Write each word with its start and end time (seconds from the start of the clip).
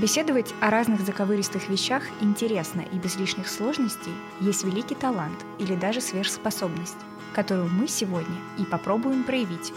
Беседовать 0.00 0.54
о 0.60 0.70
разных 0.70 1.00
заковыристых 1.00 1.68
вещах 1.68 2.04
интересно 2.20 2.82
и 2.92 2.98
без 3.00 3.16
лишних 3.16 3.48
сложностей 3.48 4.12
есть 4.38 4.62
великий 4.62 4.94
талант 4.94 5.44
или 5.58 5.74
даже 5.74 6.00
сверхспособность, 6.00 6.94
которую 7.34 7.68
мы 7.68 7.88
сегодня 7.88 8.36
и 8.60 8.64
попробуем 8.64 9.24
проявить. 9.24 9.72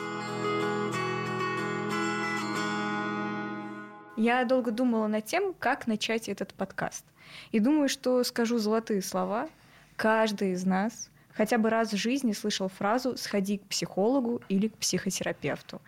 Я 4.15 4.45
долго 4.45 4.69
думала 4.69 5.07
над 5.07 5.25
тем, 5.25 5.55
как 5.57 5.87
начать 5.87 6.29
этот 6.29 6.53
подкаст. 6.53 7.03
И 7.51 7.59
думаю, 7.59 7.89
что 7.89 8.23
скажу 8.23 8.59
золотые 8.59 9.01
слова. 9.01 9.49
Каждый 9.95 10.51
из 10.51 10.67
нас 10.67 11.09
хотя 11.33 11.57
бы 11.57 11.71
раз 11.71 11.93
в 11.93 11.97
жизни 11.97 12.33
слышал 12.33 12.67
фразу 12.67 13.17
«сходи 13.17 13.57
к 13.57 13.63
психологу 13.63 14.39
или 14.49 14.67
к 14.67 14.77
психотерапевту». 14.77 15.81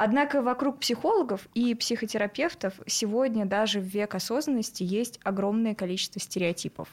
Однако 0.00 0.42
вокруг 0.42 0.78
психологов 0.78 1.48
и 1.54 1.74
психотерапевтов 1.74 2.74
сегодня 2.86 3.46
даже 3.46 3.80
в 3.80 3.82
век 3.82 4.14
осознанности 4.14 4.84
есть 4.84 5.18
огромное 5.24 5.74
количество 5.74 6.20
стереотипов. 6.20 6.88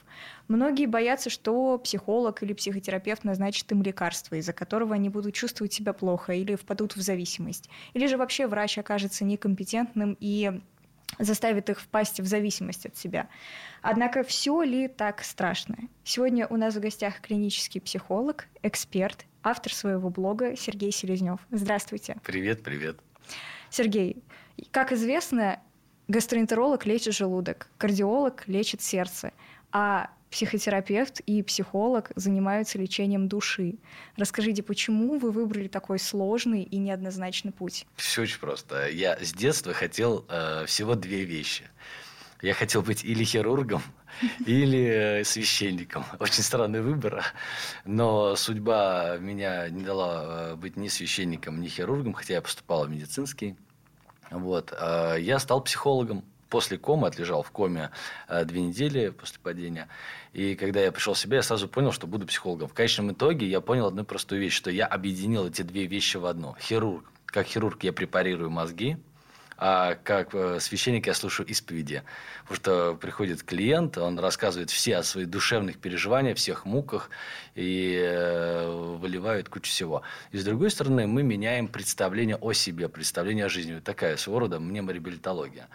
Многие 0.48 0.88
боятся, 0.88 1.30
что 1.30 1.78
психолог 1.78 2.41
или 2.41 2.54
психотерапевт 2.54 3.23
назначит 3.23 3.72
им 3.72 3.84
лекарство, 3.84 4.34
из-за 4.36 4.54
которого 4.54 4.95
они 4.95 5.09
будут 5.09 5.36
чувствовать 5.36 5.72
себя 5.72 5.94
плохо 5.94 6.34
или 6.34 6.55
впадут 6.55 6.95
в 6.95 7.02
зависимость. 7.02 7.70
Или 7.94 8.08
же 8.08 8.18
вообще 8.18 8.48
врач 8.48 8.80
окажется 8.80 9.23
некомпетентным 9.23 10.17
и 10.20 10.59
заставит 11.20 11.70
их 11.70 11.80
впасть 11.80 12.20
в 12.20 12.26
зависимость 12.26 12.88
от 12.88 12.98
себя. 12.98 13.30
Однако 13.84 14.23
все 14.23 14.64
ли 14.64 14.88
так 14.88 15.23
страшно? 15.23 15.78
Сегодня 16.03 16.48
у 16.48 16.58
нас 16.58 16.73
в 16.73 16.80
гостях 16.80 17.22
клинический 17.22 17.80
психолог, 17.80 18.48
эксперт, 18.64 19.28
автор 19.45 19.73
своего 19.73 20.09
блога 20.09 20.58
Сергей 20.58 20.91
Селезнев. 20.91 21.40
Здравствуйте. 21.52 22.17
Привет, 22.23 22.63
привет. 22.63 22.98
Сергей, 23.70 24.17
как 24.72 24.91
известно, 24.91 25.59
гастроэнтеролог 26.08 26.86
лечит 26.86 27.13
желудок, 27.13 27.67
кардиолог 27.78 28.47
лечит 28.47 28.81
сердце, 28.81 29.31
а 29.72 30.09
психотерапевт 30.31 31.20
и 31.22 31.44
психолог 31.44 32.11
занимаются 32.16 32.78
лечением 32.78 33.28
души. 33.28 33.75
Расскажите, 34.17 34.64
почему 34.64 35.17
вы 35.17 35.31
выбрали 35.31 35.67
такой 35.67 36.00
сложный 36.00 36.64
и 36.64 36.77
неоднозначный 36.77 37.52
путь? 37.52 37.86
Все 37.95 38.23
очень 38.23 38.39
просто. 38.39 38.89
Я 38.89 39.17
с 39.17 39.31
детства 39.31 39.73
хотел 39.73 40.25
э, 40.27 40.66
всего 40.66 40.95
две 40.95 41.23
вещи. 41.23 41.64
Я 42.41 42.53
хотел 42.53 42.81
быть 42.81 43.03
или 43.03 43.23
хирургом, 43.23 43.81
или 44.45 45.19
э, 45.22 45.23
священником. 45.23 46.05
Очень 46.19 46.44
странный 46.44 46.81
выбор, 46.81 47.23
но 47.86 48.36
судьба 48.36 49.17
меня 49.19 49.69
не 49.69 49.83
дала 49.83 50.23
э, 50.52 50.55
быть 50.55 50.75
ни 50.75 50.89
священником, 50.89 51.61
ни 51.61 51.67
хирургом, 51.67 52.14
хотя 52.14 52.36
я 52.36 52.42
поступал 52.42 52.86
в 52.86 52.89
медицинский. 52.89 53.55
Вот. 54.31 54.73
А 54.77 55.16
я 55.16 55.39
стал 55.39 55.61
психологом. 55.61 56.23
После 56.50 56.77
комы 56.77 57.08
отлежал 57.08 57.42
в 57.42 57.52
коме 57.52 57.89
э, 58.27 58.45
две 58.45 58.61
недели 58.61 59.09
после 59.09 59.39
падения. 59.39 59.88
И 60.31 60.55
когда 60.55 60.81
я 60.81 60.92
пришел 60.92 61.14
в 61.14 61.20
себя, 61.20 61.38
я 61.38 61.44
сразу 61.44 61.67
понял, 61.67 61.92
что 61.92 62.05
буду 62.05 62.27
психологом. 62.27 62.67
В 62.67 62.73
конечном 62.73 63.11
итоге 63.11 63.47
я 63.47 63.61
понял 63.61 63.88
одну 63.88 64.05
простую 64.05 64.42
вещь, 64.42 64.53
что 64.53 64.70
я 64.70 64.86
объединил 64.86 65.47
эти 65.47 65.64
две 65.64 65.86
вещи 65.86 66.17
в 66.17 66.25
одно. 66.25 66.55
Хирург. 66.59 67.11
Как 67.25 67.47
хирург 67.47 67.83
я 67.83 67.92
препарирую 67.92 68.52
мозги, 68.52 68.97
а 69.58 69.95
как 69.95 70.34
э, 70.34 70.59
священник 70.59 71.08
я 71.08 71.14
слушаю 71.14 71.48
исповеди. 71.48 72.03
Потому 72.44 72.56
что 72.56 72.95
приходит 72.95 73.44
клиент, 73.44 73.98
он 73.98 74.20
рассказывает 74.20 74.70
все 74.70 74.98
о 74.98 75.03
своих 75.03 75.30
душевных 75.30 75.78
переживаниях, 75.78 76.38
всех 76.38 76.66
муках 76.66 77.09
и 77.56 77.98
э, 78.02 78.70
выливает 79.00 79.50
кучу 79.50 79.70
всего. 79.70 80.02
И 80.31 80.38
с 80.38 80.44
другой 80.44 80.72
стороны, 80.72 81.08
мы 81.08 81.23
меняем 81.23 81.67
представление 81.67 82.36
о 82.36 82.53
себе, 82.53 82.89
представление 82.89 83.45
о 83.45 83.50
жизни. 83.50 83.80
Такая 83.80 84.17
своего 84.17 84.39
рода 84.39 84.59
мнемореабилитология. 84.59 85.67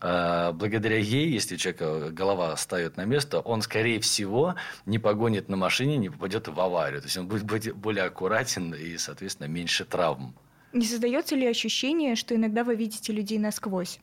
А, 0.00 0.52
благодаря 0.52 0.98
ей, 0.98 1.30
если 1.30 1.54
у 1.54 1.58
человека 1.58 2.10
голова 2.10 2.56
ставит 2.56 2.96
на 2.96 3.04
место, 3.04 3.40
он, 3.40 3.62
скорее 3.62 4.00
всего, 4.00 4.54
не 4.84 4.98
погонит 4.98 5.48
на 5.48 5.56
машине, 5.56 5.96
не 5.96 6.10
попадет 6.10 6.48
в 6.48 6.60
аварию. 6.60 7.00
То 7.00 7.06
есть 7.06 7.16
он 7.16 7.26
будет 7.26 7.74
более 7.74 8.04
аккуратен 8.04 8.74
и, 8.74 8.98
соответственно, 8.98 9.46
меньше 9.46 9.84
травм. 9.84 10.34
Не 10.74 10.84
создается 10.84 11.36
ли 11.36 11.46
ощущение, 11.46 12.16
что 12.16 12.34
иногда 12.34 12.64
вы 12.64 12.74
видите 12.74 13.12
людей 13.12 13.38
насквозь? 13.38 14.00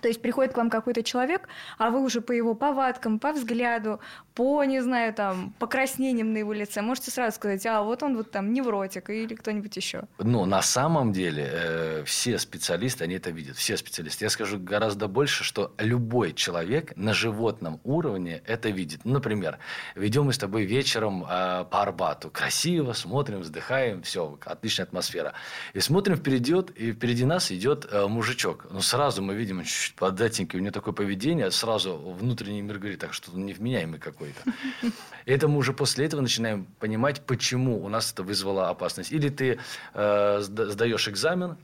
То 0.00 0.08
есть 0.08 0.20
приходит 0.22 0.52
к 0.52 0.56
вам 0.56 0.70
какой-то 0.70 1.02
человек, 1.02 1.48
а 1.78 1.90
вы 1.90 2.00
уже 2.00 2.20
по 2.20 2.32
его 2.32 2.54
повадкам, 2.54 3.18
по 3.18 3.32
взгляду, 3.32 4.00
по, 4.34 4.62
не 4.64 4.80
знаю, 4.80 5.14
там, 5.14 5.54
покраснениям 5.58 6.32
на 6.32 6.38
его 6.38 6.52
лице 6.52 6.82
можете 6.82 7.10
сразу 7.10 7.36
сказать, 7.36 7.64
а 7.66 7.82
вот 7.82 8.02
он 8.02 8.16
вот 8.16 8.30
там 8.30 8.52
невротик 8.52 9.08
или 9.10 9.34
кто-нибудь 9.34 9.74
еще. 9.76 10.04
Ну, 10.18 10.44
на 10.44 10.62
самом 10.62 11.12
деле 11.12 11.48
э, 11.50 12.04
все 12.04 12.38
специалисты, 12.38 13.04
они 13.04 13.14
это 13.14 13.30
видят, 13.30 13.56
все 13.56 13.76
специалисты. 13.76 14.24
Я 14.24 14.30
скажу 14.30 14.58
гораздо 14.58 15.08
больше, 15.08 15.42
что 15.42 15.74
любой 15.78 16.34
человек 16.34 16.94
на 16.96 17.14
животном 17.14 17.80
уровне 17.84 18.42
это 18.46 18.68
видит. 18.68 19.00
Ну, 19.04 19.14
например, 19.14 19.58
ведем 19.94 20.24
мы 20.24 20.32
с 20.32 20.38
тобой 20.38 20.64
вечером 20.64 21.24
э, 21.24 21.64
по 21.70 21.82
Арбату, 21.82 22.30
красиво, 22.30 22.92
смотрим, 22.92 23.40
вздыхаем, 23.40 24.02
все, 24.02 24.38
отличная 24.44 24.86
атмосфера. 24.86 25.32
И 25.72 25.80
смотрим 25.80 26.16
впереди, 26.16 26.54
и 26.76 26.92
впереди 26.92 27.24
нас 27.24 27.50
идет 27.50 27.86
э, 27.90 28.06
мужичок. 28.06 28.66
Ну, 28.70 28.80
сразу 28.80 29.22
мы 29.22 29.34
видим, 29.34 29.60
чуть 29.86 29.94
податенький, 29.94 30.58
у 30.58 30.62
него 30.62 30.72
такое 30.72 30.94
поведение, 30.94 31.50
сразу 31.50 31.96
внутренний 31.96 32.62
мир 32.62 32.78
говорит, 32.78 33.00
так 33.00 33.12
что 33.14 33.30
он 33.32 33.46
невменяемый 33.46 34.00
какой-то. 34.00 34.40
Это 35.26 35.48
мы 35.48 35.58
уже 35.58 35.72
после 35.72 36.06
этого 36.06 36.20
начинаем 36.20 36.66
понимать, 36.78 37.24
почему 37.26 37.84
у 37.84 37.88
нас 37.88 38.12
это 38.12 38.22
вызвало 38.22 38.68
опасность. 38.68 39.12
Или 39.12 39.28
ты 39.28 39.58
э, 39.94 40.40
сдаешь 40.40 41.08
экзамен, 41.08 41.56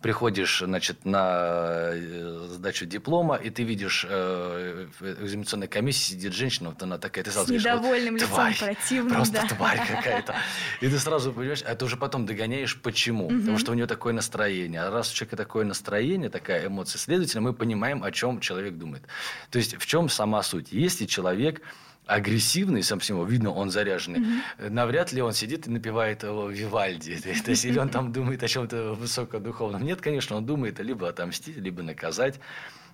приходишь, 0.00 0.60
значит, 0.64 1.04
на 1.04 1.90
э, 1.92 2.48
сдачу 2.50 2.86
диплома, 2.86 3.36
и 3.36 3.50
ты 3.50 3.64
видишь, 3.64 4.06
э, 4.08 4.86
в 4.98 5.22
экзаменационной 5.24 5.68
комиссии 5.68 6.12
сидит 6.12 6.32
женщина, 6.32 6.70
вот 6.70 6.82
она 6.82 6.98
такая, 6.98 7.24
ты 7.24 7.30
сразу 7.30 7.46
С 7.46 7.48
говоришь, 7.48 7.64
недовольным 7.64 8.16
лицом, 8.16 8.28
тварь, 8.28 8.58
противным, 8.58 9.14
просто 9.14 9.34
да. 9.34 9.48
тварь 9.48 9.86
какая-то. 9.88 10.36
И 10.80 10.88
ты 10.88 10.98
сразу 10.98 11.32
понимаешь, 11.32 11.62
а 11.62 11.74
ты 11.74 11.84
уже 11.84 11.96
потом 11.96 12.26
догоняешь, 12.26 12.80
почему. 12.80 13.26
Угу. 13.26 13.38
Потому 13.40 13.58
что 13.58 13.72
у 13.72 13.74
нее 13.74 13.86
такое 13.86 14.12
настроение. 14.12 14.82
А 14.82 14.90
раз 14.90 15.10
у 15.12 15.14
человека 15.14 15.36
такое 15.36 15.64
настроение, 15.64 16.30
такая 16.30 16.66
эмоция, 16.66 16.98
следовательно, 16.98 17.42
мы 17.42 17.52
понимаем, 17.52 18.04
о 18.04 18.12
чем 18.12 18.40
человек 18.40 18.74
думает. 18.74 19.02
То 19.50 19.58
есть, 19.58 19.76
в 19.76 19.86
чем 19.86 20.08
сама 20.08 20.42
суть? 20.42 20.72
Если 20.72 21.06
человек 21.06 21.60
агрессивный, 22.08 22.82
сам 22.82 22.98
всего 22.98 23.24
видно, 23.24 23.52
он 23.52 23.70
заряженный, 23.70 24.20
mm-hmm. 24.20 24.70
навряд 24.70 25.12
ли 25.12 25.20
он 25.20 25.34
сидит 25.34 25.66
и 25.66 25.70
напевает 25.70 26.24
о 26.24 26.48
Вивальди. 26.48 27.16
То 27.44 27.50
есть, 27.50 27.64
или 27.64 27.78
он 27.78 27.90
там 27.90 28.12
думает 28.12 28.42
о 28.42 28.48
чем-то 28.48 28.94
высокодуховном. 28.94 29.84
Нет, 29.84 30.00
конечно, 30.00 30.36
он 30.36 30.46
думает 30.46 30.80
либо 30.80 31.08
отомстить, 31.08 31.58
либо 31.58 31.82
наказать. 31.82 32.40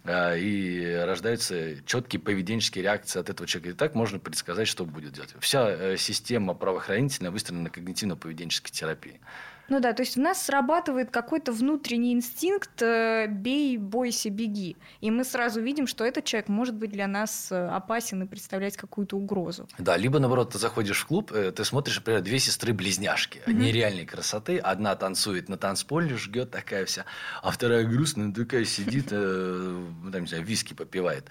А, 0.07 0.35
и 0.35 0.97
рождаются 0.97 1.83
четкие 1.87 2.21
поведенческие 2.21 2.83
реакции 2.83 3.19
от 3.21 3.31
этого 3.31 3.47
человека. 3.47 3.71
И 3.71 3.73
так 3.73 3.95
можно 3.95 4.19
предсказать, 4.19 4.69
что 4.69 4.85
будет 4.85 5.13
делать. 5.13 5.35
Вся 5.41 5.71
э, 5.71 5.97
система 5.97 6.53
правоохранительная 6.53 7.31
выстроена 7.31 7.63
на 7.63 7.69
когнитивно-поведенческой 7.69 8.71
терапии. 8.71 9.21
Ну 9.69 9.81
да, 9.81 9.93
то 9.93 10.03
есть 10.03 10.17
в 10.17 10.21
нас 10.21 10.43
срабатывает 10.43 11.11
какой-то 11.11 11.53
внутренний 11.53 12.13
инстинкт 12.13 12.83
э, 12.83 13.27
«бей, 13.29 13.79
бойся, 13.79 14.29
беги». 14.29 14.77
И 15.01 15.11
мы 15.11 15.25
сразу 15.25 15.61
видим, 15.61 15.87
что 15.87 16.05
этот 16.05 16.25
человек 16.25 16.49
может 16.49 16.75
быть 16.75 16.91
для 16.91 17.07
нас 17.07 17.51
э, 17.51 17.69
опасен 17.69 18.23
и 18.23 18.27
представлять 18.27 18.77
какую-то 18.77 19.17
угрозу. 19.17 19.67
Да, 19.79 19.97
либо 19.97 20.19
наоборот, 20.19 20.53
ты 20.53 20.59
заходишь 20.59 21.01
в 21.01 21.07
клуб, 21.07 21.33
э, 21.33 21.51
ты 21.51 21.65
смотришь, 21.65 21.97
например, 21.97 22.21
две 22.21 22.39
сестры-близняшки, 22.39 23.41
mm-hmm. 23.47 23.53
нереальной 23.53 24.05
красоты. 24.05 24.59
Одна 24.59 24.95
танцует 24.97 25.49
на 25.49 25.57
танцполе, 25.57 26.15
жгет 26.17 26.51
такая 26.51 26.85
вся, 26.85 27.07
а 27.43 27.51
вторая 27.51 27.85
грустная 27.85 28.33
такая 28.33 28.65
сидит, 28.65 29.09
там, 29.09 30.21
не 30.21 30.27
знаю, 30.27 30.45
виски 30.45 30.75
попивает. 30.75 31.29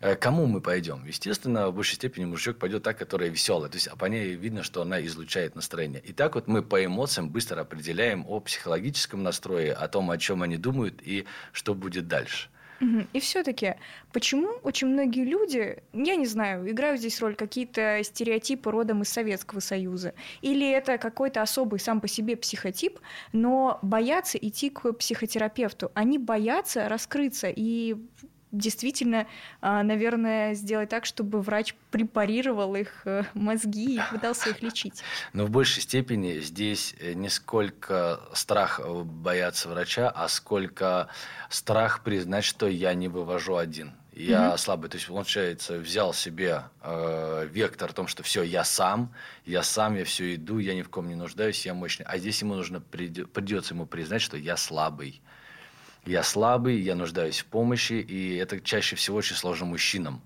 Э, 0.00 0.14
кому 0.14 0.46
мы 0.46 0.60
пойдем? 0.60 1.04
Естественно, 1.06 1.68
в 1.68 1.74
большей 1.74 1.94
степени 1.94 2.24
мужичок 2.24 2.58
пойдет 2.58 2.82
та, 2.82 2.92
которая 2.92 3.28
веселая. 3.28 3.70
То 3.70 3.76
есть 3.76 3.90
по 3.98 4.06
ней 4.06 4.34
видно, 4.34 4.62
что 4.62 4.82
она 4.82 5.04
излучает 5.04 5.54
настроение. 5.54 6.02
И 6.04 6.12
так 6.12 6.34
вот 6.34 6.48
мы 6.48 6.62
по 6.62 6.84
эмоциям 6.84 7.30
быстро 7.30 7.60
определяем 7.60 8.24
о 8.28 8.40
психологическом 8.40 9.22
настрое, 9.22 9.72
о 9.72 9.88
том, 9.88 10.10
о 10.10 10.18
чем 10.18 10.42
они 10.42 10.56
думают 10.56 11.00
и 11.02 11.24
что 11.52 11.74
будет 11.74 12.08
дальше. 12.08 12.48
И 13.12 13.20
все-таки, 13.20 13.76
почему 14.12 14.48
очень 14.62 14.88
многие 14.88 15.24
люди, 15.24 15.82
я 15.94 16.16
не 16.16 16.26
знаю, 16.26 16.70
играют 16.70 17.00
здесь 17.00 17.20
роль 17.22 17.34
какие-то 17.34 18.00
стереотипы 18.02 18.70
родом 18.70 19.02
из 19.02 19.08
Советского 19.08 19.60
Союза, 19.60 20.12
или 20.42 20.70
это 20.70 20.98
какой-то 20.98 21.40
особый 21.40 21.80
сам 21.80 22.02
по 22.02 22.08
себе 22.08 22.36
психотип, 22.36 22.98
но 23.32 23.78
боятся 23.80 24.36
идти 24.36 24.68
к 24.68 24.92
психотерапевту, 24.92 25.90
они 25.94 26.18
боятся 26.18 26.88
раскрыться 26.88 27.48
и 27.48 27.96
действительно, 28.56 29.26
а, 29.60 29.82
наверное, 29.82 30.54
сделать 30.54 30.88
так, 30.88 31.06
чтобы 31.06 31.40
врач 31.40 31.74
препарировал 31.90 32.74
их 32.74 33.02
э, 33.04 33.24
мозги 33.34 33.96
и 33.96 34.00
пытался 34.10 34.50
их 34.50 34.62
лечить. 34.62 35.02
Но 35.32 35.46
в 35.46 35.50
большей 35.50 35.82
степени 35.82 36.40
здесь 36.40 36.94
э, 36.98 37.12
не 37.12 37.28
сколько 37.28 38.20
страх 38.32 38.80
э, 38.82 39.02
бояться 39.02 39.68
врача, 39.68 40.08
а 40.08 40.28
сколько 40.28 41.08
страх 41.50 42.02
признать, 42.02 42.44
что 42.44 42.66
я 42.66 42.94
не 42.94 43.08
вывожу 43.08 43.56
один. 43.56 43.92
Я 44.12 44.48
угу. 44.48 44.58
слабый. 44.58 44.88
То 44.88 44.96
есть, 44.96 45.08
получается, 45.08 45.78
взял 45.78 46.14
себе 46.14 46.64
э, 46.80 47.48
вектор 47.52 47.90
о 47.90 47.92
том, 47.92 48.06
что 48.06 48.22
все, 48.22 48.42
я 48.42 48.64
сам, 48.64 49.12
я 49.44 49.62
сам, 49.62 49.94
я 49.94 50.04
все 50.04 50.34
иду, 50.34 50.58
я 50.58 50.74
ни 50.74 50.80
в 50.80 50.88
ком 50.88 51.06
не 51.06 51.14
нуждаюсь, 51.14 51.66
я 51.66 51.74
мощный. 51.74 52.06
А 52.06 52.16
здесь 52.16 52.40
ему 52.40 52.54
нужно, 52.54 52.80
придется 52.80 53.74
ему 53.74 53.84
признать, 53.84 54.22
что 54.22 54.38
я 54.38 54.56
слабый. 54.56 55.20
Я 56.06 56.22
слабый, 56.22 56.80
я 56.80 56.94
нуждаюсь 56.94 57.40
в 57.40 57.46
помощи, 57.46 57.94
и 57.94 58.36
это 58.36 58.60
чаще 58.60 58.94
всего 58.94 59.16
очень 59.16 59.34
сложно 59.34 59.66
мужчинам. 59.66 60.22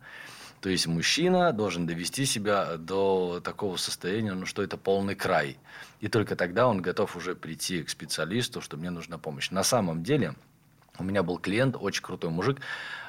То 0.61 0.69
есть 0.69 0.87
мужчина 0.87 1.53
должен 1.53 1.87
довести 1.87 2.27
себя 2.27 2.77
до 2.77 3.41
такого 3.43 3.79
состояния, 3.79 4.35
ну, 4.35 4.45
что 4.45 4.63
это 4.63 4.77
полный 4.77 5.15
край. 5.15 5.57
И 6.01 6.09
только 6.09 6.37
тогда 6.37 6.69
он 6.69 6.83
готов 6.83 7.17
уже 7.17 7.35
прийти 7.35 7.83
к 7.83 7.89
специалисту, 7.89 8.61
что 8.61 8.77
мне 8.77 8.91
нужна 8.91 9.17
помощь. 9.17 9.51
На 9.51 9.63
самом 9.63 10.03
деле, 10.03 10.35
у 10.99 11.03
меня 11.03 11.23
был 11.23 11.39
клиент, 11.39 11.77
очень 11.81 12.03
крутой 12.03 12.29
мужик, 12.29 12.61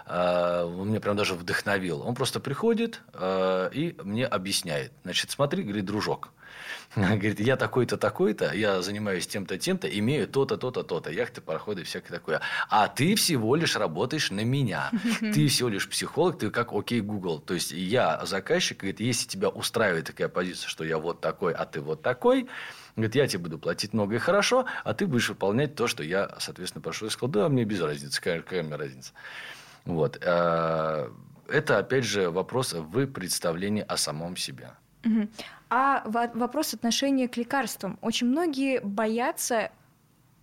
э, 0.06 0.64
он 0.64 0.88
меня 0.88 1.02
прям 1.02 1.18
даже 1.18 1.36
вдохновил. 1.36 2.02
Он 2.08 2.16
просто 2.16 2.40
приходит 2.40 3.02
э, 3.14 3.70
и 3.74 3.98
мне 4.02 4.26
объясняет. 4.26 4.94
Значит, 5.04 5.32
смотри, 5.32 5.64
говорит, 5.64 5.84
дружок, 5.84 6.30
Говорит, 6.96 7.40
я 7.40 7.56
такой-то, 7.56 7.98
такой-то, 7.98 8.54
я 8.54 8.82
занимаюсь 8.82 9.26
тем-то, 9.26 9.58
тем-то, 9.58 9.88
имею 9.88 10.28
то-то, 10.28 10.58
то-то, 10.58 10.84
то-то, 10.84 11.10
яхты, 11.10 11.40
пароходы, 11.40 11.84
всякое 11.84 12.14
такое. 12.14 12.42
А 12.70 12.90
ты 12.90 13.16
всего 13.16 13.56
лишь 13.56 13.78
работаешь 13.78 14.30
на 14.32 14.44
меня. 14.44 14.92
Ты 15.20 15.48
всего 15.48 15.70
лишь 15.70 15.88
психолог, 15.88 16.38
ты 16.38 16.50
как 16.50 16.74
окей 16.74 17.02
Google. 17.02 17.40
То 17.40 17.54
есть, 17.54 17.72
я 17.72 18.26
заказчик, 18.26 18.80
говорит, 18.80 19.00
если 19.00 19.28
тебя 19.28 19.50
устраивает 19.50 20.08
такая 20.08 20.28
позиция, 20.28 20.68
что 20.68 20.84
я 20.84 20.98
вот 20.98 21.22
такой, 21.22 21.54
а 21.54 21.66
ты 21.66 21.80
вот 21.82 22.02
такой, 22.02 22.48
Говорит, 22.96 23.16
я 23.16 23.26
тебе 23.26 23.44
буду 23.44 23.58
платить 23.58 23.94
много 23.94 24.16
и 24.16 24.18
хорошо, 24.18 24.66
а 24.84 24.94
ты 24.94 25.08
будешь 25.08 25.30
выполнять 25.30 25.76
то, 25.76 25.88
что 25.88 26.04
я, 26.04 26.36
соответственно, 26.40 26.82
прошу. 26.82 27.06
Я 27.06 27.12
сказал, 27.12 27.30
да, 27.30 27.50
мне 27.50 27.64
без 27.64 27.80
разницы, 27.80 28.18
какая, 28.20 28.42
какая 28.42 28.64
мне 28.64 28.76
разница. 28.76 29.14
Вот. 29.86 30.22
А, 30.26 31.10
это, 31.48 31.78
опять 31.78 32.04
же, 32.04 32.30
вопрос 32.30 32.74
в 32.74 33.08
представлении 33.08 33.84
о 33.88 33.96
самом 33.96 34.36
себе. 34.36 34.72
А 35.70 36.04
вопрос 36.06 36.74
отношения 36.74 37.28
к 37.28 37.38
лекарствам. 37.38 37.98
Очень 38.02 38.28
многие 38.28 38.82
боятся 38.82 39.72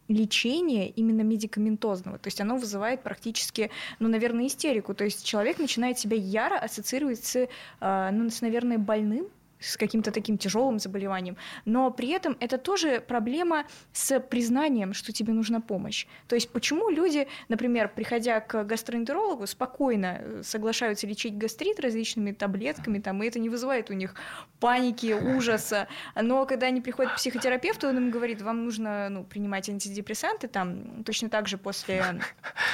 лечения 0.09 0.89
именно 0.89 1.21
медикаментозного. 1.21 2.19
То 2.19 2.29
есть 2.29 2.41
оно 2.41 2.57
вызывает 2.57 3.03
практически, 3.03 3.71
ну, 3.99 4.09
наверное, 4.09 4.47
истерику. 4.47 4.95
То 4.95 5.05
есть 5.05 5.25
человек 5.25 5.59
начинает 5.59 5.99
себя 5.99 6.17
яро 6.17 6.57
ассоциировать 6.57 7.23
с, 7.25 7.49
а, 7.81 8.11
ну, 8.11 8.31
с 8.31 8.41
наверное, 8.41 8.79
больным, 8.79 9.29
с 9.61 9.77
каким-то 9.77 10.11
таким 10.11 10.39
тяжелым 10.39 10.79
заболеванием, 10.79 11.37
но 11.65 11.91
при 11.91 12.09
этом 12.09 12.37
это 12.41 12.59
тоже 12.59 13.01
проблема 13.01 13.65
с 13.93 14.21
признанием, 14.21 14.95
что 14.95 15.13
тебе 15.13 15.33
нужна 15.33 15.61
помощь. 15.61 16.07
То 16.29 16.35
есть 16.35 16.51
почему 16.51 16.91
люди, 16.91 17.29
например, 17.49 17.91
приходя 17.95 18.41
к 18.41 18.65
гастроэнтерологу, 18.65 19.47
спокойно 19.47 20.19
э, 20.21 20.43
соглашаются 20.45 21.07
лечить 21.07 21.37
гастрит 21.37 21.81
различными 21.81 22.33
таблетками, 22.33 22.99
там, 22.99 23.23
и 23.23 23.27
это 23.27 23.39
не 23.39 23.49
вызывает 23.49 23.91
у 23.91 23.95
них 23.95 24.15
паники, 24.61 25.13
ужаса, 25.13 25.89
но 26.15 26.47
когда 26.47 26.67
они 26.67 26.81
приходят 26.81 27.13
к 27.13 27.17
психотерапевту, 27.17 27.89
он 27.89 27.97
им 27.97 28.11
говорит, 28.11 28.43
вам 28.43 28.65
нужно 28.65 29.09
ну, 29.09 29.25
принимать 29.25 29.69
антидепрессанты, 29.69 30.49
там, 30.49 31.05
точно 31.05 31.29
так 31.29 31.49
же 31.49 31.59
после 31.59 32.21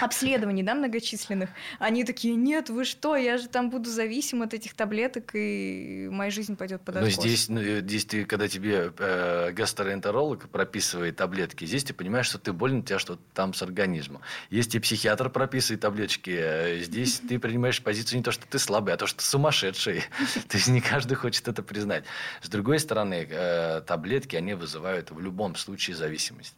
обследований, 0.00 0.62
да, 0.62 0.74
многочисленных, 0.74 1.50
они 1.78 2.04
такие, 2.04 2.34
нет, 2.34 2.70
вы 2.70 2.84
что, 2.84 3.16
я 3.16 3.38
же 3.38 3.48
там 3.48 3.70
буду 3.70 3.90
зависим 3.90 4.42
от 4.42 4.54
этих 4.54 4.74
таблеток, 4.74 5.30
и 5.34 6.08
моя 6.10 6.30
жизнь 6.30 6.56
пойдет 6.56 6.73
под 6.78 6.96
откос. 6.96 7.16
Но 7.16 7.22
здесь, 7.22 7.48
ну, 7.48 7.60
здесь 7.60 8.04
ты, 8.04 8.24
когда 8.24 8.48
тебе 8.48 8.92
э, 8.96 9.52
гастроэнтеролог 9.52 10.48
прописывает 10.48 11.16
таблетки, 11.16 11.64
здесь 11.64 11.84
ты 11.84 11.94
понимаешь, 11.94 12.26
что 12.26 12.38
ты 12.38 12.52
болен, 12.52 12.78
у 12.78 12.82
тебя 12.82 12.98
что-то 12.98 13.22
там 13.34 13.54
с 13.54 13.62
организмом. 13.62 14.22
Если 14.50 14.78
психиатр 14.78 15.30
прописывает 15.30 15.80
таблеточки, 15.80 16.30
э, 16.30 16.80
здесь 16.80 17.20
ты 17.20 17.38
принимаешь 17.38 17.82
позицию 17.82 18.18
не 18.18 18.24
то, 18.24 18.32
что 18.32 18.46
ты 18.46 18.58
слабый, 18.58 18.94
а 18.94 18.96
то, 18.96 19.06
что 19.06 19.18
ты 19.18 19.24
сумасшедший. 19.24 20.04
То 20.48 20.56
есть 20.56 20.68
не 20.68 20.80
каждый 20.80 21.14
хочет 21.14 21.48
это 21.48 21.62
признать. 21.62 22.04
С 22.42 22.48
другой 22.48 22.78
стороны, 22.78 23.26
э, 23.28 23.82
таблетки, 23.86 24.36
они 24.36 24.54
вызывают 24.54 25.10
в 25.10 25.20
любом 25.20 25.56
случае 25.56 25.96
зависимость. 25.96 26.54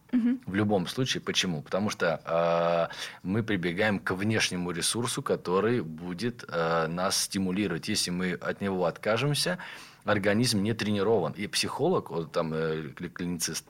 В 0.47 0.55
любом 0.55 0.87
случае. 0.87 1.21
Почему? 1.21 1.63
Потому 1.63 1.91
что 1.91 2.21
э, 2.25 2.95
мы 3.23 3.43
прибегаем 3.43 3.99
к 3.99 4.13
внешнему 4.13 4.71
ресурсу, 4.71 5.23
который 5.23 5.83
будет 5.83 6.45
э, 6.49 6.87
нас 6.87 7.23
стимулировать. 7.23 7.89
Если 7.89 8.11
мы 8.11 8.33
от 8.33 8.61
него 8.61 8.87
откажемся, 8.87 9.59
организм 10.07 10.63
не 10.63 10.73
тренирован. 10.73 11.33
И 11.33 11.47
психолог, 11.47 12.11
вот 12.11 12.33
там 12.33 12.55
э, 12.55 12.91
клиницист, 13.15 13.65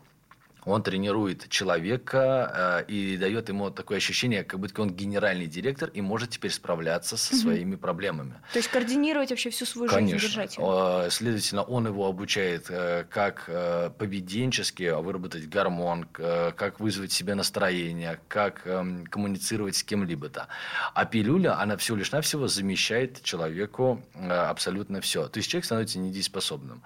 он 0.66 0.82
тренирует 0.82 1.48
человека 1.48 2.84
э, 2.88 2.92
и 2.92 3.16
дает 3.16 3.48
ему 3.48 3.70
такое 3.70 3.98
ощущение, 3.98 4.42
как 4.42 4.58
будто 4.58 4.82
он 4.82 4.90
генеральный 4.90 5.46
директор 5.46 5.88
и 5.88 6.00
может 6.00 6.30
теперь 6.30 6.50
справляться 6.50 7.16
со 7.16 7.34
угу. 7.34 7.42
своими 7.42 7.76
проблемами. 7.76 8.34
То 8.52 8.58
есть 8.58 8.68
координировать 8.68 9.30
вообще 9.30 9.50
всю 9.50 9.64
свою 9.64 9.88
Конечно. 9.88 10.18
жизнь, 10.18 10.32
держать 10.32 10.58
ее. 10.58 11.10
Следовательно, 11.10 11.62
он 11.62 11.86
его 11.86 12.06
обучает, 12.06 12.66
э, 12.68 13.04
как 13.08 13.44
э, 13.46 13.90
поведенчески 13.96 15.00
выработать 15.00 15.48
гормон, 15.48 16.04
как 16.04 16.80
вызвать 16.80 17.12
себе 17.12 17.34
настроение, 17.34 18.18
как 18.26 18.62
э, 18.64 19.04
коммуницировать 19.08 19.76
с 19.76 19.84
кем-либо-то. 19.84 20.48
А 20.94 21.04
пилюля, 21.04 21.60
она 21.60 21.76
всего 21.76 21.96
лишь 21.96 22.10
навсего 22.10 22.48
замещает 22.48 23.22
человеку 23.22 24.02
абсолютно 24.28 25.00
все. 25.00 25.28
То 25.28 25.38
есть 25.38 25.48
человек 25.48 25.64
становится 25.64 26.00
недееспособным. 26.00 26.82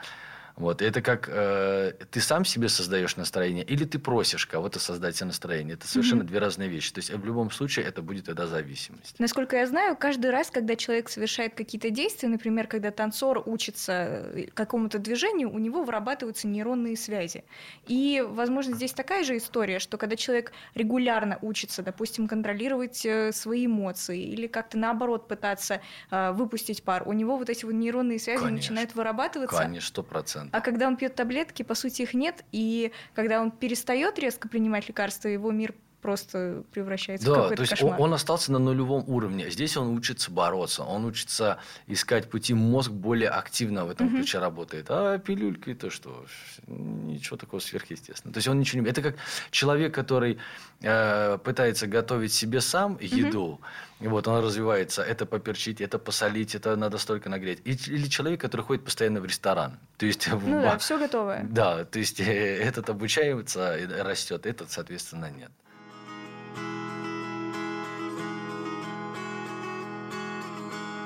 Вот. 0.60 0.82
Это 0.82 1.00
как 1.00 1.26
э, 1.32 1.92
ты 2.10 2.20
сам 2.20 2.44
себе 2.44 2.68
создаешь 2.68 3.16
настроение, 3.16 3.64
или 3.64 3.86
ты 3.86 3.98
просишь 3.98 4.44
кого-то 4.44 4.78
создать 4.78 5.16
себе 5.16 5.28
настроение. 5.28 5.74
Это 5.74 5.88
совершенно 5.88 6.20
mm-hmm. 6.20 6.26
две 6.26 6.38
разные 6.38 6.68
вещи. 6.68 6.92
То 6.92 6.98
есть 6.98 7.10
в 7.10 7.24
любом 7.24 7.50
случае 7.50 7.86
это 7.86 8.02
будет 8.02 8.26
тогда 8.26 8.46
зависимость. 8.46 9.18
Насколько 9.18 9.56
я 9.56 9.66
знаю, 9.66 9.96
каждый 9.96 10.30
раз, 10.30 10.50
когда 10.50 10.76
человек 10.76 11.08
совершает 11.08 11.54
какие-то 11.54 11.88
действия, 11.88 12.28
например, 12.28 12.66
когда 12.66 12.90
танцор 12.90 13.42
учится 13.46 13.92
э, 14.34 14.48
какому-то 14.52 14.98
движению, 14.98 15.50
у 15.50 15.58
него 15.58 15.82
вырабатываются 15.82 16.46
нейронные 16.46 16.98
связи. 16.98 17.42
И, 17.86 18.22
возможно, 18.28 18.76
здесь 18.76 18.92
такая 18.92 19.24
же 19.24 19.38
история, 19.38 19.78
что 19.78 19.96
когда 19.96 20.14
человек 20.14 20.52
регулярно 20.74 21.38
учится, 21.40 21.82
допустим, 21.82 22.28
контролировать 22.28 23.06
э, 23.06 23.32
свои 23.32 23.64
эмоции 23.64 24.22
или 24.22 24.46
как-то 24.46 24.76
наоборот 24.76 25.26
пытаться 25.26 25.80
э, 26.10 26.32
выпустить 26.32 26.82
пар, 26.82 27.04
у 27.06 27.14
него 27.14 27.38
вот 27.38 27.48
эти 27.48 27.64
вот 27.64 27.72
нейронные 27.72 28.18
связи 28.18 28.42
Конечно. 28.42 28.56
начинают 28.56 28.94
вырабатываться. 28.94 29.56
Конечно, 29.56 29.88
сто 29.88 30.02
процентов. 30.02 30.49
А 30.50 30.60
когда 30.60 30.88
он 30.88 30.96
пьет 30.96 31.14
таблетки, 31.14 31.62
по 31.62 31.74
сути, 31.74 32.02
их 32.02 32.14
нет. 32.14 32.44
И 32.52 32.92
когда 33.14 33.40
он 33.40 33.50
перестает 33.50 34.18
резко 34.18 34.48
принимать 34.48 34.88
лекарства, 34.88 35.28
его 35.28 35.50
мир 35.50 35.74
просто 36.00 36.64
превращается 36.72 37.26
да, 37.26 37.32
в 37.32 37.34
какой-то 37.36 37.56
то 37.56 37.62
есть 37.62 37.70
кошмар. 37.70 38.00
Он, 38.00 38.14
остался 38.14 38.52
на 38.52 38.58
нулевом 38.58 39.04
уровне. 39.06 39.50
Здесь 39.50 39.76
он 39.76 39.96
учится 39.96 40.30
бороться, 40.30 40.82
он 40.82 41.04
учится 41.04 41.58
искать 41.86 42.30
пути. 42.30 42.54
Мозг 42.54 42.90
более 42.90 43.28
активно 43.28 43.84
в 43.84 43.90
этом 43.90 44.08
угу. 44.08 44.16
ключе 44.16 44.38
работает. 44.38 44.86
А 44.88 45.18
пилюльки 45.18 45.74
то 45.74 45.90
что? 45.90 46.24
Ничего 46.66 47.36
такого 47.36 47.60
сверхъестественного. 47.60 48.34
То 48.34 48.38
есть 48.38 48.48
он 48.48 48.58
ничего 48.58 48.82
не... 48.82 48.88
Это 48.88 49.02
как 49.02 49.16
человек, 49.50 49.94
который 49.94 50.38
э, 50.80 51.38
пытается 51.38 51.86
готовить 51.86 52.32
себе 52.32 52.60
сам 52.60 52.98
еду. 53.00 53.42
Угу. 53.42 53.60
И 54.00 54.08
вот 54.08 54.26
он 54.28 54.42
развивается. 54.42 55.02
Это 55.02 55.26
поперчить, 55.26 55.80
это 55.80 55.98
посолить, 55.98 56.54
это 56.54 56.74
надо 56.76 56.96
столько 56.98 57.28
нагреть. 57.28 57.60
Или 57.64 58.08
человек, 58.08 58.40
который 58.40 58.62
ходит 58.62 58.84
постоянно 58.84 59.20
в 59.20 59.26
ресторан. 59.26 59.78
То 59.98 60.06
есть, 60.06 60.26
ну 60.28 60.38
в... 60.38 60.62
да, 60.62 60.78
все 60.78 60.98
готовое. 60.98 61.44
Да, 61.44 61.84
то 61.84 61.98
есть 61.98 62.18
этот 62.18 62.88
обучается, 62.88 63.76
растет, 64.02 64.46
этот, 64.46 64.70
соответственно, 64.70 65.30
нет. 65.30 65.50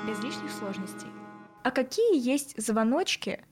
Без 0.07 0.23
лишних 0.23 0.51
сложностей. 0.51 1.07
А 1.63 1.71
какие 1.71 2.19
есть 2.19 2.53
звоночки, 2.61 3.43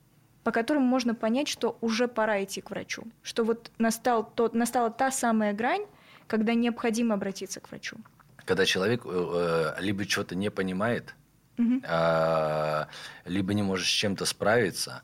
по 0.44 0.52
которым 0.52 0.84
можно 0.84 1.14
понять, 1.14 1.48
что 1.48 1.76
уже 1.80 2.06
пора 2.06 2.44
идти 2.44 2.60
к 2.60 2.70
врачу? 2.70 3.04
Что 3.22 3.44
вот 3.44 3.70
настал 3.78 4.24
тот, 4.24 4.54
настала 4.54 4.90
та 4.90 5.10
самая 5.10 5.52
грань, 5.52 5.84
когда 6.26 6.54
необходимо 6.54 7.14
обратиться 7.14 7.60
к 7.60 7.68
врачу? 7.70 7.96
Когда 8.44 8.66
человек 8.66 9.02
э, 9.04 9.74
э 9.78 9.82
либо 9.82 10.04
что-то 10.04 10.34
не 10.34 10.50
понимает, 10.50 11.14
угу. 11.58 11.80
э, 11.82 12.84
либо 13.24 13.54
не 13.54 13.62
может 13.62 13.86
с 13.86 13.90
чем-то 13.90 14.26
справиться, 14.26 15.02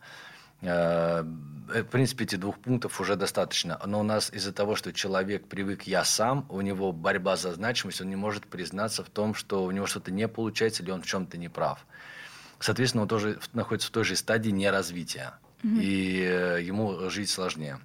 в 0.62 1.85
принципе, 1.90 2.25
этих 2.25 2.40
двух 2.40 2.59
пунктов 2.59 3.00
уже 3.00 3.17
достаточно. 3.17 3.81
Но 3.87 4.00
у 4.00 4.02
нас 4.02 4.31
из-за 4.33 4.52
того, 4.52 4.76
что 4.76 4.93
человек 4.93 5.47
привык 5.47 5.85
«я 5.85 6.05
сам», 6.05 6.47
у 6.49 6.61
него 6.61 6.93
борьба 6.93 7.37
за 7.37 7.52
значимость, 7.52 8.00
он 8.00 8.11
не 8.11 8.17
может 8.17 8.47
признаться 8.47 9.05
в 9.05 9.11
том, 9.11 9.35
что 9.35 9.64
у 9.64 9.71
него 9.71 9.87
что-то 9.87 10.11
не 10.11 10.29
получается 10.29 10.83
или 10.83 10.90
он 10.90 11.02
в 11.02 11.07
чем-то 11.07 11.38
не 11.38 11.49
прав. 11.49 11.87
Соответственно, 12.59 13.02
он 13.02 13.09
тоже 13.09 13.38
находится 13.52 13.88
в 13.88 13.90
той 13.93 14.05
же 14.05 14.17
стадии 14.17 14.50
неразвития. 14.50 15.38
Угу. 15.64 15.75
И 15.81 16.21
э, 16.21 16.62
ему 16.62 17.09
жить 17.11 17.31
сложнее. 17.31 17.79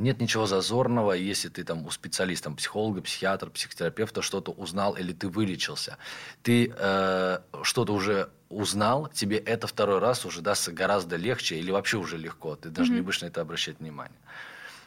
Нет 0.00 0.18
ничего 0.20 0.46
зазорного, 0.46 1.12
если 1.12 1.50
ты 1.50 1.62
там 1.62 1.86
у 1.86 1.90
специалиста, 1.90 2.50
психолога, 2.50 3.02
психиатра, 3.02 3.50
психотерапевта 3.50 4.22
что-то 4.22 4.50
узнал 4.50 4.94
или 4.94 5.12
ты 5.12 5.28
вылечился. 5.28 5.98
Ты 6.42 6.72
э, 6.74 7.38
что-то 7.62 7.92
уже 7.92 8.30
узнал, 8.48 9.08
тебе 9.08 9.36
это 9.36 9.66
второй 9.66 9.98
раз 9.98 10.24
уже 10.24 10.40
дастся 10.40 10.72
гораздо 10.72 11.16
легче 11.16 11.56
или 11.56 11.70
вообще 11.70 11.98
уже 11.98 12.16
легко. 12.16 12.56
Ты 12.56 12.70
даже 12.70 12.92
mm-hmm. 12.92 12.96
не 12.96 13.00
будешь 13.02 13.20
на 13.20 13.26
это 13.26 13.42
обращать 13.42 13.78
внимание. 13.78 14.18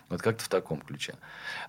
Вот 0.10 0.22
как-то 0.22 0.44
в 0.44 0.50
таком 0.50 0.82
ключе. 0.82 1.16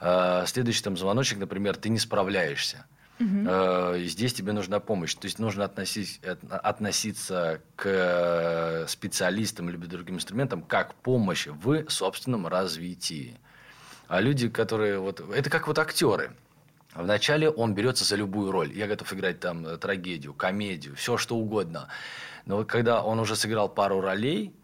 Э, 0.00 0.44
следующий 0.46 0.82
там 0.82 0.96
звоночек, 0.96 1.38
например, 1.38 1.76
ты 1.76 1.90
не 1.90 1.98
справляешься. 1.98 2.86
Угу. 3.20 3.98
Здесь 4.06 4.34
тебе 4.34 4.52
нужна 4.52 4.80
помощь. 4.80 5.14
То 5.14 5.26
есть 5.26 5.38
нужно 5.38 5.64
относить, 5.64 6.20
относиться 6.50 7.60
к 7.76 8.86
специалистам 8.88 9.70
или 9.70 9.76
другим 9.76 10.16
инструментам 10.16 10.62
как 10.62 10.94
помощь 10.96 11.46
в 11.46 11.88
собственном 11.88 12.46
развитии. 12.46 13.38
А 14.08 14.20
люди, 14.20 14.48
которые 14.48 14.98
вот... 14.98 15.20
Это 15.20 15.48
как 15.48 15.66
вот 15.66 15.78
актеры. 15.78 16.32
Вначале 16.94 17.50
он 17.50 17.74
берется 17.74 18.04
за 18.04 18.16
любую 18.16 18.52
роль. 18.52 18.72
Я 18.72 18.86
готов 18.86 19.12
играть 19.12 19.40
там 19.40 19.66
э, 19.66 19.78
трагедию, 19.78 20.32
комедию, 20.32 20.94
все 20.94 21.16
что 21.16 21.36
угодно. 21.36 21.88
Но 22.46 22.64
когда 22.64 23.02
он 23.02 23.18
уже 23.18 23.34
сыграл 23.34 23.68
пару 23.68 24.00
ролей, 24.00 24.54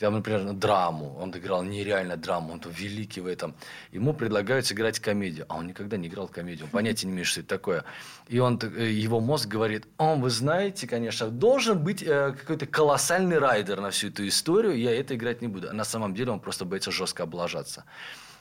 там, 0.00 0.14
например, 0.14 0.52
драму, 0.54 1.14
он 1.20 1.30
играл 1.30 1.62
нереально 1.62 2.16
драму, 2.16 2.54
он 2.54 2.62
великий 2.66 3.20
в 3.20 3.26
этом. 3.26 3.54
Ему 3.92 4.14
предлагают 4.14 4.64
сыграть 4.64 4.98
комедию, 4.98 5.44
а 5.48 5.56
он 5.58 5.66
никогда 5.66 5.98
не 5.98 6.08
играл 6.08 6.26
комедию, 6.26 6.64
он 6.64 6.70
понятия 6.70 7.06
не 7.06 7.12
имеет, 7.12 7.26
что 7.26 7.40
это 7.40 7.50
такое. 7.50 7.84
И 8.28 8.38
он, 8.38 8.58
э, 8.62 8.90
его 8.90 9.20
мозг 9.20 9.46
говорит, 9.46 9.86
он, 9.98 10.22
вы 10.22 10.30
знаете, 10.30 10.86
конечно, 10.86 11.28
должен 11.28 11.78
быть 11.84 12.02
э, 12.02 12.32
какой-то 12.32 12.66
колоссальный 12.66 13.38
райдер 13.38 13.80
на 13.80 13.90
всю 13.90 14.08
эту 14.08 14.26
историю, 14.26 14.78
я 14.78 14.98
это 14.98 15.14
играть 15.14 15.42
не 15.42 15.48
буду. 15.48 15.68
А 15.68 15.72
на 15.74 15.84
самом 15.84 16.14
деле 16.14 16.32
он 16.32 16.40
просто 16.40 16.64
боится 16.64 16.90
жестко 16.90 17.24
облажаться. 17.24 17.84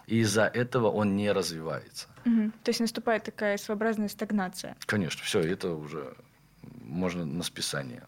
И 0.07 0.19
из-за 0.19 0.45
этого 0.45 0.89
он 0.89 1.17
не 1.17 1.29
развивается. 1.33 2.07
Угу. 2.25 2.51
То 2.63 2.69
есть 2.69 2.79
наступает 2.79 3.23
такая 3.23 3.57
своеобразная 3.57 4.07
стагнация. 4.07 4.77
Конечно, 4.85 5.21
все, 5.23 5.41
это 5.41 5.73
уже 5.73 6.15
можно 6.83 7.25
на 7.25 7.43
списание. 7.43 8.03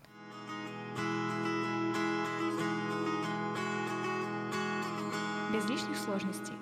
Без 5.61 5.69
лишних 5.69 5.97
сложностей. 5.97 6.53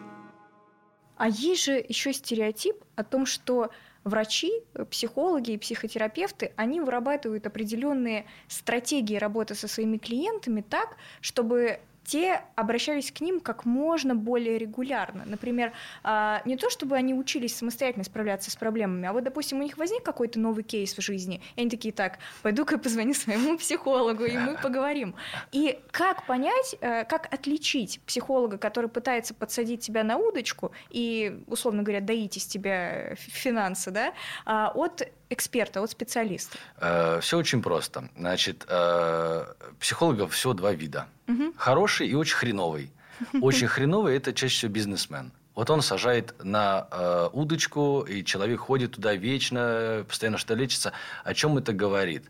А 1.17 1.27
есть 1.27 1.65
же 1.65 1.85
еще 1.87 2.13
стереотип 2.13 2.75
о 2.95 3.03
том, 3.03 3.25
что 3.25 3.71
врачи, 4.03 4.51
психологи 4.89 5.51
и 5.51 5.57
психотерапевты, 5.57 6.53
они 6.55 6.79
вырабатывают 6.79 7.45
определенные 7.45 8.25
стратегии 8.47 9.15
работы 9.15 9.55
со 9.55 9.67
своими 9.67 9.97
клиентами 9.97 10.61
так, 10.61 10.95
чтобы 11.21 11.79
те 12.09 12.41
обращались 12.55 13.11
к 13.11 13.21
ним 13.21 13.39
как 13.39 13.65
можно 13.65 14.15
более 14.15 14.57
регулярно. 14.57 15.25
Например, 15.27 15.73
а, 16.01 16.41
не 16.43 16.57
то 16.57 16.71
чтобы 16.71 16.95
они 16.95 17.13
учились 17.13 17.55
самостоятельно 17.55 18.03
справляться 18.03 18.49
с 18.49 18.55
проблемами, 18.55 19.07
а 19.07 19.13
вот, 19.13 19.23
допустим, 19.23 19.59
у 19.59 19.63
них 19.63 19.77
возник 19.77 20.01
какой-то 20.01 20.39
новый 20.39 20.63
кейс 20.63 20.97
в 20.97 21.01
жизни, 21.01 21.39
и 21.55 21.61
они 21.61 21.69
такие, 21.69 21.93
так, 21.93 22.17
пойду-ка 22.41 22.79
позвоню 22.79 23.13
своему 23.13 23.59
психологу, 23.59 24.25
и 24.25 24.35
мы 24.35 24.57
поговорим. 24.57 25.13
И 25.51 25.79
как 25.91 26.25
понять, 26.25 26.75
э, 26.81 27.05
как 27.05 27.31
отличить 27.31 28.01
психолога, 28.07 28.57
который 28.57 28.89
пытается 28.89 29.35
подсадить 29.35 29.81
тебя 29.81 30.03
на 30.03 30.17
удочку 30.17 30.71
и, 30.89 31.43
условно 31.45 31.83
говоря, 31.83 32.01
доить 32.01 32.37
из 32.37 32.45
тебя 32.45 33.13
финансы, 33.17 33.91
да, 33.91 34.13
а, 34.45 34.71
от 34.73 35.07
эксперта, 35.29 35.81
от 35.81 35.91
специалиста? 35.91 36.57
Э, 36.77 37.19
все 37.21 37.37
очень 37.37 37.61
просто. 37.61 38.09
Значит, 38.17 38.65
э, 38.67 39.45
психологов 39.79 40.33
всего 40.33 40.53
два 40.53 40.71
вида. 40.73 41.07
Угу. 41.29 41.53
Хороший 41.57 42.07
и 42.07 42.15
очень 42.15 42.35
хреновый. 42.35 42.91
Очень 43.41 43.67
хреновый– 43.67 44.15
это 44.17 44.33
чаще 44.33 44.55
всего 44.55 44.71
бизнесмен. 44.71 45.31
Вот 45.53 45.69
он 45.69 45.81
сажает 45.81 46.33
на 46.41 46.87
э, 46.89 47.29
удочку, 47.33 48.05
и 48.07 48.23
человек 48.23 48.61
ходит 48.61 48.93
туда 48.93 49.13
вечно, 49.15 50.05
постоянно 50.07 50.37
что 50.37 50.53
лечится. 50.53 50.93
О 51.25 51.33
чем 51.33 51.57
это 51.57 51.73
говорит? 51.73 52.23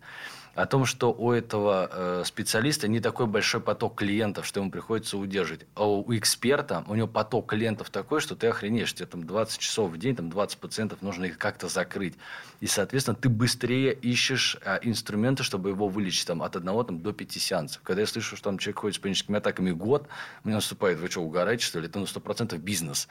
О 0.62 0.66
том, 0.66 0.86
что 0.86 1.13
у 1.13 1.32
этого 1.32 1.89
э, 1.89 2.24
специалиста 2.25 2.89
не 2.89 3.00
такой 3.00 3.28
большой 3.28 3.62
поток 3.62 3.96
клиентов, 3.96 4.46
что 4.46 4.60
ему 4.60 4.70
приходится 4.70 5.18
удерживать. 5.18 5.66
А 5.74 5.89
у 5.89 6.13
эксперта, 6.13 6.84
у 6.88 6.96
него 6.96 7.08
поток 7.08 7.50
клиентов 7.50 7.89
такой, 7.89 8.20
что 8.20 8.36
ты 8.36 8.48
охренеешь, 8.48 8.94
тебе 8.94 9.06
там 9.06 9.25
20 9.25 9.58
часов 9.58 9.92
в 9.92 9.98
день, 9.98 10.18
там 10.18 10.30
20 10.30 10.58
пациентов 10.58 11.01
нужно 11.01 11.25
их 11.25 11.38
как-то 11.38 11.70
закрыть. 11.70 12.16
И, 12.60 12.68
соответственно, 12.68 13.16
ты 13.16 13.30
быстрее 13.30 13.94
ищешь 13.94 14.58
э, 14.66 14.80
инструменты, 14.82 15.44
чтобы 15.44 15.70
его 15.70 15.88
вылечить 15.88 16.28
там, 16.28 16.44
от 16.44 16.58
одного 16.58 16.84
там, 16.84 17.00
до 17.00 17.13
пяти 17.13 17.39
сеансов. 17.39 17.82
Когда 17.82 18.01
я 18.01 18.08
слышу, 18.08 18.36
что 18.36 18.50
там 18.50 18.58
человек 18.58 18.80
ходит 18.80 18.96
с 18.98 19.00
паническими 19.00 19.38
атаками 19.38 19.72
год, 19.72 20.10
мне 20.44 20.56
наступает, 20.56 21.00
вы 21.00 21.10
что, 21.10 21.22
угораете, 21.22 21.63
что 21.63 21.80
ли? 21.80 21.88
Это 21.88 22.00
на 22.00 22.04
100% 22.04 22.58
бизнес. 22.58 23.08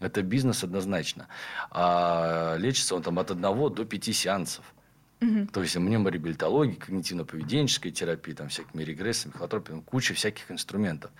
Это 0.00 0.22
бизнес 0.22 0.64
однозначно. 0.64 1.26
А 1.70 2.56
лечится 2.56 2.94
он 2.94 3.02
там 3.02 3.18
от 3.18 3.30
одного 3.30 3.68
до 3.68 3.84
пяти 3.84 4.14
сеансов. 4.14 4.64
Угу. 5.20 5.46
То 5.52 5.62
есть 5.62 5.76
мнемореабилитология, 5.76 6.76
когнитивно-поведенческая 6.76 7.90
терапия, 7.90 8.34
там 8.34 8.48
всякими 8.48 8.82
регрессами, 8.82 9.32
хилотропией, 9.32 9.80
куча 9.82 10.12
всяких 10.12 10.50
инструментов. 10.50 11.10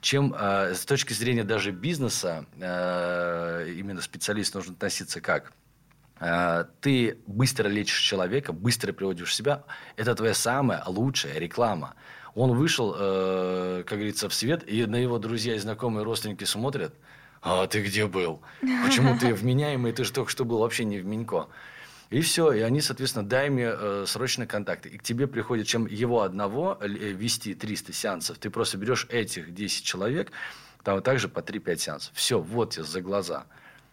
Чем 0.00 0.34
э, 0.36 0.74
с 0.74 0.84
точки 0.84 1.12
зрения 1.12 1.44
даже 1.44 1.70
бизнеса 1.70 2.46
э, 2.58 3.72
именно 3.76 4.00
специалист 4.00 4.54
нужно 4.54 4.72
относиться 4.72 5.20
как? 5.20 5.52
Э, 6.18 6.64
ты 6.80 7.18
быстро 7.26 7.68
лечишь 7.68 8.00
человека, 8.00 8.52
быстро 8.52 8.92
приводишь 8.92 9.34
себя. 9.34 9.62
Это 9.96 10.14
твоя 10.16 10.34
самая 10.34 10.82
лучшая 10.86 11.38
реклама. 11.38 11.94
Он 12.34 12.56
вышел, 12.56 12.94
э, 12.98 13.84
как 13.86 13.98
говорится, 13.98 14.28
в 14.28 14.34
свет, 14.34 14.64
и 14.66 14.84
на 14.86 14.96
его 14.96 15.18
друзья 15.18 15.54
и 15.54 15.58
знакомые 15.58 16.04
родственники 16.04 16.44
смотрят. 16.44 16.94
А 17.40 17.66
ты 17.66 17.82
где 17.82 18.06
был? 18.06 18.40
Почему 18.84 19.18
ты 19.18 19.34
вменяемый? 19.34 19.92
Ты 19.92 20.04
же 20.04 20.12
только 20.12 20.30
что 20.30 20.44
был 20.44 20.58
вообще 20.58 20.84
не 20.84 20.98
в 20.98 21.04
Минько. 21.04 21.48
И 22.14 22.20
все, 22.20 22.52
и 22.52 22.60
они, 22.60 22.80
соответственно, 22.80 23.26
дай 23.26 23.50
мне 23.50 23.68
э, 23.68 24.04
срочно 24.06 24.46
контакты. 24.46 24.88
И 24.88 24.98
к 24.98 25.02
тебе 25.02 25.26
приходит, 25.26 25.66
чем 25.66 25.84
его 25.86 26.22
одного 26.22 26.78
э, 26.80 26.86
вести 26.86 27.56
300 27.56 27.92
сеансов, 27.92 28.38
ты 28.38 28.50
просто 28.50 28.78
берешь 28.78 29.08
этих 29.10 29.52
10 29.52 29.84
человек, 29.84 30.30
там 30.84 31.02
также 31.02 31.28
по 31.28 31.40
3-5 31.40 31.76
сеансов. 31.76 32.14
Все, 32.14 32.38
вот 32.38 32.70
тебе 32.70 32.84
за 32.84 33.00
глаза. 33.00 33.46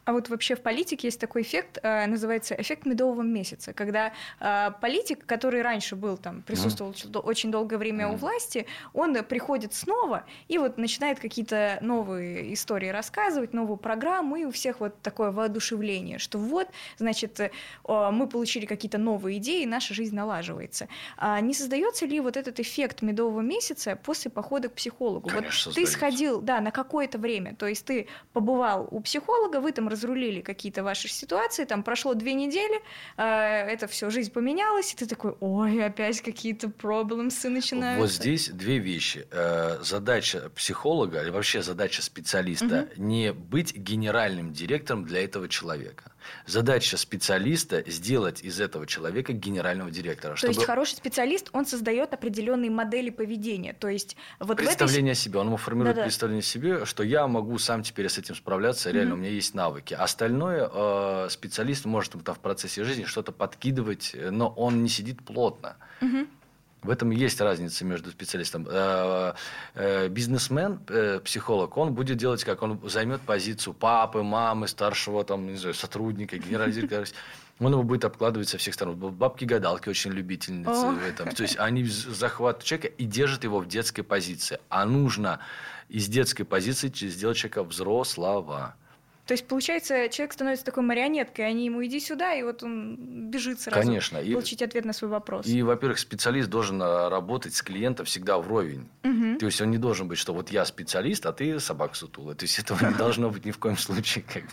А 0.05 0.13
вот 0.13 0.29
вообще 0.29 0.55
в 0.55 0.62
политике 0.62 1.08
есть 1.08 1.20
такой 1.20 1.43
эффект, 1.43 1.77
э, 1.84 2.08
называется 2.08 2.55
эффект 2.55 2.86
медового 2.86 3.22
месяца, 3.22 3.74
когда 3.74 4.13
э, 4.39 4.72
политик, 4.81 5.25
который 5.25 5.62
раньше 5.62 5.96
был 5.96 6.17
там, 6.17 6.41
присутствовал 6.41 6.91
mm. 6.91 7.20
очень 7.20 7.51
долгое 7.51 7.77
время 7.77 8.05
mm. 8.05 8.13
у 8.13 8.15
власти, 8.15 8.65
он 8.93 9.13
приходит 9.24 9.74
снова 9.74 10.25
и 10.48 10.58
вот 10.58 10.77
начинает 10.77 11.20
какие-то 11.20 11.77
новые 11.81 12.53
истории 12.53 12.89
рассказывать, 12.89 13.53
новую 13.53 13.77
программу, 13.77 14.38
и 14.38 14.46
у 14.46 14.51
всех 14.51 14.79
вот 14.79 15.00
такое 15.01 15.31
воодушевление, 15.31 16.17
что 16.17 16.39
вот, 16.39 16.67
значит, 16.98 17.39
э, 17.39 17.51
мы 17.86 18.27
получили 18.27 18.65
какие-то 18.65 18.98
новые 18.98 19.38
идеи, 19.38 19.63
и 19.63 19.65
наша 19.67 19.93
жизнь 19.93 20.15
налаживается. 20.15 20.88
А 21.17 21.39
не 21.41 21.53
создается 21.53 22.05
ли 22.05 22.20
вот 22.20 22.38
этот 22.38 22.60
эффект 22.60 23.01
медового 23.01 23.41
месяца 23.41 23.96
после 23.96 24.31
похода 24.31 24.70
к 24.70 24.74
психологу? 24.74 25.29
Конечно, 25.29 25.72
вот 25.72 25.75
ты 25.75 25.86
сходил, 25.86 26.41
да, 26.41 26.60
на 26.60 26.72
какое-то 26.72 27.17
время, 27.17 27.55
то 27.55 27.67
есть 27.67 27.86
ты 27.86 28.08
побывал 28.34 28.88
у 28.89 29.00
психолога, 29.01 29.60
вы 29.60 29.72
там 29.72 29.90
разрулили 29.91 30.41
какие-то 30.41 30.83
ваши 30.83 31.07
ситуации, 31.07 31.65
там 31.65 31.83
прошло 31.83 32.13
две 32.13 32.33
недели, 32.33 32.81
э, 33.17 33.24
это 33.24 33.88
все, 33.88 34.10
жизнь 34.10 34.31
поменялась, 34.31 34.93
и 34.93 34.98
ты 34.98 35.05
такой, 35.05 35.36
ой, 35.39 35.86
опять 35.86 36.21
какие-то 36.21 36.69
проблемы 36.69 37.29
начинаются. 37.43 38.01
Вот 38.01 38.12
здесь 38.12 38.50
две 38.50 38.79
вещи. 38.79 39.27
Э, 39.31 39.77
задача 39.81 40.50
психолога, 40.55 41.21
или 41.21 41.29
вообще 41.29 41.62
задача 41.62 42.01
специалиста, 42.01 42.89
угу. 42.95 43.03
не 43.03 43.33
быть 43.33 43.75
генеральным 43.75 44.51
директором 44.53 45.05
для 45.05 45.24
этого 45.24 45.48
человека. 45.48 46.12
Задача 46.45 46.97
специалиста 46.97 47.83
сделать 47.87 48.43
из 48.43 48.59
этого 48.59 48.87
человека 48.87 49.33
генерального 49.33 49.91
директора. 49.91 50.33
То 50.33 50.37
чтобы... 50.37 50.53
есть 50.53 50.65
хороший 50.65 50.95
специалист, 50.95 51.49
он 51.53 51.65
создает 51.65 52.13
определенные 52.13 52.71
модели 52.71 53.09
поведения. 53.09 53.73
То 53.73 53.87
есть 53.87 54.15
вот 54.39 54.57
представление 54.57 55.13
этой... 55.13 55.19
о 55.19 55.23
себе, 55.23 55.39
он 55.39 55.47
ему 55.47 55.57
формирует 55.57 55.95
Да-да. 55.95 56.05
представление 56.05 56.41
о 56.41 56.43
себе, 56.43 56.85
что 56.85 57.03
я 57.03 57.27
могу 57.27 57.57
сам 57.57 57.83
теперь 57.83 58.09
с 58.09 58.17
этим 58.17 58.35
справляться, 58.35 58.91
реально 58.91 59.13
угу. 59.13 59.19
у 59.19 59.23
меня 59.23 59.31
есть 59.31 59.53
навыки. 59.53 59.93
Остальное 59.93 60.69
э, 60.71 61.27
специалист 61.29 61.85
может 61.85 62.13
там, 62.23 62.35
в 62.35 62.39
процессе 62.39 62.83
жизни 62.83 63.05
что-то 63.05 63.31
подкидывать, 63.31 64.15
но 64.31 64.49
он 64.49 64.83
не 64.83 64.89
сидит 64.89 65.23
плотно. 65.23 65.77
Угу. 66.01 66.27
В 66.83 66.89
этом 66.89 67.11
есть 67.11 67.39
разница 67.39 67.85
между 67.85 68.09
специалистом. 68.09 68.67
Э, 68.67 69.33
э, 69.75 70.07
бизнесмен, 70.07 70.79
э, 70.88 71.19
психолог, 71.19 71.77
он 71.77 71.93
будет 71.93 72.17
делать 72.17 72.43
как? 72.43 72.63
Он 72.63 72.79
займет 72.89 73.21
позицию 73.21 73.75
папы, 73.75 74.23
мамы, 74.23 74.67
старшего 74.67 75.23
там, 75.23 75.45
не 75.45 75.57
знаю, 75.57 75.75
сотрудника, 75.75 76.38
генерального 76.38 76.71
директора. 76.71 77.05
Он 77.59 77.71
его 77.73 77.83
будет 77.83 78.03
обкладывать 78.05 78.50
со 78.50 78.57
всех 78.57 78.73
сторон. 78.73 78.95
Бабки-гадалки 78.95 79.89
очень 79.89 80.11
любительницы 80.11 80.88
в 80.88 81.05
этом. 81.07 81.29
То 81.29 81.43
есть 81.43 81.59
они 81.59 81.83
захватывают 81.85 82.63
человека 82.63 82.88
и 82.88 83.05
держат 83.05 83.43
его 83.43 83.59
в 83.59 83.67
детской 83.67 84.01
позиции. 84.01 84.57
А 84.69 84.85
нужно 84.85 85.39
из 85.88 86.07
детской 86.07 86.45
позиции 86.45 86.91
сделать 87.07 87.38
человека 87.38 87.63
взрослого. 87.63 88.75
То 89.25 89.33
есть, 89.33 89.47
получается, 89.47 90.09
человек 90.09 90.33
становится 90.33 90.65
такой 90.65 90.83
марионеткой, 90.83 91.47
они 91.47 91.65
ему 91.65 91.85
иди 91.85 91.99
сюда, 91.99 92.33
и 92.33 92.43
вот 92.43 92.63
он 92.63 92.97
бежит 93.29 93.61
сразу 93.61 93.87
Конечно. 93.87 94.19
получить 94.19 94.61
и, 94.61 94.65
ответ 94.65 94.83
на 94.83 94.93
свой 94.93 95.11
вопрос. 95.11 95.45
И, 95.45 95.61
во-первых, 95.61 95.99
специалист 95.99 96.49
должен 96.49 96.81
э, 96.81 97.07
работать 97.09 97.53
с 97.53 97.61
клиентом 97.61 98.05
всегда 98.05 98.39
вровень. 98.39 98.89
Угу. 99.03 99.37
То 99.39 99.45
есть, 99.45 99.61
он 99.61 99.71
не 99.71 99.77
должен 99.77 100.07
быть, 100.07 100.17
что 100.17 100.33
вот 100.33 100.49
я 100.49 100.65
специалист, 100.65 101.25
а 101.25 101.33
ты 101.33 101.59
собака 101.59 101.95
сутула. 101.95 102.35
То 102.35 102.45
есть, 102.45 102.57
этого 102.59 102.83
не 102.85 102.93
должно 102.97 103.29
быть 103.29 103.45
ни 103.45 103.51
в 103.51 103.59
коем 103.59 103.77
случае. 103.77 104.25
Как 104.27 104.43
бы. 104.43 104.51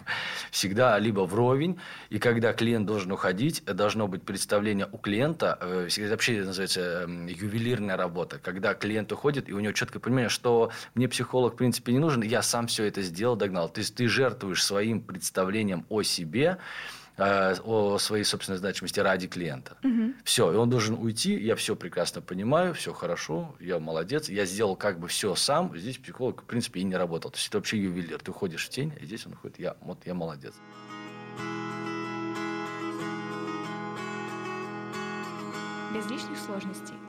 Всегда 0.50 0.98
либо 0.98 1.20
вровень, 1.20 1.78
и 2.10 2.18
когда 2.18 2.52
клиент 2.52 2.86
должен 2.86 3.10
уходить, 3.10 3.64
должно 3.64 4.06
быть 4.06 4.22
представление 4.22 4.88
у 4.92 4.98
клиента, 4.98 5.58
э, 5.60 5.88
вообще 6.10 6.36
это 6.36 6.46
называется 6.48 6.80
эм, 7.04 7.26
ювелирная 7.26 7.96
работа, 7.96 8.38
когда 8.38 8.74
клиент 8.74 9.10
уходит, 9.12 9.48
и 9.48 9.52
у 9.52 9.60
него 9.60 9.72
четкое 9.72 10.00
понимание, 10.00 10.28
что 10.28 10.70
мне 10.94 11.08
психолог, 11.08 11.54
в 11.54 11.56
принципе, 11.56 11.92
не 11.92 11.98
нужен, 11.98 12.22
я 12.22 12.42
сам 12.42 12.66
все 12.66 12.84
это 12.84 13.02
сделал, 13.02 13.34
догнал. 13.34 13.68
То 13.68 13.80
есть, 13.80 13.94
ты 13.94 14.06
жертвуешь 14.06 14.57
жертвуешь 14.58 14.64
своим 14.64 15.00
представлением 15.00 15.84
о 15.88 16.02
себе, 16.02 16.58
э, 17.16 17.54
о 17.64 17.98
своей 17.98 18.24
собственной 18.24 18.58
значимости 18.58 19.00
ради 19.00 19.26
клиента. 19.26 19.76
Угу. 19.82 20.14
Все, 20.24 20.52
и 20.52 20.56
он 20.56 20.70
должен 20.70 20.94
уйти, 20.94 21.34
я 21.34 21.54
все 21.54 21.74
прекрасно 21.74 22.20
понимаю, 22.20 22.74
все 22.74 22.92
хорошо, 22.92 23.54
я 23.60 23.78
молодец, 23.78 24.28
я 24.28 24.44
сделал 24.44 24.76
как 24.76 24.98
бы 24.98 25.08
все 25.08 25.34
сам, 25.34 25.76
здесь 25.76 25.98
психолог, 25.98 26.42
в 26.42 26.44
принципе, 26.44 26.80
и 26.80 26.84
не 26.84 26.96
работал. 26.96 27.30
То 27.30 27.36
есть, 27.36 27.48
это 27.48 27.58
вообще 27.58 27.78
ювелир, 27.78 28.18
ты 28.18 28.30
уходишь 28.30 28.66
в 28.66 28.70
тень, 28.70 28.92
а 29.00 29.04
здесь 29.04 29.26
он 29.26 29.32
уходит, 29.32 29.58
я, 29.58 29.76
вот 29.80 29.98
я 30.06 30.14
молодец. 30.14 30.54
Без 35.94 36.06
лишних 36.10 36.38
сложностей. 36.38 37.07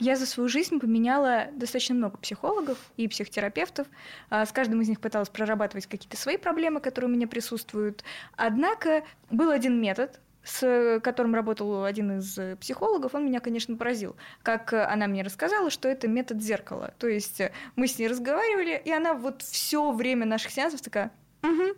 Я 0.00 0.16
за 0.16 0.24
свою 0.24 0.48
жизнь 0.48 0.80
поменяла 0.80 1.48
достаточно 1.52 1.94
много 1.94 2.16
психологов 2.16 2.78
и 2.96 3.06
психотерапевтов. 3.06 3.86
А, 4.30 4.46
с 4.46 4.52
каждым 4.52 4.80
из 4.80 4.88
них 4.88 4.98
пыталась 4.98 5.28
прорабатывать 5.28 5.86
какие-то 5.86 6.16
свои 6.16 6.38
проблемы, 6.38 6.80
которые 6.80 7.10
у 7.10 7.14
меня 7.14 7.28
присутствуют. 7.28 8.02
Однако 8.34 9.04
был 9.30 9.50
один 9.50 9.78
метод, 9.78 10.18
с 10.42 11.00
которым 11.04 11.34
работал 11.34 11.84
один 11.84 12.18
из 12.18 12.38
психологов, 12.58 13.14
он 13.14 13.26
меня, 13.26 13.40
конечно, 13.40 13.76
поразил. 13.76 14.16
Как 14.42 14.72
она 14.72 15.06
мне 15.06 15.22
рассказала, 15.22 15.68
что 15.68 15.86
это 15.86 16.08
метод 16.08 16.42
зеркала. 16.42 16.94
То 16.98 17.06
есть 17.06 17.42
мы 17.76 17.86
с 17.86 17.98
ней 17.98 18.08
разговаривали, 18.08 18.80
и 18.82 18.90
она 18.90 19.12
вот 19.12 19.42
все 19.42 19.92
время 19.92 20.24
наших 20.24 20.50
сеансов 20.50 20.80
такая, 20.80 21.12
угу, 21.42 21.76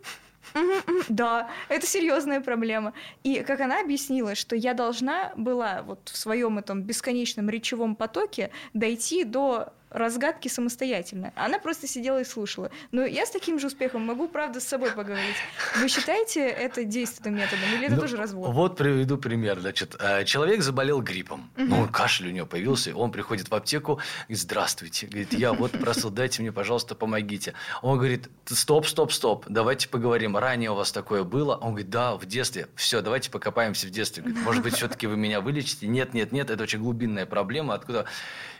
да, 1.09 1.49
это 1.69 1.85
серьезная 1.85 2.41
проблема. 2.41 2.93
И 3.23 3.41
как 3.41 3.61
она 3.61 3.81
объяснила, 3.81 4.35
что 4.35 4.55
я 4.55 4.73
должна 4.73 5.31
была 5.35 5.81
вот 5.83 6.09
в 6.09 6.17
своем 6.17 6.57
этом 6.57 6.83
бесконечном 6.83 7.49
речевом 7.49 7.95
потоке 7.95 8.51
дойти 8.73 9.23
до 9.23 9.73
разгадки 9.93 10.47
самостоятельно. 10.47 11.31
Она 11.35 11.59
просто 11.59 11.87
сидела 11.87 12.19
и 12.19 12.23
слушала. 12.23 12.71
Но 12.91 13.05
я 13.05 13.25
с 13.25 13.29
таким 13.29 13.59
же 13.59 13.67
успехом 13.67 14.01
могу, 14.01 14.27
правда, 14.27 14.59
с 14.59 14.67
собой 14.67 14.91
поговорить. 14.91 15.35
Вы 15.77 15.87
считаете 15.87 16.41
это 16.47 16.83
действенным 16.83 17.35
методом 17.35 17.65
или 17.75 17.85
это 17.85 17.95
ну, 17.95 18.01
тоже 18.01 18.17
развод? 18.17 18.53
Вот 18.53 18.77
приведу 18.77 19.17
пример. 19.17 19.59
Значит, 19.59 19.95
э, 19.99 20.25
человек 20.25 20.61
заболел 20.61 21.01
гриппом. 21.01 21.49
Угу. 21.57 21.65
Ну, 21.65 21.87
кашель 21.87 22.27
у 22.27 22.31
него 22.31 22.47
появился. 22.47 22.95
Он 22.95 23.11
приходит 23.11 23.49
в 23.49 23.55
аптеку, 23.55 23.99
говорит, 24.23 24.39
здравствуйте. 24.39 25.07
Говорит, 25.07 25.33
я 25.33 25.53
вот 25.53 25.71
просто 25.71 26.09
дайте 26.09 26.41
мне, 26.41 26.51
пожалуйста, 26.51 26.95
помогите. 26.95 27.53
Он 27.81 27.97
говорит, 27.97 28.29
стоп, 28.45 28.87
стоп, 28.87 29.11
стоп, 29.11 29.45
давайте 29.47 29.87
поговорим. 29.89 30.37
Ранее 30.37 30.71
у 30.71 30.75
вас 30.75 30.91
такое 30.91 31.23
было? 31.23 31.55
Он 31.55 31.69
говорит, 31.69 31.89
да, 31.89 32.15
в 32.15 32.25
детстве. 32.25 32.67
Все, 32.75 33.01
давайте 33.01 33.29
покопаемся 33.29 33.87
в 33.87 33.91
детстве. 33.91 34.23
Говорит, 34.23 34.43
может 34.43 34.63
быть, 34.63 34.75
все-таки 34.75 35.07
вы 35.07 35.17
меня 35.17 35.41
вылечите? 35.41 35.87
Нет, 35.87 36.13
нет, 36.13 36.31
нет, 36.31 36.49
это 36.49 36.63
очень 36.63 36.79
глубинная 36.79 37.25
проблема. 37.25 37.75
Откуда? 37.75 38.05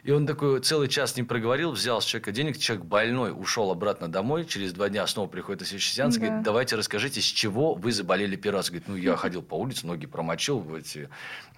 И 0.03 0.11
он 0.11 0.27
такой 0.27 0.59
целый 0.59 0.89
час 0.89 1.15
не 1.15 1.23
проговорил, 1.23 1.71
взял 1.71 2.01
с 2.01 2.05
человека 2.05 2.33
денег, 2.33 2.57
человек 2.57 2.85
больной 2.85 3.31
ушел 3.31 3.71
обратно 3.71 4.11
домой, 4.11 4.45
через 4.45 4.73
два 4.73 4.89
дня 4.89 5.07
снова 5.07 5.27
приходит 5.27 5.61
на 5.61 5.65
следующий 5.65 5.93
сеанс, 5.93 6.17
да. 6.17 6.25
говорит, 6.25 6.43
давайте 6.43 6.75
расскажите, 6.75 7.21
с 7.21 7.25
чего 7.25 7.73
вы 7.73 7.93
заболели 7.93 8.35
первый 8.35 8.57
раз. 8.57 8.69
Говорит, 8.69 8.89
ну, 8.89 8.95
я 8.97 9.15
ходил 9.15 9.41
по 9.41 9.55
улице, 9.55 9.87
ноги 9.87 10.05
промочил 10.05 10.59
в 10.59 10.75
эти 10.75 11.09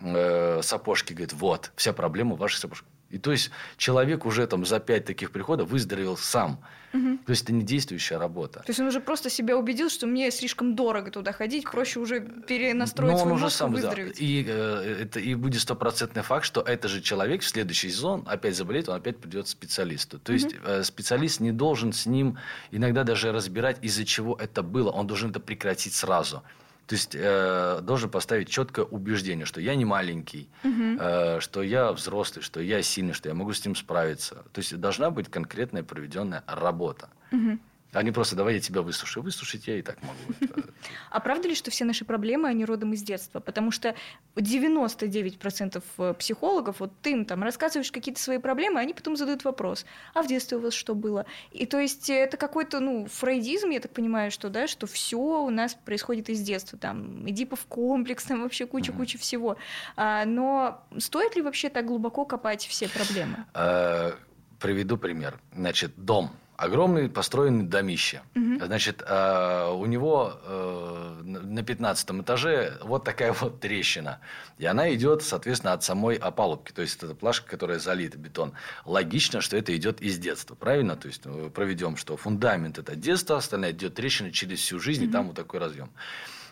э, 0.01 0.61
сапожки. 0.61 1.13
Говорит, 1.13 1.33
вот, 1.33 1.71
вся 1.75 1.91
проблема 1.91 2.35
в 2.35 2.37
ваших 2.37 2.59
сапожках. 2.59 2.87
И 3.09 3.17
то 3.17 3.31
есть 3.31 3.51
человек 3.77 4.25
уже 4.25 4.47
там 4.47 4.65
за 4.65 4.79
пять 4.79 5.05
таких 5.05 5.31
приходов 5.31 5.69
выздоровел 5.69 6.17
сам. 6.17 6.59
Угу. 6.93 7.17
То 7.25 7.29
есть 7.31 7.43
это 7.43 7.53
не 7.53 7.63
действующая 7.63 8.17
работа. 8.17 8.59
То 8.59 8.69
есть 8.69 8.79
он 8.79 8.88
уже 8.88 9.00
просто 9.00 9.29
себя 9.29 9.57
убедил, 9.57 9.89
что 9.89 10.07
мне 10.07 10.31
слишком 10.31 10.75
дорого 10.75 11.12
туда 11.12 11.33
ходить, 11.33 11.69
проще 11.69 12.00
уже 12.00 12.21
перенастроить 12.21 13.12
Но 13.12 13.17
он 13.17 13.21
свой 13.24 13.33
уже 13.33 13.43
мозг 13.43 13.57
сам, 13.57 13.71
и 13.71 13.75
выздороветь. 13.75 14.17
Да. 14.17 14.25
И, 14.25 14.45
э, 14.47 14.97
это, 15.03 15.19
и 15.19 15.35
будет 15.35 15.62
стопроцентный 15.62 16.24
факт, 16.24 16.45
что 16.45 16.62
это 16.62 16.88
же 16.88 17.01
человек 17.01 17.41
в 17.41 17.47
следующий 17.47 17.89
сезон 17.89 18.24
опять 18.27 18.55
заболеет, 18.55 18.89
он 18.89 18.95
опять 18.95 19.17
придет 19.17 19.45
к 19.45 19.50
специалисту. 19.50 20.19
То 20.19 20.31
угу. 20.31 20.41
есть 20.41 20.55
э, 20.63 20.83
специалист 20.83 21.39
не 21.41 21.51
должен 21.51 21.91
с 21.91 22.05
ним 22.05 22.38
иногда 22.71 23.03
даже 23.03 23.31
разбирать, 23.31 23.77
из-за 23.81 24.05
чего 24.05 24.35
это 24.35 24.63
было. 24.63 24.89
Он 24.91 25.05
должен 25.05 25.31
это 25.31 25.39
прекратить 25.39 25.93
сразу. 25.93 26.43
То 26.88 26.94
есть 26.94 27.15
э, 27.15 27.80
должен 27.82 28.10
поставить 28.10 28.50
четкое 28.50 28.86
убеждение, 28.86 29.46
что 29.46 29.60
я 29.60 29.75
не 29.75 29.86
маленький, 29.86 30.50
угу. 30.63 30.98
э, 31.00 31.39
что 31.39 31.63
я 31.63 31.92
взрослый, 31.92 32.44
что 32.44 32.60
я 32.60 32.82
сильный, 32.84 33.13
что 33.13 33.27
я 33.27 33.36
могу 33.36 33.54
с 33.54 33.65
ним 33.65 33.75
справиться. 33.75 34.46
То 34.54 34.60
есть 34.60 34.75
должна 34.80 35.10
быть 35.10 35.30
конкретная 35.30 35.84
проведенная 35.84 36.44
работа. 36.46 37.10
Угу. 37.32 37.60
А 37.95 38.03
не 38.03 38.11
просто 38.11 38.35
давай 38.35 38.55
я 38.55 38.59
тебя 38.59 38.81
выслушаю. 38.81 39.23
Выслушать 39.23 39.67
я 39.67 39.79
и 39.79 39.81
так 39.81 39.97
могу. 40.03 40.63
А 41.09 41.21
правда 41.21 41.47
ли, 41.47 41.55
что 41.55 41.71
все 41.71 41.85
наши 41.85 42.03
проблемы, 42.03 42.49
они 42.49 42.65
родом 42.65 42.91
из 42.91 43.01
детства? 43.01 43.39
Потому 43.39 43.71
что 43.71 43.95
99% 44.35 45.83
э, 45.97 46.13
психологов, 46.13 46.81
вот 46.81 46.91
ты 47.01 47.11
им 47.11 47.25
там 47.25 47.41
рассказываешь 47.41 47.91
какие-то 47.91 48.21
свои 48.21 48.38
проблемы, 48.38 48.81
они 48.81 48.93
потом 48.93 49.15
задают 49.15 49.45
вопрос, 49.45 49.86
а 50.13 50.21
в 50.23 50.27
детстве 50.27 50.58
у 50.58 50.60
вас 50.60 50.73
что 50.73 50.93
было? 50.93 51.25
И 51.51 51.65
то 51.65 51.79
есть 51.79 52.10
это 52.10 52.36
какой-то, 52.36 52.81
ну, 52.81 53.08
фрейдизм, 53.10 53.69
я 53.69 53.79
так 53.79 53.91
понимаю, 53.91 54.29
что, 54.29 54.49
да, 54.49 54.67
что 54.67 54.88
все 54.88 55.17
у 55.17 55.49
нас 55.49 55.73
происходит 55.73 56.29
из 56.29 56.41
детства, 56.41 56.77
там, 56.77 57.27
Эдипов 57.29 57.65
комплекс, 57.65 58.25
там 58.25 58.43
вообще 58.43 58.65
куча-куча 58.65 59.17
всего. 59.17 59.55
А, 59.95 60.25
но 60.25 60.84
стоит 60.97 61.38
ли 61.38 61.41
вообще 61.41 61.69
так 61.69 61.86
глубоко 61.86 62.25
копать 62.25 62.65
все 62.67 62.89
проблемы? 62.89 63.45
А, 63.53 64.15
приведу 64.60 64.97
пример. 64.97 65.39
Значит, 65.53 65.93
дом– 65.95 66.31
огромный 66.58 67.10
построенный 67.10 67.65
домище. 67.65 68.22
Угу. 68.36 68.65
Значит, 68.65 69.04
э, 69.06 69.70
у 69.72 69.86
него 69.86 70.34
э, 70.44 71.22
на 71.24 71.63
15 71.63 72.12
этаже 72.22 72.78
вот 72.84 73.04
такая 73.04 73.34
вот 73.34 73.60
трещина. 73.60 74.20
И 74.58 74.65
она 74.65 74.94
идет, 74.94 75.24
соответственно, 75.24 75.74
от 75.74 75.84
самой 75.84 76.15
опалубки. 76.15 76.72
То 76.72 76.82
есть, 76.82 77.02
это 77.04 77.13
плашка, 77.15 77.50
которая 77.50 77.80
залита 77.80 78.18
бетон. 78.18 78.54
Логично, 78.86 79.41
что 79.41 79.58
это 79.58 79.76
идет 79.76 80.02
из 80.02 80.18
детства. 80.18 80.56
Правильно? 80.56 80.96
То 80.96 81.08
есть, 81.08 81.22
э, 81.26 81.50
проведем, 81.54 81.98
что 81.98 82.18
фундамент– 82.18 82.78
это 82.80 82.96
детство, 82.96 83.38
остальное 83.38 83.72
идет 83.72 83.96
трещина 83.96 84.32
через 84.32 84.60
всю 84.60 84.80
жизнь, 84.80 85.04
угу. 85.04 85.10
и 85.10 85.13
там 85.13 85.28
вот 85.28 85.36
такой 85.36 85.60
разъем. 85.60 85.91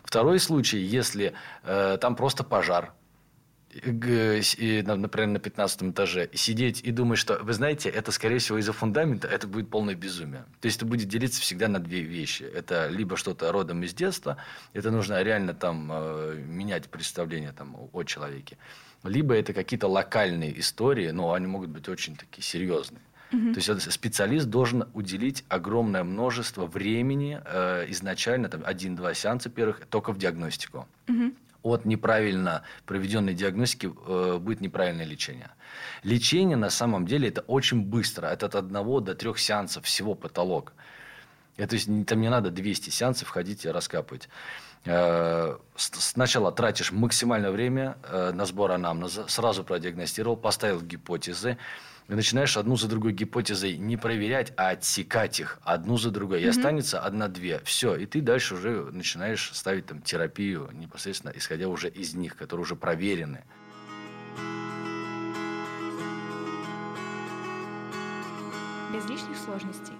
Второй 0.03 0.39
случай, 0.39 0.79
если 0.79 1.33
э, 1.63 1.97
там 1.99 2.15
просто 2.15 2.43
пожар, 2.43 2.93
например, 3.81 5.27
на 5.27 5.39
15 5.39 5.83
этаже, 5.83 6.29
сидеть 6.33 6.81
и 6.81 6.91
думать, 6.91 7.17
что, 7.17 7.39
вы 7.41 7.53
знаете, 7.53 7.89
это, 7.89 8.11
скорее 8.11 8.39
всего, 8.39 8.57
из-за 8.57 8.73
фундамента, 8.73 9.27
это 9.27 9.47
будет 9.47 9.69
полное 9.69 9.95
безумие. 9.95 10.45
То 10.61 10.67
есть, 10.67 10.77
это 10.77 10.85
будет 10.85 11.07
делиться 11.07 11.41
всегда 11.41 11.67
на 11.67 11.79
две 11.79 12.01
вещи. 12.01 12.43
Это 12.43 12.87
либо 12.87 13.17
что-то 13.17 13.51
родом 13.51 13.83
из 13.83 13.93
детства, 13.93 14.37
это 14.73 14.91
нужно 14.91 15.21
реально 15.23 15.53
там 15.53 15.89
э, 15.91 16.35
менять 16.45 16.89
представление 16.89 17.51
там, 17.51 17.75
о 17.91 18.03
человеке, 18.03 18.57
либо 19.03 19.35
это 19.35 19.53
какие-то 19.53 19.87
локальные 19.87 20.59
истории, 20.59 21.09
но 21.11 21.33
они 21.33 21.47
могут 21.47 21.69
быть 21.69 21.89
очень 21.89 22.15
такие 22.15 22.43
серьезные. 22.43 23.01
То 23.33 23.59
есть 23.59 23.91
специалист 23.91 24.45
должен 24.45 24.87
уделить 24.93 25.43
огромное 25.49 26.03
множество 26.03 26.67
времени 26.67 27.41
э, 27.43 27.85
изначально, 27.89 28.47
там, 28.47 28.61
один-два 28.63 29.15
сеанса 29.15 29.49
первых, 29.49 29.87
только 29.87 30.11
в 30.13 30.19
диагностику. 30.19 30.87
Угу 31.07 31.33
от 31.63 31.85
неправильно 31.85 32.63
проведенной 32.85 33.33
диагностики 33.33 33.91
э, 34.07 34.37
будет 34.39 34.61
неправильное 34.61 35.05
лечение. 35.05 35.49
Лечение 36.03 36.57
на 36.57 36.69
самом 36.69 37.07
деле 37.07 37.29
это 37.29 37.41
очень 37.41 37.81
быстро. 37.81 38.27
Это 38.27 38.45
от 38.45 38.55
одного 38.55 38.99
до 38.99 39.15
трех 39.15 39.39
сеансов 39.39 39.85
всего 39.85 40.13
потолок. 40.13 40.73
Это, 41.57 41.77
там 42.05 42.21
не 42.21 42.29
надо 42.29 42.51
200 42.51 42.89
сеансов 42.89 43.29
ходить 43.29 43.65
и 43.65 43.69
раскапывать. 43.69 44.29
Э, 44.85 45.57
сначала 45.75 46.51
тратишь 46.51 46.91
максимальное 46.91 47.51
время 47.51 47.97
э, 48.03 48.31
на 48.33 48.45
сбор 48.45 48.71
анамнеза, 48.71 49.27
сразу 49.27 49.63
продиагностировал, 49.63 50.35
поставил 50.35 50.81
гипотезы, 50.81 51.57
и 52.07 52.13
начинаешь 52.13 52.57
одну 52.57 52.75
за 52.75 52.87
другой 52.87 53.13
гипотезой 53.13 53.77
не 53.77 53.97
проверять, 53.97 54.53
а 54.57 54.69
отсекать 54.69 55.39
их 55.39 55.59
одну 55.63 55.97
за 55.97 56.11
другой. 56.11 56.41
И 56.41 56.45
mm-hmm. 56.45 56.49
останется 56.49 56.99
одна-две. 56.99 57.59
Все. 57.63 57.95
И 57.95 58.05
ты 58.05 58.21
дальше 58.21 58.55
уже 58.55 58.89
начинаешь 58.91 59.51
ставить 59.53 59.85
там 59.85 60.01
терапию 60.01 60.69
непосредственно, 60.73 61.33
исходя 61.35 61.67
уже 61.67 61.89
из 61.89 62.13
них, 62.13 62.35
которые 62.35 62.63
уже 62.63 62.75
проверены. 62.75 63.43
Без 68.93 69.09
лишних 69.09 69.37
сложностей. 69.37 69.93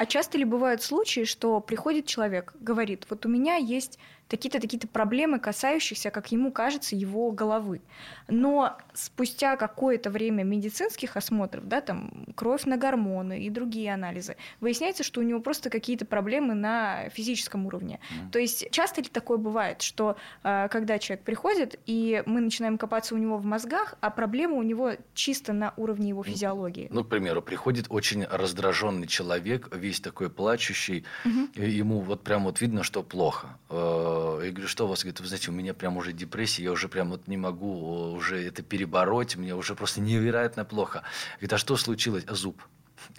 А 0.00 0.06
часто 0.06 0.38
ли 0.38 0.46
бывают 0.46 0.82
случаи, 0.82 1.24
что 1.24 1.60
приходит 1.60 2.06
человек, 2.06 2.54
говорит, 2.58 3.06
вот 3.10 3.26
у 3.26 3.28
меня 3.28 3.56
есть 3.56 3.98
какие-то 4.30 4.60
такие-то 4.60 4.86
проблемы, 4.86 5.40
касающиеся, 5.40 6.10
как 6.10 6.30
ему 6.30 6.52
кажется, 6.52 6.94
его 6.94 7.32
головы. 7.32 7.82
Но 8.28 8.78
спустя 8.94 9.56
какое-то 9.56 10.10
время 10.10 10.44
медицинских 10.44 11.16
осмотров, 11.16 11.66
да, 11.66 11.80
там 11.80 12.26
кровь 12.36 12.64
на 12.64 12.76
гормоны 12.76 13.40
и 13.40 13.50
другие 13.50 13.92
анализы, 13.92 14.36
выясняется, 14.60 15.02
что 15.02 15.20
у 15.20 15.24
него 15.24 15.40
просто 15.40 15.68
какие-то 15.68 16.06
проблемы 16.06 16.54
на 16.54 17.08
физическом 17.10 17.66
уровне. 17.66 17.98
Mm. 18.10 18.30
То 18.30 18.38
есть 18.38 18.70
часто 18.70 19.00
ли 19.00 19.08
такое 19.08 19.36
бывает, 19.36 19.82
что 19.82 20.16
э, 20.44 20.68
когда 20.70 20.98
человек 21.00 21.24
приходит, 21.24 21.80
и 21.86 22.22
мы 22.26 22.40
начинаем 22.40 22.78
копаться 22.78 23.16
у 23.16 23.18
него 23.18 23.36
в 23.36 23.44
мозгах, 23.44 23.96
а 24.00 24.10
проблема 24.10 24.54
у 24.54 24.62
него 24.62 24.92
чисто 25.14 25.52
на 25.52 25.74
уровне 25.76 26.10
его 26.10 26.22
физиологии? 26.22 26.88
Ну, 26.92 27.02
к 27.02 27.08
примеру, 27.08 27.42
приходит 27.42 27.86
очень 27.88 28.24
раздраженный 28.24 29.08
человек, 29.08 29.74
весь 29.74 30.00
такой 30.00 30.30
плачущий, 30.30 31.04
mm-hmm. 31.24 31.68
ему 31.68 32.00
вот 32.00 32.22
прям 32.22 32.44
вот 32.44 32.60
видно, 32.60 32.84
что 32.84 33.02
плохо 33.02 33.58
э, 33.70 34.19
я 34.42 34.50
говорю, 34.50 34.68
что 34.68 34.84
у 34.84 34.88
вас? 34.88 35.00
Говорит, 35.00 35.20
вы 35.20 35.26
знаете, 35.26 35.50
у 35.50 35.54
меня 35.54 35.74
прям 35.74 35.96
уже 35.96 36.12
депрессия, 36.12 36.64
я 36.64 36.72
уже 36.72 36.88
прям 36.88 37.10
вот 37.10 37.28
не 37.28 37.36
могу 37.36 38.12
уже 38.12 38.42
это 38.42 38.62
перебороть, 38.62 39.36
мне 39.36 39.54
уже 39.54 39.74
просто 39.74 40.00
невероятно 40.00 40.64
плохо. 40.64 41.02
Говорит, 41.36 41.52
а 41.52 41.58
что 41.58 41.76
случилось? 41.76 42.24
А 42.26 42.34
зуб. 42.34 42.62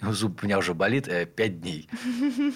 Зуб 0.00 0.42
у 0.42 0.46
меня 0.46 0.58
уже 0.58 0.74
болит 0.74 1.08
э, 1.08 1.26
5 1.26 1.60
дней. 1.60 1.88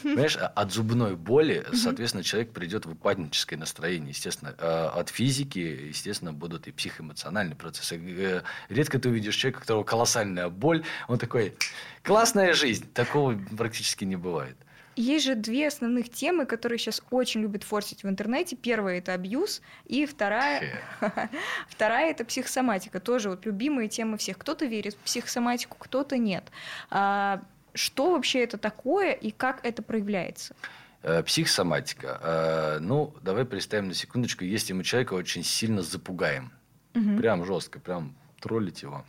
Понимаешь, 0.02 0.36
а 0.36 0.46
от 0.46 0.72
зубной 0.72 1.16
боли, 1.16 1.66
соответственно, 1.72 2.24
человек 2.24 2.52
придет 2.52 2.86
в 2.86 2.90
упадническое 2.90 3.58
настроение. 3.58 4.10
Естественно, 4.10 4.54
а 4.58 4.90
от 4.96 5.08
физики, 5.08 5.58
естественно, 5.58 6.32
будут 6.32 6.68
и 6.68 6.72
психоэмоциональные 6.72 7.56
процессы. 7.56 7.96
Э, 7.96 8.42
редко 8.68 8.98
ты 8.98 9.08
увидишь 9.08 9.36
человека, 9.36 9.58
у 9.58 9.60
которого 9.60 9.84
колоссальная 9.84 10.48
боль, 10.48 10.84
он 11.08 11.18
такой, 11.18 11.54
классная 12.02 12.52
жизнь. 12.54 12.86
Такого 12.92 13.38
практически 13.56 14.04
не 14.04 14.16
бывает. 14.16 14.56
Есть 14.96 15.24
же 15.26 15.34
две 15.34 15.68
основных 15.68 16.10
темы, 16.10 16.46
которые 16.46 16.78
сейчас 16.78 17.02
очень 17.10 17.42
любят 17.42 17.62
форсить 17.62 18.02
в 18.02 18.08
интернете. 18.08 18.56
Первая 18.56 18.98
это 18.98 19.12
абьюз, 19.12 19.60
и 19.84 20.06
вторая, 20.06 20.80
вторая 21.68 22.10
это 22.10 22.24
психосоматика. 22.24 22.98
Тоже 22.98 23.30
вот 23.30 23.44
любимые 23.46 23.88
темы 23.88 24.16
всех. 24.16 24.38
Кто-то 24.38 24.64
верит 24.64 24.94
в 24.94 24.98
психосоматику, 24.98 25.76
кто-то 25.78 26.16
нет. 26.16 26.44
А, 26.90 27.42
что 27.74 28.12
вообще 28.12 28.42
это 28.42 28.58
такое 28.58 29.12
и 29.12 29.30
как 29.30 29.64
это 29.64 29.82
проявляется? 29.82 30.56
Э, 31.02 31.22
психосоматика. 31.22 32.20
Э, 32.22 32.78
ну, 32.80 33.14
давай 33.22 33.44
представим 33.44 33.88
на 33.88 33.94
секундочку, 33.94 34.44
если 34.44 34.72
мы 34.72 34.82
человека 34.82 35.14
очень 35.14 35.44
сильно 35.44 35.82
запугаем, 35.82 36.52
угу. 36.94 37.18
прям 37.18 37.44
жестко, 37.44 37.78
прям 37.78 38.16
троллить 38.40 38.82
его, 38.82 39.04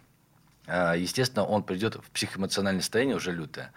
естественно, 0.67 1.45
он 1.45 1.63
придет 1.63 1.95
в 1.95 2.11
психоэмоциональное 2.11 2.81
состояние 2.81 3.15
уже 3.15 3.31
лютое. 3.31 3.71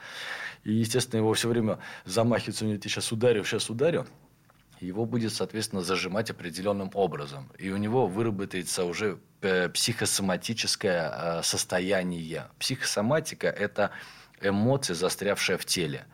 И, 0.65 0.73
естественно, 0.73 1.21
его 1.21 1.33
все 1.35 1.49
время 1.49 1.79
замахивается, 2.05 2.67
я 2.67 2.77
тебя 2.77 2.91
сейчас 2.91 3.13
ударю, 3.13 3.45
сейчас 3.45 3.71
ударю. 3.71 4.07
Его 4.81 5.05
будет, 5.05 5.33
соответственно, 5.33 5.83
зажимать 5.83 6.31
определенным 6.31 6.91
образом. 6.95 7.51
И 7.59 7.71
у 7.71 7.77
него 7.77 8.07
выработается 8.07 8.85
уже 8.85 9.19
психосоматическое 9.41 11.43
состояние. 11.43 12.47
Психосоматика– 12.59 13.47
это 13.49 13.91
эмоция, 14.41 14.95
застрявшая 14.95 15.59
в 15.59 15.67
теле. 15.67 16.07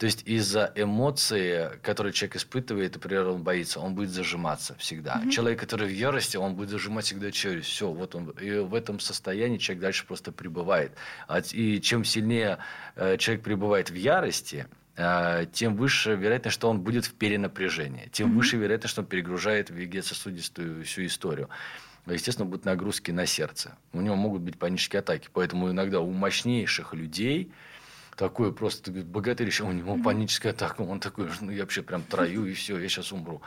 То 0.00 0.06
есть 0.06 0.22
из-за 0.24 0.72
эмоции, 0.76 1.72
которые 1.82 2.14
человек 2.14 2.36
испытывает, 2.36 2.94
например, 2.94 3.28
он 3.28 3.42
боится, 3.42 3.80
он 3.80 3.94
будет 3.94 4.08
зажиматься 4.08 4.74
всегда. 4.78 5.20
Mm-hmm. 5.20 5.30
Человек, 5.30 5.60
который 5.60 5.88
в 5.88 5.92
ярости, 5.92 6.38
он 6.38 6.54
будет 6.54 6.70
зажимать 6.70 7.04
всегда 7.04 7.30
челюсть. 7.30 7.68
Все, 7.68 7.92
вот 7.92 8.14
он. 8.14 8.30
И 8.30 8.50
в 8.60 8.74
этом 8.74 8.98
состоянии 8.98 9.58
человек 9.58 9.82
дальше 9.82 10.06
просто 10.06 10.32
пребывает. 10.32 10.92
А 11.28 11.40
и 11.40 11.82
чем 11.82 12.06
сильнее 12.06 12.60
э, 12.96 13.18
человек 13.18 13.44
пребывает 13.44 13.90
в 13.90 13.94
ярости, 13.94 14.68
э, 14.96 15.44
тем 15.52 15.76
выше 15.76 16.14
вероятность, 16.14 16.54
что 16.54 16.70
он 16.70 16.80
будет 16.80 17.04
в 17.04 17.12
перенапряжении. 17.12 18.08
Тем 18.10 18.30
mm-hmm. 18.30 18.36
выше 18.36 18.56
вероятность, 18.56 18.92
что 18.92 19.02
он 19.02 19.06
перегружает 19.06 19.68
вегетососудистую 19.68 20.82
всю 20.82 21.04
историю 21.04 21.50
естественно, 22.06 22.46
будут 22.46 22.64
нагрузки 22.64 23.10
на 23.10 23.26
сердце. 23.26 23.76
У 23.92 24.00
него 24.00 24.16
могут 24.16 24.40
быть 24.40 24.58
панические 24.58 25.00
атаки. 25.00 25.28
Поэтому 25.32 25.70
иногда 25.70 26.00
у 26.00 26.10
мощнейших 26.10 26.94
людей 26.94 27.52
такое 28.20 28.50
просто 28.52 28.92
богатырь, 28.92 29.50
у 29.62 29.72
него 29.72 29.96
паническая 29.96 30.52
атака, 30.52 30.82
он 30.82 31.00
такой, 31.00 31.26
ну 31.40 31.50
я 31.50 31.62
вообще 31.62 31.82
прям 31.82 32.02
трою 32.02 32.44
и 32.44 32.52
все, 32.52 32.78
я 32.78 32.86
сейчас 32.88 33.12
умру. 33.12 33.40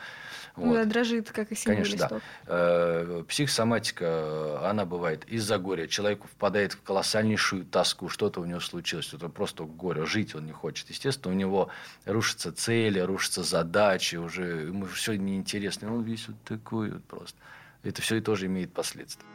Вот. 0.56 0.66
Ну, 0.66 0.74
да, 0.74 0.86
дрожит, 0.86 1.32
как 1.32 1.52
и 1.52 1.56
синий 1.56 1.76
Конечно, 1.76 1.94
листок. 1.94 2.22
да. 2.46 2.48
Э, 2.48 3.24
психосоматика, 3.28 4.68
она 4.68 4.86
бывает 4.86 5.26
из-за 5.26 5.58
горя. 5.58 5.88
Человек 5.88 6.24
впадает 6.26 6.74
в 6.74 6.82
колоссальнейшую 6.82 7.66
тоску, 7.66 8.10
что-то 8.10 8.42
у 8.42 8.46
него 8.46 8.60
случилось, 8.60 9.14
это 9.14 9.30
просто 9.30 9.64
горе, 9.64 10.06
жить 10.06 10.34
он 10.36 10.46
не 10.48 10.52
хочет. 10.52 10.90
Естественно, 10.90 11.34
у 11.34 11.38
него 11.38 11.70
рушатся 12.06 12.52
цели, 12.52 13.00
рушатся 13.00 13.44
задачи, 13.44 14.16
уже 14.16 14.68
ему 14.68 14.86
все 14.88 15.16
неинтересно. 15.16 15.94
Он 15.94 16.04
весь 16.04 16.28
вот 16.28 16.38
такой 16.46 16.92
вот 16.92 17.04
просто. 17.04 17.38
Это 17.84 18.02
все 18.02 18.16
и 18.16 18.22
тоже 18.22 18.48
имеет 18.48 18.74
последствия. 18.74 19.26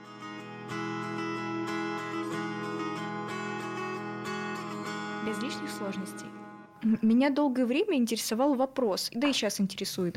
Без 5.29 5.43
лишних 5.43 5.71
сложностей. 5.71 6.27
Меня 7.03 7.29
долгое 7.31 7.67
время 7.67 7.97
интересовал 7.97 8.55
вопрос, 8.55 9.11
да 9.12 9.29
и 9.29 9.33
сейчас 9.33 9.61
интересует, 9.61 10.17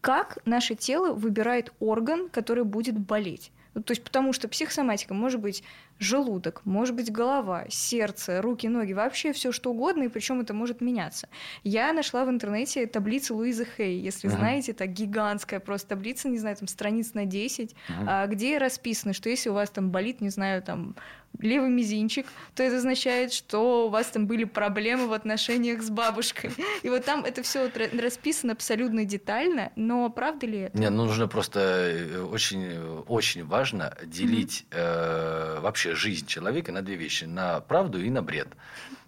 как 0.00 0.38
наше 0.44 0.74
тело 0.74 1.14
выбирает 1.14 1.72
орган, 1.80 2.28
который 2.28 2.64
будет 2.64 2.98
болеть. 2.98 3.52
Ну, 3.72 3.82
то 3.82 3.92
есть 3.92 4.04
потому 4.04 4.32
что 4.32 4.48
психосоматика 4.48 5.14
может 5.14 5.40
быть 5.40 5.64
желудок, 5.98 6.62
может 6.64 6.94
быть 6.94 7.10
голова, 7.10 7.66
сердце, 7.68 8.42
руки, 8.42 8.68
ноги, 8.68 8.92
вообще 8.92 9.32
все 9.32 9.52
что 9.52 9.70
угодно, 9.70 10.04
и 10.04 10.08
причем 10.08 10.40
это 10.40 10.54
может 10.54 10.80
меняться. 10.80 11.28
Я 11.62 11.92
нашла 11.92 12.24
в 12.24 12.30
интернете 12.30 12.86
таблицу 12.86 13.36
Луизы 13.36 13.66
Хей, 13.76 14.00
если 14.00 14.28
uh-huh. 14.28 14.36
знаете, 14.36 14.72
это 14.72 14.86
гигантская 14.86 15.60
просто 15.60 15.90
таблица, 15.90 16.28
не 16.28 16.38
знаю, 16.38 16.56
там 16.56 16.68
страниц 16.68 17.14
на 17.14 17.24
10, 17.24 17.74
uh-huh. 17.88 18.28
где 18.28 18.58
расписано, 18.58 19.12
что 19.12 19.28
если 19.28 19.50
у 19.50 19.54
вас 19.54 19.70
там 19.70 19.90
болит, 19.90 20.20
не 20.20 20.30
знаю, 20.30 20.62
там 20.62 20.94
левый 21.40 21.70
мизинчик, 21.70 22.26
то 22.54 22.62
это 22.62 22.76
означает, 22.76 23.32
что 23.32 23.86
у 23.86 23.90
вас 23.90 24.06
там 24.06 24.26
были 24.26 24.44
проблемы 24.44 25.08
в 25.08 25.12
отношениях 25.12 25.82
с 25.82 25.90
бабушкой. 25.90 26.50
И 26.82 26.88
вот 26.88 27.04
там 27.04 27.24
это 27.24 27.42
все 27.42 27.70
расписано 27.92 28.52
абсолютно 28.52 29.04
детально, 29.04 29.72
но 29.76 30.08
правда 30.10 30.46
ли 30.46 30.58
это? 30.60 30.78
Не, 30.78 30.90
ну 30.90 31.04
нужно 31.04 31.28
просто 31.28 31.60
э, 31.60 32.22
очень, 32.22 32.78
очень 33.08 33.44
важно 33.44 33.96
делить 34.04 34.66
mm-hmm. 34.70 35.56
э, 35.56 35.60
вообще 35.60 35.83
жизнь 35.92 36.26
человека 36.26 36.72
на 36.72 36.82
две 36.82 36.96
вещи: 36.96 37.24
на 37.24 37.60
правду 37.60 38.00
и 38.00 38.10
на 38.10 38.22
бред 38.22 38.48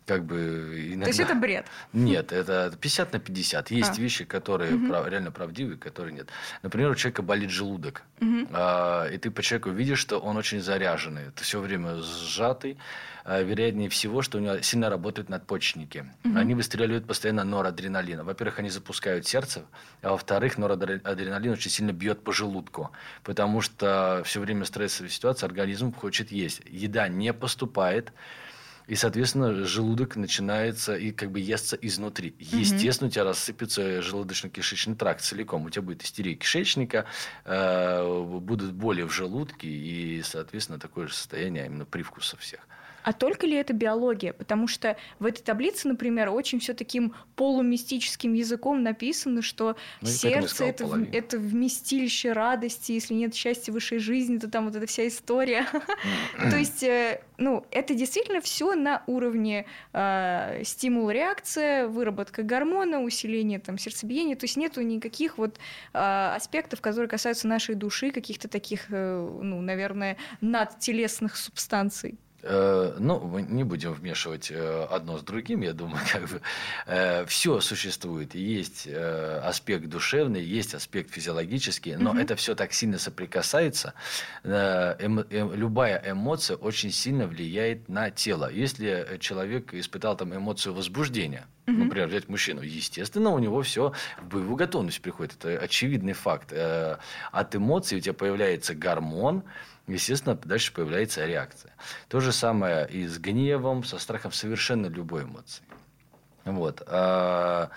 как 0.06 0.24
бы 0.24 0.86
иногда... 0.88 1.04
То 1.04 1.10
есть 1.10 1.20
это 1.20 1.34
бред? 1.34 1.66
Нет, 1.92 2.32
это 2.32 2.72
50 2.80 3.12
на 3.12 3.18
50. 3.18 3.70
Есть 3.72 3.98
а. 3.98 4.00
вещи, 4.00 4.24
которые 4.24 4.76
угу. 4.76 4.86
прав... 4.88 5.08
реально 5.08 5.32
правдивые, 5.32 5.76
которые 5.76 6.14
нет. 6.14 6.28
Например, 6.62 6.90
у 6.90 6.94
человека 6.94 7.22
болит 7.22 7.50
желудок, 7.50 8.02
угу. 8.20 8.46
а, 8.52 9.08
и 9.08 9.18
ты 9.18 9.30
по 9.30 9.42
человеку 9.42 9.70
видишь, 9.70 9.98
что 9.98 10.18
он 10.18 10.36
очень 10.36 10.60
заряженный, 10.60 11.28
это 11.28 11.42
все 11.42 11.60
время 11.60 11.96
сжатый. 11.96 12.78
А, 13.24 13.42
вероятнее 13.42 13.88
всего, 13.88 14.22
что 14.22 14.38
у 14.38 14.40
него 14.40 14.62
сильно 14.62 14.88
работают 14.88 15.28
надпочечники. 15.28 16.06
Угу. 16.24 16.38
Они 16.38 16.54
выстреливают 16.54 17.08
постоянно 17.08 17.42
норадреналина. 17.42 18.22
Во-первых, 18.22 18.60
они 18.60 18.70
запускают 18.70 19.26
сердце, 19.26 19.64
а 20.02 20.10
во-вторых, 20.10 20.56
норадреналин 20.58 21.52
очень 21.52 21.70
сильно 21.72 21.90
бьет 21.90 22.22
по 22.22 22.32
желудку, 22.32 22.92
потому 23.24 23.60
что 23.60 24.22
все 24.24 24.38
время 24.38 24.64
стрессовая 24.64 25.10
ситуация, 25.10 25.48
организм 25.48 25.92
хочет 25.92 26.30
есть. 26.30 26.62
Еда 26.70 27.08
не 27.08 27.32
поступает, 27.32 28.12
и, 28.86 28.94
соответственно, 28.94 29.64
желудок 29.64 30.16
начинается 30.16 30.94
и 30.94 31.10
как 31.10 31.32
бы 31.32 31.40
естся 31.40 31.76
изнутри. 31.76 32.30
Угу. 32.30 32.58
Естественно, 32.58 33.08
у 33.08 33.10
тебя 33.10 33.24
рассыпется 33.24 34.00
желудочно-кишечный 34.00 34.94
тракт 34.94 35.22
целиком. 35.22 35.64
У 35.64 35.70
тебя 35.70 35.82
будет 35.82 36.04
истерия 36.04 36.34
кишечника, 36.34 37.06
э, 37.44 38.24
будут 38.40 38.72
боли 38.72 39.02
в 39.02 39.10
желудке 39.10 39.68
и, 39.68 40.22
соответственно, 40.22 40.78
такое 40.78 41.08
же 41.08 41.14
состояние 41.14 41.64
а 41.64 41.66
именно 41.66 41.84
привкуса 41.84 42.36
всех. 42.36 42.60
А 43.06 43.12
только 43.12 43.46
ли 43.46 43.54
это 43.54 43.72
биология? 43.72 44.32
Потому 44.32 44.66
что 44.66 44.96
в 45.20 45.26
этой 45.26 45.40
таблице, 45.40 45.86
например, 45.86 46.30
очень 46.30 46.58
все 46.58 46.74
таким 46.74 47.14
полумистическим 47.36 48.34
языком 48.34 48.82
написано, 48.82 49.42
что 49.42 49.76
ну, 50.00 50.08
сердце 50.08 50.64
это, 50.64 50.86
в, 50.86 51.14
это 51.14 51.38
вместилище 51.38 52.32
радости, 52.32 52.90
если 52.90 53.14
нет 53.14 53.32
счастья 53.32 53.70
в 53.70 53.74
высшей 53.74 54.00
жизни, 54.00 54.38
то 54.38 54.50
там 54.50 54.64
вот 54.64 54.74
эта 54.74 54.86
вся 54.86 55.06
история. 55.06 55.68
То 56.50 56.56
есть, 56.56 56.82
э, 56.82 57.22
ну, 57.38 57.64
это 57.70 57.94
действительно 57.94 58.40
все 58.40 58.74
на 58.74 59.04
уровне 59.06 59.66
э, 59.92 60.62
стимул-реакция, 60.64 61.86
выработка 61.86 62.42
гормона, 62.42 63.00
усиление 63.04 63.60
там 63.60 63.78
сердцебиения. 63.78 64.34
То 64.34 64.46
есть 64.46 64.56
нету 64.56 64.80
никаких 64.80 65.38
вот 65.38 65.60
э, 65.92 66.32
аспектов, 66.34 66.80
которые 66.80 67.08
касаются 67.08 67.46
нашей 67.46 67.76
души, 67.76 68.10
каких-то 68.10 68.48
таких, 68.48 68.88
ну, 68.88 69.60
наверное, 69.60 70.16
надтелесных 70.40 71.36
субстанций. 71.36 72.18
Э, 72.42 72.94
ну, 72.98 73.20
мы 73.20 73.42
не 73.42 73.64
будем 73.64 73.92
вмешивать 73.92 74.50
э, 74.50 74.86
одно 74.90 75.18
с 75.18 75.22
другим, 75.22 75.62
я 75.62 75.72
думаю, 75.72 76.00
как 76.12 76.28
бы 76.28 76.40
э, 76.86 77.24
все 77.26 77.60
существует. 77.60 78.34
Есть 78.34 78.88
аспект 78.88 79.86
душевный, 79.86 80.42
есть 80.42 80.74
аспект 80.74 81.10
физиологический, 81.10 81.96
но 81.96 82.10
угу. 82.10 82.18
это 82.18 82.36
все 82.36 82.54
так 82.54 82.72
сильно 82.72 82.98
соприкасается. 82.98 83.94
Эмо, 84.44 85.24
любая 85.30 86.02
эмоция 86.06 86.56
очень 86.56 86.92
сильно 86.92 87.26
влияет 87.26 87.88
на 87.88 88.10
тело. 88.10 88.50
Если 88.50 89.16
человек 89.20 89.74
испытал 89.74 90.16
там 90.16 90.34
эмоцию 90.34 90.74
возбуждения, 90.74 91.46
угу. 91.66 91.76
например, 91.76 92.08
взять 92.08 92.28
мужчину, 92.28 92.62
естественно, 92.62 93.30
у 93.30 93.38
него 93.38 93.62
все 93.62 93.92
в 94.20 94.28
боевую 94.28 94.56
готовность 94.56 95.00
приходит. 95.00 95.44
Это 95.44 95.62
очевидный 95.62 96.12
факт. 96.12 96.52
От 97.32 97.56
эмоций 97.56 97.98
у 97.98 98.00
тебя 98.00 98.14
появляется 98.14 98.74
гормон, 98.74 99.42
естественно, 99.86 100.34
дальше 100.34 100.72
появляется 100.72 101.24
реакция. 101.26 101.72
То 102.08 102.20
же 102.20 102.32
самое 102.32 102.88
и 102.88 103.06
с 103.06 103.18
гневом, 103.18 103.84
со 103.84 103.98
страхом 103.98 104.32
совершенно 104.32 104.86
любой 104.86 105.24
эмоции. 105.24 105.62
Вот. 106.44 106.82
А, 106.86 107.70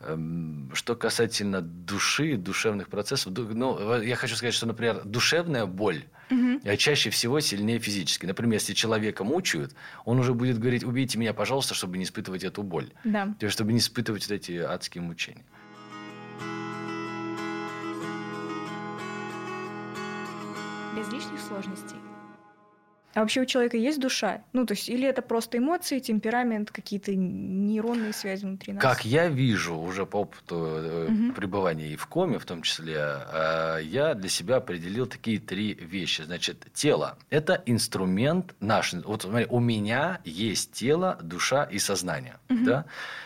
эм, 0.00 0.70
что 0.74 0.94
касательно 0.94 1.60
души, 1.60 2.36
душевных 2.36 2.88
процессов, 2.88 3.32
ну, 3.36 4.00
я 4.00 4.16
хочу 4.16 4.36
сказать, 4.36 4.54
что, 4.54 4.66
например, 4.66 5.02
душевная 5.04 5.66
боль 5.66 6.04
угу. 6.30 6.76
чаще 6.76 7.10
всего 7.10 7.40
сильнее 7.40 7.78
физически. 7.78 8.26
Например, 8.26 8.54
если 8.54 8.74
человека 8.74 9.24
мучают, 9.24 9.74
он 10.04 10.18
уже 10.18 10.34
будет 10.34 10.58
говорить, 10.58 10.84
убейте 10.84 11.18
меня, 11.18 11.34
пожалуйста, 11.34 11.74
чтобы 11.74 11.98
не 11.98 12.04
испытывать 12.04 12.44
эту 12.44 12.62
боль. 12.62 12.90
Да. 13.04 13.34
То 13.38 13.46
есть, 13.46 13.54
чтобы 13.54 13.72
не 13.72 13.78
испытывать 13.78 14.28
вот 14.28 14.34
эти 14.34 14.52
адские 14.58 15.02
мучения. 15.02 15.44
Без 21.00 21.10
лишних 21.12 21.40
сложностей. 21.40 21.96
А 23.14 23.20
вообще 23.20 23.40
у 23.40 23.44
человека 23.44 23.76
есть 23.76 23.98
душа? 23.98 24.44
Ну, 24.52 24.66
то 24.66 24.74
есть, 24.74 24.88
или 24.88 25.08
это 25.08 25.20
просто 25.20 25.58
эмоции, 25.58 25.98
темперамент, 25.98 26.70
какие-то 26.70 27.12
нейронные 27.12 28.12
связи 28.12 28.44
внутри 28.44 28.72
нас? 28.72 28.80
Как 28.80 29.04
я 29.04 29.28
вижу 29.28 29.74
уже 29.76 30.06
по 30.06 30.18
опыту 30.18 30.56
угу. 30.56 31.32
пребывания 31.32 31.88
и 31.88 31.96
в 31.96 32.06
коме, 32.06 32.38
в 32.38 32.44
том 32.44 32.62
числе, 32.62 32.94
э, 32.96 33.80
я 33.82 34.14
для 34.14 34.28
себя 34.28 34.56
определил 34.56 35.06
такие 35.06 35.40
три 35.40 35.74
вещи. 35.74 36.22
Значит, 36.22 36.68
тело– 36.72 37.18
это 37.30 37.60
инструмент 37.66 38.54
наш. 38.60 38.92
Вот 38.92 39.22
смотри, 39.22 39.46
у 39.50 39.58
меня 39.58 40.20
есть 40.24 40.70
тело, 40.70 41.18
душа 41.20 41.64
и 41.64 41.80
сознание. 41.80 42.38
Угу. 42.48 42.64
Да? 42.64 42.84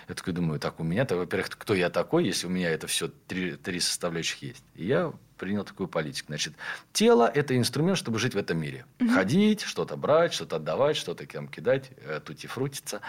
Я 0.09 0.15
такой 0.15 0.33
думаю, 0.33 0.61
так, 0.61 0.81
у 0.81 0.85
меня-то, 0.85 1.17
во-первых, 1.17 1.51
кто 1.51 1.75
я 1.75 1.91
такой, 1.91 2.25
если 2.25 2.47
у 2.47 2.51
меня 2.51 2.71
это 2.71 2.87
все 2.87 3.09
три, 3.09 3.57
три 3.57 3.81
составляющих 3.81 4.41
есть? 4.41 4.65
И 4.77 4.87
я 4.87 5.13
принял 5.45 5.65
такую 5.65 5.89
политику. 5.89 6.29
Значит, 6.29 6.55
тело– 6.93 7.31
это 7.35 7.57
инструмент, 7.57 7.99
чтобы 7.99 8.19
жить 8.19 8.35
в 8.35 8.39
этом 8.39 8.59
мире. 8.59 8.87
Угу. 9.01 9.11
Ходить, 9.11 9.61
что-то 9.61 9.97
брать, 9.97 10.33
что-то 10.33 10.57
отдавать, 10.57 10.97
что-то 10.97 11.27
там 11.27 11.49
кидать, 11.49 11.91
э, 11.99 12.21
тути-фрутиться 12.25 13.01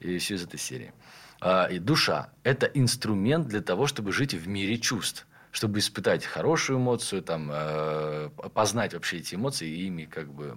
и 0.00 0.18
все 0.18 0.34
из 0.34 0.42
этой 0.42 0.58
серии. 0.58 0.92
А, 1.40 1.66
и 1.66 1.78
душа– 1.78 2.30
это 2.42 2.66
инструмент 2.66 3.46
для 3.46 3.60
того, 3.60 3.86
чтобы 3.86 4.12
жить 4.12 4.34
в 4.34 4.48
мире 4.48 4.78
чувств 4.78 5.26
чтобы 5.52 5.78
испытать 5.78 6.26
хорошую 6.26 6.78
эмоцию, 6.78 7.22
там, 7.22 7.48
э, 7.50 8.28
познать 8.52 8.92
вообще 8.92 9.16
эти 9.16 9.36
эмоции 9.36 9.66
и 9.66 9.86
ими 9.86 10.04
как 10.04 10.28
бы 10.30 10.54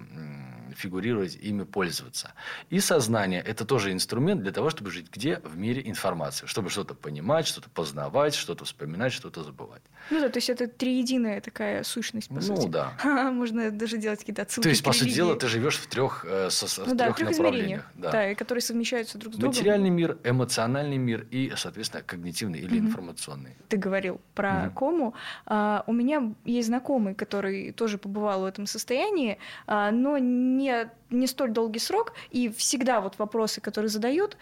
фигурировать, 0.74 1.38
ими 1.40 1.64
пользоваться. 1.64 2.32
И 2.70 2.80
сознание– 2.80 3.40
это 3.46 3.64
тоже 3.64 3.92
инструмент 3.92 4.42
для 4.42 4.52
того, 4.52 4.70
чтобы 4.70 4.90
жить 4.90 5.06
где? 5.12 5.40
В 5.44 5.56
мире 5.56 5.82
информации. 5.84 6.46
Чтобы 6.46 6.70
что-то 6.70 6.94
понимать, 6.94 7.46
что-то 7.46 7.70
познавать, 7.70 8.34
что-то 8.34 8.64
вспоминать, 8.64 9.12
что-то 9.12 9.42
забывать. 9.44 9.82
Ну 10.10 10.20
да, 10.20 10.28
то 10.28 10.38
есть 10.38 10.50
это 10.50 10.66
триединая 10.66 11.40
такая 11.40 11.82
сущность, 11.84 12.28
по 12.28 12.34
ну, 12.34 12.40
сути. 12.40 12.66
Ну 12.66 12.68
да. 12.68 12.92
Можно 13.30 13.70
даже 13.70 13.98
делать 13.98 14.20
какие-то 14.20 14.42
отсылки 14.42 14.64
То 14.64 14.70
есть, 14.70 14.82
по 14.82 14.92
сути 14.92 15.14
дела, 15.14 15.36
ты 15.36 15.46
живешь 15.48 15.76
в 15.76 15.86
трех, 15.86 16.24
э, 16.28 16.50
со, 16.50 16.80
ну, 16.80 16.92
в 16.92 16.96
да, 16.96 17.04
трех, 17.06 17.16
трех 17.16 17.30
направлениях. 17.30 17.86
Да. 17.94 18.10
да, 18.10 18.30
и 18.30 18.34
которые 18.34 18.62
совмещаются 18.62 19.18
друг 19.18 19.34
с 19.34 19.36
другом. 19.36 19.56
Материальный 19.56 19.90
мир, 19.90 20.18
эмоциональный 20.24 20.98
мир 20.98 21.26
и, 21.30 21.52
соответственно, 21.56 22.02
когнитивный 22.02 22.58
или 22.58 22.78
угу. 22.78 22.88
информационный. 22.88 23.56
Ты 23.68 23.76
говорил 23.76 24.20
про 24.34 24.72
угу 24.74 24.80
кому. 24.80 25.14
А, 25.46 25.84
у 25.86 25.92
меня 25.92 26.32
есть 26.44 26.68
знакомый, 26.68 27.14
который 27.14 27.72
тоже 27.72 27.98
побывал 27.98 28.42
в 28.42 28.44
этом 28.44 28.66
состоянии, 28.66 29.38
а, 29.66 29.90
но 29.90 30.18
не, 30.60 30.90
не 31.10 31.26
столь 31.26 31.50
долгий 31.50 31.80
срок, 31.80 32.12
и 32.30 32.48
всегда 32.48 33.00
вот 33.00 33.18
вопросы, 33.18 33.60
которые 33.60 33.88
задают, 33.88 34.36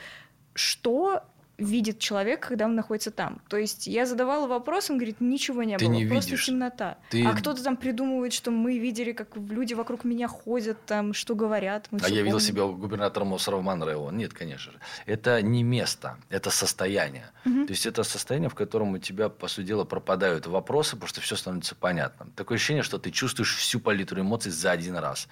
что 0.54 1.22
видит 1.58 1.98
человек, 1.98 2.46
когда 2.48 2.66
он 2.66 2.76
находится 2.76 3.10
там. 3.10 3.40
То 3.48 3.56
есть 3.56 3.88
я 3.88 4.06
задавала 4.06 4.46
вопрос, 4.46 4.90
он 4.90 4.96
говорит, 4.96 5.20
ничего 5.20 5.64
не 5.64 5.76
Ты 5.76 5.86
было, 5.86 5.94
не 5.94 6.06
просто 6.06 6.30
видишь. 6.30 6.46
темнота. 6.46 6.98
Ты... 7.10 7.26
А 7.26 7.34
кто-то 7.34 7.62
там 7.62 7.76
придумывает, 7.76 8.32
что 8.32 8.52
мы 8.52 8.78
видели, 8.78 9.12
как 9.12 9.36
люди 9.36 9.74
вокруг 9.74 10.04
меня 10.04 10.28
ходят, 10.28 10.78
там, 10.86 11.12
что 11.12 11.34
говорят. 11.34 11.88
Мы 11.90 11.98
а 11.98 12.02
я 12.02 12.08
помним. 12.08 12.24
видел 12.24 12.40
себя 12.40 12.64
губернатором 12.64 13.32
острова 13.32 13.60
Манрео. 13.60 14.10
Нет, 14.12 14.32
конечно 14.32 14.72
же. 14.72 14.78
Это 15.06 15.42
не 15.42 15.64
место, 15.64 16.16
это 16.30 16.50
состояние. 16.50 17.26
Угу. 17.44 17.66
То 17.66 17.70
есть 17.72 17.86
это 17.86 18.04
состояние, 18.04 18.48
в 18.48 18.54
котором 18.54 18.94
у 18.94 18.98
тебя, 18.98 19.28
по 19.28 19.48
сути 19.48 19.66
дела, 19.66 19.84
пропадают 19.84 20.46
вопросы, 20.46 20.92
потому 20.92 21.08
что 21.08 21.20
все 21.20 21.34
становится 21.34 21.74
понятным. 21.74 22.30
Такое 22.36 22.56
ощущение, 22.56 22.84
что 22.84 22.98
ты 22.98 23.10
чувствуешь 23.10 23.56
всю 23.56 23.80
палитру 23.80 24.20
эмоций 24.20 24.52
за 24.52 24.70
один 24.70 24.96
раз. 24.96 25.26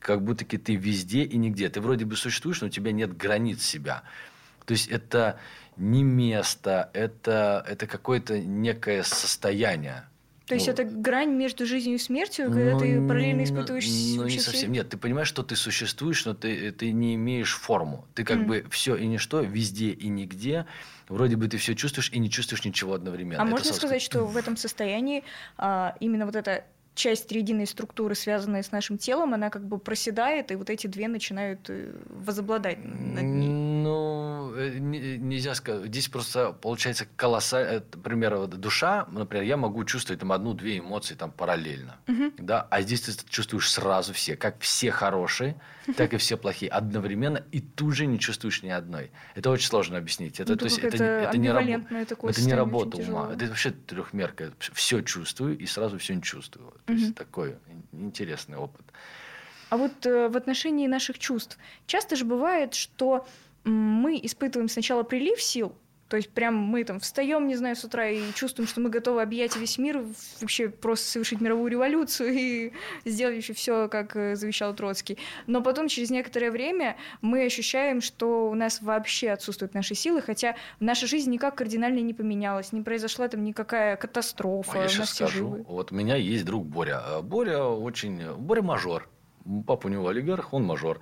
Как 0.00 0.22
будто 0.22 0.44
ты 0.44 0.76
везде 0.76 1.22
и 1.22 1.36
нигде. 1.36 1.68
Ты 1.68 1.80
вроде 1.80 2.04
бы 2.04 2.16
существуешь, 2.16 2.60
но 2.60 2.68
у 2.68 2.70
тебя 2.70 2.92
нет 2.92 3.16
границ 3.16 3.62
себя. 3.62 4.02
То 4.64 4.72
есть 4.72 4.88
это 4.88 5.38
не 5.76 6.02
место, 6.02 6.90
это, 6.92 7.64
это 7.68 7.86
какое-то 7.86 8.38
некое 8.38 9.02
состояние. 9.02 10.04
То 10.48 10.54
есть 10.54 10.66
ну, 10.66 10.72
это 10.72 10.84
грань 10.84 11.32
между 11.32 11.66
жизнью 11.66 11.96
и 11.96 11.98
смертью, 11.98 12.46
когда 12.46 12.72
ну, 12.72 12.78
ты 12.78 13.06
параллельно 13.06 13.44
испытываешь 13.44 13.86
Ну, 14.16 14.24
не 14.24 14.40
совсем. 14.40 14.72
Нет, 14.72 14.88
ты 14.88 14.96
понимаешь, 14.96 15.28
что 15.28 15.42
ты 15.42 15.56
существуешь, 15.56 16.24
но 16.24 16.32
ты, 16.32 16.72
ты 16.72 16.90
не 16.92 17.16
имеешь 17.16 17.54
форму. 17.54 18.06
Ты 18.14 18.24
как 18.24 18.38
mm. 18.38 18.44
бы 18.46 18.66
все 18.70 18.96
и 18.96 19.06
ничто, 19.06 19.42
везде 19.42 19.90
и 19.90 20.08
нигде. 20.08 20.64
Вроде 21.08 21.36
бы 21.36 21.48
ты 21.48 21.58
все 21.58 21.74
чувствуешь 21.74 22.10
и 22.12 22.18
не 22.18 22.30
чувствуешь 22.30 22.64
ничего 22.64 22.94
одновременно. 22.94 23.42
А 23.42 23.44
это 23.44 23.50
можно 23.50 23.74
сказать, 23.74 24.00
что 24.00 24.24
в 24.24 24.36
этом 24.38 24.56
состоянии 24.56 25.22
а, 25.58 25.94
именно 26.00 26.24
вот 26.24 26.34
это 26.34 26.64
часть 26.98 27.28
триединой 27.28 27.66
структуры, 27.66 28.14
связанная 28.14 28.62
с 28.62 28.72
нашим 28.72 28.98
телом, 28.98 29.32
она 29.32 29.50
как 29.50 29.64
бы 29.66 29.78
проседает, 29.78 30.50
и 30.50 30.56
вот 30.56 30.68
эти 30.68 30.86
две 30.86 31.08
начинают 31.08 31.70
э, 31.70 31.94
возобладать 32.10 32.78
над 32.84 33.22
ней. 33.22 33.48
Ну, 33.48 34.52
э, 34.56 34.78
нельзя 34.78 35.54
сказать. 35.54 35.86
Здесь 35.86 36.08
просто 36.08 36.52
получается 36.52 37.06
колоссально. 37.16 37.84
Например, 37.94 38.46
душа, 38.48 39.06
например, 39.10 39.44
я 39.44 39.56
могу 39.56 39.84
чувствовать 39.84 40.20
там 40.20 40.32
одну-две 40.32 40.78
эмоции 40.78 41.14
там 41.14 41.30
параллельно. 41.30 41.96
Угу. 42.08 42.32
Да? 42.38 42.66
А 42.70 42.82
здесь 42.82 43.02
ты 43.02 43.12
чувствуешь 43.28 43.70
сразу 43.70 44.12
все. 44.12 44.36
Как 44.36 44.60
все 44.60 44.90
хорошие, 44.90 45.60
так 45.96 46.12
и 46.12 46.16
все 46.16 46.36
плохие. 46.36 46.70
Одновременно 46.70 47.44
и 47.52 47.60
тут 47.60 47.94
же 47.94 48.06
не 48.06 48.18
чувствуешь 48.18 48.62
ни 48.62 48.70
одной. 48.70 49.12
Это 49.36 49.50
очень 49.50 49.68
сложно 49.68 49.98
объяснить. 49.98 50.40
Это, 50.40 50.52
ну, 50.52 50.56
то 50.58 50.64
есть, 50.64 50.78
это, 50.78 51.04
это, 51.04 51.38
не, 51.38 51.50
раб... 51.52 51.64
это 51.64 52.42
не 52.42 52.54
работа 52.54 52.98
ума. 52.98 53.30
Это 53.32 53.46
вообще 53.46 53.70
трехмерка. 53.70 54.52
Все 54.58 55.00
чувствую 55.02 55.56
и 55.56 55.66
сразу 55.66 55.98
все 55.98 56.16
не 56.16 56.22
чувствую. 56.22 56.74
То 56.88 56.94
есть 56.94 57.14
такой 57.14 57.56
интересный 57.92 58.56
опыт. 58.56 58.86
А 59.68 59.76
вот 59.76 60.06
э, 60.06 60.28
в 60.28 60.36
отношении 60.38 60.86
наших 60.86 61.18
чувств 61.18 61.58
часто 61.86 62.16
же 62.16 62.24
бывает, 62.24 62.72
что 62.72 63.26
мы 63.64 64.18
испытываем 64.22 64.70
сначала 64.70 65.02
прилив 65.02 65.40
сил, 65.42 65.74
то 66.08 66.16
есть 66.16 66.30
прям 66.30 66.56
мы 66.56 66.84
там 66.84 67.00
встаем, 67.00 67.46
не 67.46 67.54
знаю, 67.54 67.76
с 67.76 67.84
утра 67.84 68.08
и 68.08 68.32
чувствуем, 68.32 68.66
что 68.66 68.80
мы 68.80 68.88
готовы 68.88 69.20
объять 69.20 69.56
весь 69.56 69.76
мир, 69.78 70.02
вообще 70.40 70.68
просто 70.68 71.06
совершить 71.06 71.40
мировую 71.40 71.70
революцию 71.70 72.32
и 72.32 72.72
сделать 73.04 73.36
еще 73.36 73.52
все, 73.52 73.88
как 73.88 74.16
э, 74.16 74.34
завещал 74.34 74.74
Троцкий. 74.74 75.18
Но 75.46 75.62
потом 75.62 75.88
через 75.88 76.10
некоторое 76.10 76.50
время 76.50 76.96
мы 77.20 77.44
ощущаем, 77.44 78.00
что 78.00 78.48
у 78.48 78.54
нас 78.54 78.80
вообще 78.80 79.30
отсутствуют 79.30 79.74
наши 79.74 79.94
силы, 79.94 80.22
хотя 80.22 80.56
наша 80.80 81.06
жизнь 81.06 81.30
никак 81.30 81.56
кардинально 81.56 82.00
не 82.00 82.14
поменялась, 82.14 82.72
не 82.72 82.80
произошла 82.80 83.28
там 83.28 83.44
никакая 83.44 83.96
катастрофа. 83.96 84.78
Я 84.78 84.88
сейчас 84.88 85.10
скажу. 85.10 85.38
Живы. 85.38 85.64
Вот 85.68 85.92
у 85.92 85.94
меня 85.94 86.16
есть 86.16 86.44
друг 86.44 86.66
Боря. 86.66 87.02
А 87.04 87.22
Боря 87.22 87.64
очень... 87.64 88.34
Боря 88.36 88.62
мажор. 88.62 89.08
Папа 89.66 89.86
у 89.86 89.90
него 89.90 90.08
олигарх, 90.08 90.52
он 90.52 90.64
мажор. 90.64 91.00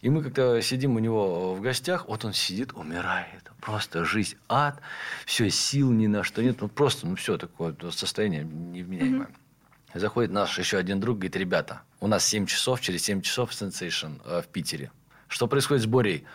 И 0.00 0.10
мы 0.10 0.22
как-то 0.22 0.60
сидим 0.60 0.96
у 0.96 0.98
него 0.98 1.54
в 1.54 1.60
гостях, 1.60 2.08
вот 2.08 2.24
он 2.24 2.32
сидит, 2.32 2.72
умирает. 2.74 3.50
Просто 3.60 4.04
жизнь 4.04 4.36
ад, 4.48 4.80
все, 5.24 5.48
сил 5.48 5.90
ни 5.92 6.06
на 6.06 6.24
что 6.24 6.42
нет. 6.42 6.60
Ну, 6.60 6.68
просто, 6.68 7.06
ну, 7.06 7.16
все 7.16 7.38
такое 7.38 7.74
состояние 7.90 8.44
невменяемое. 8.44 9.28
Mm-hmm. 9.28 9.98
Заходит 10.00 10.32
наш 10.32 10.58
еще 10.58 10.76
один 10.76 11.00
друг, 11.00 11.18
говорит, 11.18 11.36
ребята, 11.36 11.82
у 12.00 12.08
нас 12.08 12.26
7 12.26 12.46
часов, 12.46 12.80
через 12.80 13.04
7 13.04 13.22
часов 13.22 13.54
сенсейшн 13.54 14.14
э, 14.24 14.42
в 14.42 14.48
Питере. 14.48 14.90
Что 15.28 15.46
происходит 15.46 15.84
с 15.84 15.86
Борей? 15.86 16.26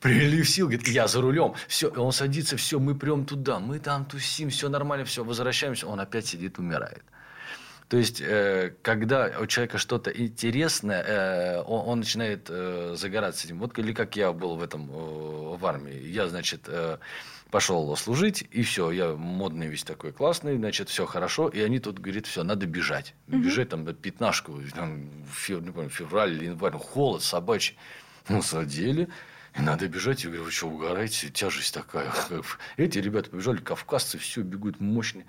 прилив 0.00 0.48
сил, 0.48 0.66
говорит, 0.66 0.88
я 0.88 1.06
за 1.06 1.20
рулем. 1.20 1.54
Все, 1.68 1.88
он 1.88 2.12
садится, 2.12 2.56
все, 2.56 2.80
мы 2.80 2.94
прям 2.94 3.24
туда, 3.24 3.60
мы 3.60 3.78
там 3.78 4.04
тусим, 4.04 4.50
все 4.50 4.68
нормально, 4.68 5.04
все, 5.04 5.22
возвращаемся, 5.22 5.86
он 5.86 6.00
опять 6.00 6.26
сидит, 6.26 6.58
умирает. 6.58 7.04
То 7.90 7.96
есть, 7.96 8.20
э, 8.20 8.72
когда 8.82 9.32
у 9.40 9.46
человека 9.46 9.78
что-то 9.78 10.10
интересное, 10.12 11.02
э, 11.02 11.62
он, 11.62 11.98
начинает 11.98 12.46
э, 12.48 12.94
загораться 12.96 13.48
этим. 13.48 13.58
Вот 13.58 13.76
или 13.80 13.92
как 13.92 14.14
я 14.14 14.32
был 14.32 14.54
в 14.54 14.62
этом 14.62 14.86
в 14.86 15.66
армии. 15.66 16.00
Я, 16.06 16.28
значит, 16.28 16.68
пошел 17.50 17.96
служить, 17.96 18.46
и 18.52 18.62
все, 18.62 18.92
я 18.92 19.16
модный 19.16 19.66
весь 19.66 19.82
такой 19.82 20.12
классный, 20.12 20.56
значит, 20.56 20.88
все 20.88 21.04
хорошо, 21.04 21.48
и 21.48 21.60
они 21.60 21.80
тут 21.80 21.98
говорят, 21.98 22.28
все, 22.28 22.44
надо 22.44 22.66
бежать. 22.66 23.14
Бежать 23.26 23.70
там 23.70 23.84
пятнашку, 23.92 24.60
там, 24.72 25.10
не 25.48 25.72
помню, 25.72 25.90
февраль 25.90 26.32
или 26.34 26.44
январь, 26.44 26.74
холод 26.74 27.24
собачий. 27.24 27.76
Ну, 28.28 28.40
садили, 28.40 29.08
и 29.56 29.62
надо 29.62 29.88
бежать. 29.88 30.22
Я 30.22 30.30
говорю, 30.30 30.44
вы 30.44 30.50
что, 30.50 30.68
угораете? 30.68 31.28
Тяжесть 31.28 31.74
такая. 31.74 32.12
Эти 32.76 32.98
ребята 32.98 33.30
побежали, 33.30 33.58
кавказцы, 33.58 34.18
все, 34.18 34.42
бегут 34.42 34.80
мощные. 34.80 35.26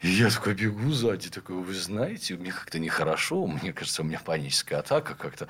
И 0.00 0.08
я 0.08 0.30
такой 0.30 0.54
бегу 0.54 0.90
сзади, 0.92 1.28
такой, 1.28 1.56
вы 1.56 1.74
знаете, 1.74 2.34
мне 2.34 2.52
как-то 2.52 2.78
нехорошо, 2.78 3.46
мне 3.46 3.72
кажется, 3.72 4.00
у 4.00 4.06
меня 4.06 4.18
паническая 4.18 4.78
атака 4.78 5.14
как-то. 5.14 5.46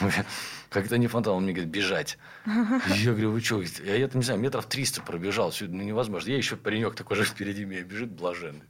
Как-то 0.70 0.96
не 0.96 1.06
фонтан, 1.06 1.34
он 1.34 1.44
мне 1.44 1.52
говорит, 1.52 1.70
бежать. 1.70 2.18
И 2.46 2.98
я 3.00 3.12
говорю, 3.12 3.32
вы 3.32 3.40
что? 3.42 3.60
Я, 3.60 3.96
я 3.96 4.10
не 4.12 4.22
знаю, 4.22 4.40
метров 4.40 4.66
300 4.66 5.02
пробежал, 5.02 5.50
все, 5.50 5.66
ну, 5.66 5.82
невозможно. 5.82 6.30
Я 6.30 6.36
еще 6.36 6.56
паренек 6.56 6.94
такой 6.94 7.16
же 7.16 7.24
впереди 7.24 7.64
меня 7.64 7.82
бежит, 7.82 8.10
блаженный. 8.10 8.62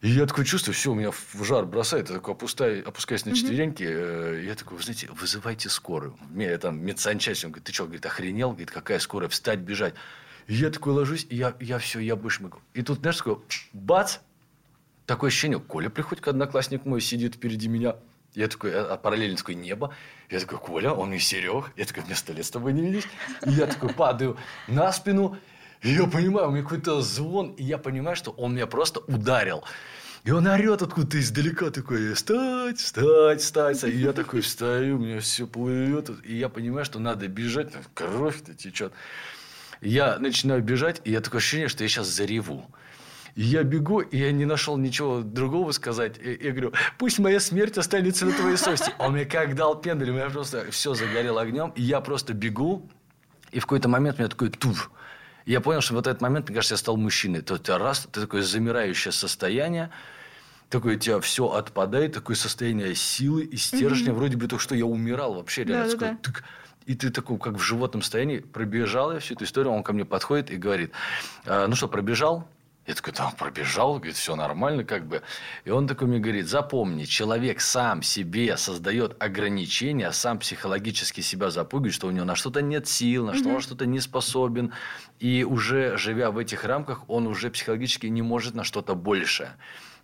И 0.00 0.10
я 0.10 0.26
такой 0.26 0.44
чувствую, 0.44 0.74
все, 0.74 0.92
у 0.92 0.94
меня 0.94 1.10
в 1.10 1.42
жар 1.42 1.66
бросает, 1.66 2.08
я 2.08 2.16
такой 2.16 2.34
опускаюсь, 2.34 2.84
опускаюсь 2.84 3.24
на 3.24 3.34
четвереньки, 3.34 3.82
mm-hmm. 3.82 4.44
я 4.44 4.54
такой, 4.54 4.76
вы 4.76 4.82
знаете, 4.82 5.08
вызывайте 5.10 5.68
скорую. 5.68 6.16
Мне 6.30 6.56
там 6.58 6.80
медсанчасть, 6.84 7.44
он 7.44 7.50
говорит, 7.50 7.66
ты 7.66 7.72
что, 7.72 7.84
говорит, 7.84 8.06
охренел? 8.06 8.50
Говорит, 8.50 8.70
какая 8.70 9.00
скорая, 9.00 9.28
встать, 9.28 9.58
бежать. 9.58 9.94
И 10.46 10.54
я 10.54 10.70
такой 10.70 10.92
ложусь, 10.92 11.26
и 11.28 11.36
я, 11.36 11.56
я 11.58 11.78
все, 11.78 11.98
я 11.98 12.14
больше 12.14 12.42
могу. 12.42 12.58
И 12.74 12.82
тут, 12.82 13.00
знаешь, 13.00 13.16
такой, 13.16 13.38
бац, 13.72 14.18
такое 15.04 15.28
ощущение, 15.28 15.58
Коля 15.58 15.90
приходит, 15.90 16.28
одноклассник 16.28 16.84
мой, 16.84 17.00
сидит 17.00 17.34
впереди 17.34 17.66
меня. 17.66 17.96
Я 18.34 18.46
такой, 18.46 18.72
а, 18.72 18.94
а 18.94 18.96
параллельно 18.96 19.36
такое 19.36 19.56
небо. 19.56 19.92
Я 20.30 20.38
такой, 20.38 20.58
Коля, 20.58 20.92
он 20.92 21.12
и 21.12 21.18
Серег. 21.18 21.72
Я 21.76 21.86
такой, 21.86 22.04
мне 22.04 22.14
сто 22.14 22.32
лет 22.32 22.46
с 22.46 22.50
тобой 22.50 22.72
не 22.72 22.82
виделись. 22.82 23.08
И 23.44 23.50
я 23.50 23.66
такой 23.66 23.92
падаю 23.92 24.36
на 24.68 24.92
спину. 24.92 25.38
И 25.82 25.90
я 25.90 26.06
понимаю, 26.06 26.48
у 26.48 26.50
меня 26.50 26.62
какой-то 26.62 27.00
звон. 27.02 27.50
И 27.52 27.62
я 27.62 27.78
понимаю, 27.78 28.16
что 28.16 28.30
он 28.32 28.54
меня 28.54 28.66
просто 28.66 29.00
ударил. 29.00 29.64
И 30.24 30.30
он 30.30 30.46
орет 30.46 30.82
откуда-то 30.82 31.18
издалека 31.20 31.70
такой, 31.70 32.12
встать, 32.14 32.78
встать, 32.78 33.40
встать. 33.40 33.84
И 33.84 33.96
я 33.98 34.12
такой 34.12 34.40
встаю, 34.40 34.96
у 34.96 34.98
меня 34.98 35.20
все 35.20 35.46
плывет. 35.46 36.10
И 36.24 36.36
я 36.36 36.48
понимаю, 36.48 36.84
что 36.84 36.98
надо 36.98 37.28
бежать, 37.28 37.72
кровь-то 37.94 38.54
течет. 38.54 38.92
Я 39.80 40.18
начинаю 40.18 40.62
бежать, 40.62 41.00
и 41.04 41.12
я 41.12 41.20
такое 41.20 41.38
ощущение, 41.38 41.68
что 41.68 41.84
я 41.84 41.88
сейчас 41.88 42.08
зареву. 42.08 42.68
И 43.36 43.42
я 43.42 43.62
бегу, 43.62 44.00
и 44.00 44.18
я 44.18 44.32
не 44.32 44.44
нашел 44.44 44.76
ничего 44.76 45.20
другого 45.20 45.70
сказать. 45.70 46.18
И 46.18 46.38
я 46.42 46.50
говорю, 46.50 46.72
пусть 46.98 47.20
моя 47.20 47.38
смерть 47.38 47.78
останется 47.78 48.26
на 48.26 48.32
твоей 48.32 48.56
совести. 48.56 48.92
Он 48.98 49.12
мне 49.12 49.24
как 49.24 49.54
дал 49.54 49.80
пендель, 49.80 50.10
у 50.10 50.14
меня 50.14 50.28
просто 50.28 50.68
все 50.72 50.94
загорело 50.94 51.40
огнем. 51.40 51.70
И 51.76 51.82
я 51.82 52.00
просто 52.00 52.34
бегу, 52.34 52.90
и 53.52 53.60
в 53.60 53.62
какой-то 53.62 53.88
момент 53.88 54.18
у 54.18 54.22
меня 54.22 54.28
такой 54.28 54.50
туф. 54.50 54.90
Я 55.52 55.60
понял, 55.60 55.80
что 55.80 55.94
в 55.94 55.98
этот 55.98 56.20
момент, 56.20 56.48
мне 56.48 56.56
кажется, 56.56 56.74
я 56.74 56.78
стал 56.78 56.96
мужчиной. 56.96 57.40
То 57.40 57.56
ты 57.56 57.76
раз, 57.78 58.06
ты 58.12 58.20
такое 58.20 58.42
замирающее 58.42 59.12
состояние, 59.12 59.90
такое 60.68 60.96
у 60.96 60.98
тебя 60.98 61.20
все 61.20 61.46
отпадает, 61.46 62.12
такое 62.12 62.36
состояние 62.36 62.94
силы 62.94 63.44
и 63.44 63.56
стержня. 63.56 64.12
Mm-hmm. 64.12 64.16
Вроде 64.16 64.36
бы 64.36 64.46
только 64.46 64.62
что 64.62 64.74
я 64.74 64.84
умирал 64.84 65.34
вообще. 65.34 65.64
Реально, 65.64 65.96
да, 65.96 66.18
да, 66.22 66.32
да. 66.32 66.32
И 66.84 66.94
ты 66.94 67.10
такой, 67.10 67.38
как 67.38 67.54
в 67.54 67.60
животном 67.60 68.02
состоянии, 68.02 68.38
пробежал 68.38 69.12
я 69.12 69.20
всю 69.20 69.34
эту 69.34 69.44
историю, 69.44 69.72
он 69.72 69.82
ко 69.82 69.92
мне 69.92 70.04
подходит 70.04 70.50
и 70.50 70.56
говорит, 70.56 70.92
«А, 71.44 71.66
ну 71.66 71.74
что, 71.74 71.88
пробежал? 71.88 72.48
Я 72.88 72.94
такой, 72.94 73.12
там, 73.12 73.32
пробежал, 73.32 73.96
говорит, 73.96 74.16
все 74.16 74.34
нормально, 74.34 74.82
как 74.82 75.06
бы. 75.06 75.20
И 75.66 75.70
он 75.70 75.86
такой 75.86 76.08
мне 76.08 76.20
говорит, 76.20 76.48
запомни, 76.48 77.04
человек 77.04 77.60
сам 77.60 78.00
себе 78.00 78.56
создает 78.56 79.14
ограничения, 79.22 80.10
сам 80.10 80.38
психологически 80.38 81.20
себя 81.20 81.50
запугивает, 81.50 81.92
что 81.92 82.06
у 82.06 82.10
него 82.10 82.24
на 82.24 82.34
что-то 82.34 82.62
нет 82.62 82.88
сил, 82.88 83.26
на 83.26 83.34
что 83.34 83.50
он 83.50 83.60
что-то 83.60 83.84
не 83.84 84.00
способен. 84.00 84.72
И 85.18 85.44
уже 85.44 85.98
живя 85.98 86.30
в 86.30 86.38
этих 86.38 86.64
рамках, 86.64 87.04
он 87.10 87.26
уже 87.26 87.50
психологически 87.50 88.06
не 88.06 88.22
может 88.22 88.54
на 88.54 88.64
что-то 88.64 88.94
большее. 88.94 89.56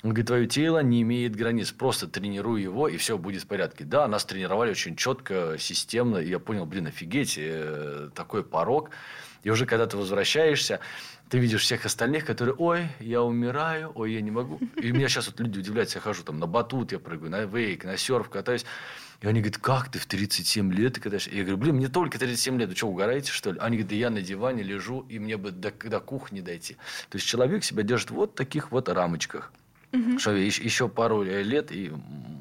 Он 0.03 0.11
говорит, 0.11 0.27
твое 0.27 0.47
тело 0.47 0.83
не 0.83 1.01
имеет 1.01 1.35
границ, 1.35 1.73
просто 1.73 2.07
тренируй 2.07 2.61
его, 2.61 2.89
и 2.89 2.99
все 2.99 3.17
будет 3.17 3.45
в 3.45 3.47
порядке. 3.47 3.85
Да, 3.85 4.07
нас 4.07 4.27
тренировали 4.27 4.73
очень 4.73 4.95
четко, 4.95 5.57
системно, 5.59 6.19
и 6.19 6.29
я 6.29 6.39
понял, 6.39 6.67
блин, 6.67 6.89
офигеть, 6.89 7.37
э, 7.39 8.11
такой 8.15 8.45
порог. 8.45 8.91
И 9.45 9.51
уже 9.51 9.65
когда 9.67 9.87
ты 9.87 9.97
возвращаешься, 9.97 10.81
ты 11.29 11.39
видишь 11.39 11.63
всех 11.63 11.85
остальных, 11.87 12.25
которые, 12.25 12.55
ой, 12.55 12.89
я 13.01 13.23
умираю, 13.23 13.93
ой, 13.95 14.13
я 14.13 14.21
не 14.21 14.31
могу. 14.31 14.61
И 14.77 14.93
меня 14.93 15.09
сейчас 15.09 15.27
вот 15.27 15.41
люди 15.41 15.59
удивляются, 15.59 15.99
я 15.99 16.03
хожу 16.03 16.23
там 16.23 16.39
на 16.39 16.47
батут, 16.47 16.93
я 16.93 16.99
прыгаю, 16.99 17.31
на 17.31 17.45
вейк, 17.45 17.85
на 17.85 17.97
серф 17.97 18.29
катаюсь. 18.29 18.65
И 19.21 19.27
они 19.27 19.41
говорят, 19.41 19.59
как 19.59 19.91
ты 19.91 19.99
в 19.99 20.07
37 20.07 20.73
лет 20.73 20.99
катаешься? 20.99 21.31
Я 21.31 21.43
говорю, 21.43 21.57
блин, 21.57 21.77
мне 21.77 21.89
только 21.89 22.19
37 22.19 22.59
лет, 22.59 22.69
вы 22.69 22.77
что, 22.77 22.89
угораете, 22.89 23.33
что 23.33 23.53
ли? 23.53 23.59
Они 23.59 23.77
говорят, 23.77 23.91
да 23.91 23.97
я 23.97 24.11
на 24.11 24.23
диване 24.23 24.63
лежу, 24.63 25.07
и 25.09 25.19
мне 25.19 25.37
бы 25.37 25.51
до, 25.51 25.71
до 25.71 26.01
кухни 26.01 26.41
дойти. 26.41 26.75
То 27.09 27.17
есть 27.17 27.27
человек 27.27 27.65
себя 27.65 27.83
держит 27.83 28.11
вот 28.11 28.33
в 28.33 28.35
таких 28.35 28.71
вот 28.71 28.89
рамочках. 28.89 29.53
Угу. 29.93 30.19
Что 30.19 30.33
еще 30.33 30.89
пару 30.89 31.23
лет, 31.23 31.73
и 31.73 31.91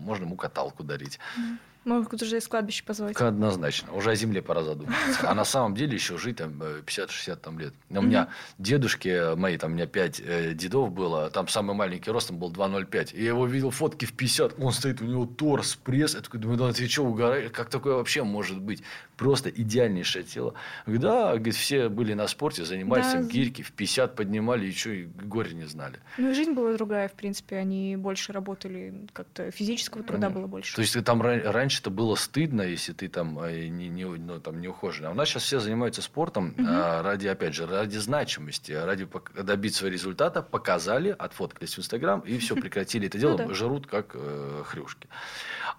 можно 0.02 0.26
ему 0.26 0.36
каталку 0.36 0.84
дарить. 0.84 1.20
Угу. 1.38 1.58
Могут 1.86 2.22
уже 2.22 2.38
из 2.38 2.48
кладбища 2.48 2.84
позвать. 2.86 3.18
Однозначно. 3.18 3.94
Уже 3.94 4.12
о 4.12 4.16
земле 4.16 4.42
пора 4.42 4.64
задуматься. 4.64 5.30
А 5.30 5.34
на 5.34 5.44
самом 5.44 5.76
деле 5.76 5.94
еще 5.96 6.18
жить 6.18 6.38
там 6.38 6.52
50-60 6.62 7.34
э, 7.34 7.36
там 7.36 7.60
лет. 7.60 7.74
У 7.90 8.02
меня 8.02 8.30
дедушки 8.58 9.36
мои, 9.36 9.58
там 9.58 9.72
у 9.72 9.76
меня 9.76 9.86
5 9.86 10.22
э, 10.24 10.54
дедов 10.54 10.92
было, 10.92 11.30
там 11.30 11.48
самый 11.48 11.76
маленький 11.76 12.12
ростом 12.12 12.38
был 12.38 12.52
2,05. 12.52 13.14
И 13.14 13.24
я 13.24 13.30
его 13.30 13.46
видел 13.46 13.72
фотки 13.72 14.06
в 14.06 14.14
50, 14.14 14.60
он 14.60 14.72
стоит, 14.72 15.02
у 15.02 15.06
него 15.06 15.26
торс, 15.26 15.76
пресс. 15.76 16.16
Я 16.16 16.22
такой 16.22 16.40
думаю, 16.40 16.58
да 16.58 16.72
ты 16.72 16.88
что, 16.88 17.04
угораешь? 17.04 17.52
Как 17.52 17.70
такое 17.70 17.96
вообще 17.96 18.24
может 18.24 18.60
быть? 18.62 18.82
Просто 19.24 19.50
идеальнейшее 19.50 20.26
тело. 20.26 20.54
Говорит, 20.86 21.02
да, 21.02 21.36
говорит, 21.36 21.56
все 21.56 21.88
были 21.88 22.14
на 22.14 22.28
спорте, 22.28 22.66
занимались 22.66 23.14
да. 23.14 23.22
гирьки, 23.22 23.64
в 23.64 23.72
50 23.72 24.18
поднимали, 24.18 24.66
и 24.68 24.74
что, 24.74 24.90
и 24.90 25.06
горе 25.06 25.54
не 25.54 25.64
знали. 25.64 26.00
Ну, 26.18 26.32
и 26.32 26.34
жизнь 26.34 26.52
была 26.52 26.74
другая, 26.74 27.08
в 27.08 27.14
принципе. 27.14 27.56
Они 27.56 27.96
больше 27.96 28.34
работали, 28.34 29.08
как-то 29.14 29.50
физического 29.50 30.04
труда 30.04 30.28
ну, 30.28 30.36
было 30.36 30.48
больше. 30.48 30.76
То 30.76 30.82
есть, 30.82 31.02
там 31.06 31.22
раньше 31.22 31.80
это 31.80 31.90
было 31.90 32.16
стыдно, 32.16 32.64
если 32.64 32.92
ты 32.92 33.08
там 33.08 33.40
э, 33.40 33.68
не, 33.70 33.88
не, 33.88 34.04
ну, 34.04 34.42
там, 34.42 34.60
не 34.60 34.68
ухоженный. 34.68 35.08
А 35.08 35.12
у 35.12 35.16
нас 35.16 35.30
сейчас 35.30 35.44
все 35.44 35.62
занимаются 35.62 36.02
спортом 36.02 36.54
угу. 36.58 36.68
ради, 36.68 37.28
опять 37.28 37.54
же, 37.54 37.66
ради 37.66 38.00
значимости, 38.00 38.74
ради 38.74 39.08
добиться 39.42 39.88
результата, 39.88 40.42
показали, 40.42 41.16
отфоткались 41.18 41.76
в 41.76 41.80
Инстаграм, 41.80 42.20
и 42.20 42.38
все, 42.40 42.56
прекратили 42.58 43.08
это 43.08 43.18
дело, 43.18 43.38
ну, 43.38 43.48
да. 43.48 43.54
жрут 43.54 43.88
как 43.88 44.12
э, 44.16 44.64
хрюшки. 44.66 45.08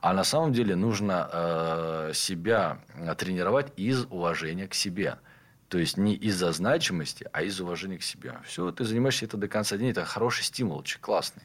А 0.00 0.14
на 0.14 0.24
самом 0.24 0.54
деле 0.54 0.76
нужно 0.76 1.28
э, 1.30 2.12
себя 2.14 2.78
тренировать 3.18 3.33
из 3.76 4.06
уважения 4.10 4.68
к 4.68 4.74
себе. 4.74 5.18
То 5.68 5.78
есть 5.78 5.96
не 5.96 6.14
из-за 6.14 6.52
значимости, 6.52 7.28
а 7.32 7.42
из 7.42 7.60
уважения 7.60 7.98
к 7.98 8.02
себе. 8.02 8.38
Все, 8.44 8.70
ты 8.70 8.84
занимаешься 8.84 9.24
это 9.24 9.36
до 9.36 9.48
конца 9.48 9.76
дня, 9.76 9.90
это 9.90 10.04
хороший 10.04 10.44
стимул, 10.44 10.78
очень 10.78 11.00
классный. 11.00 11.42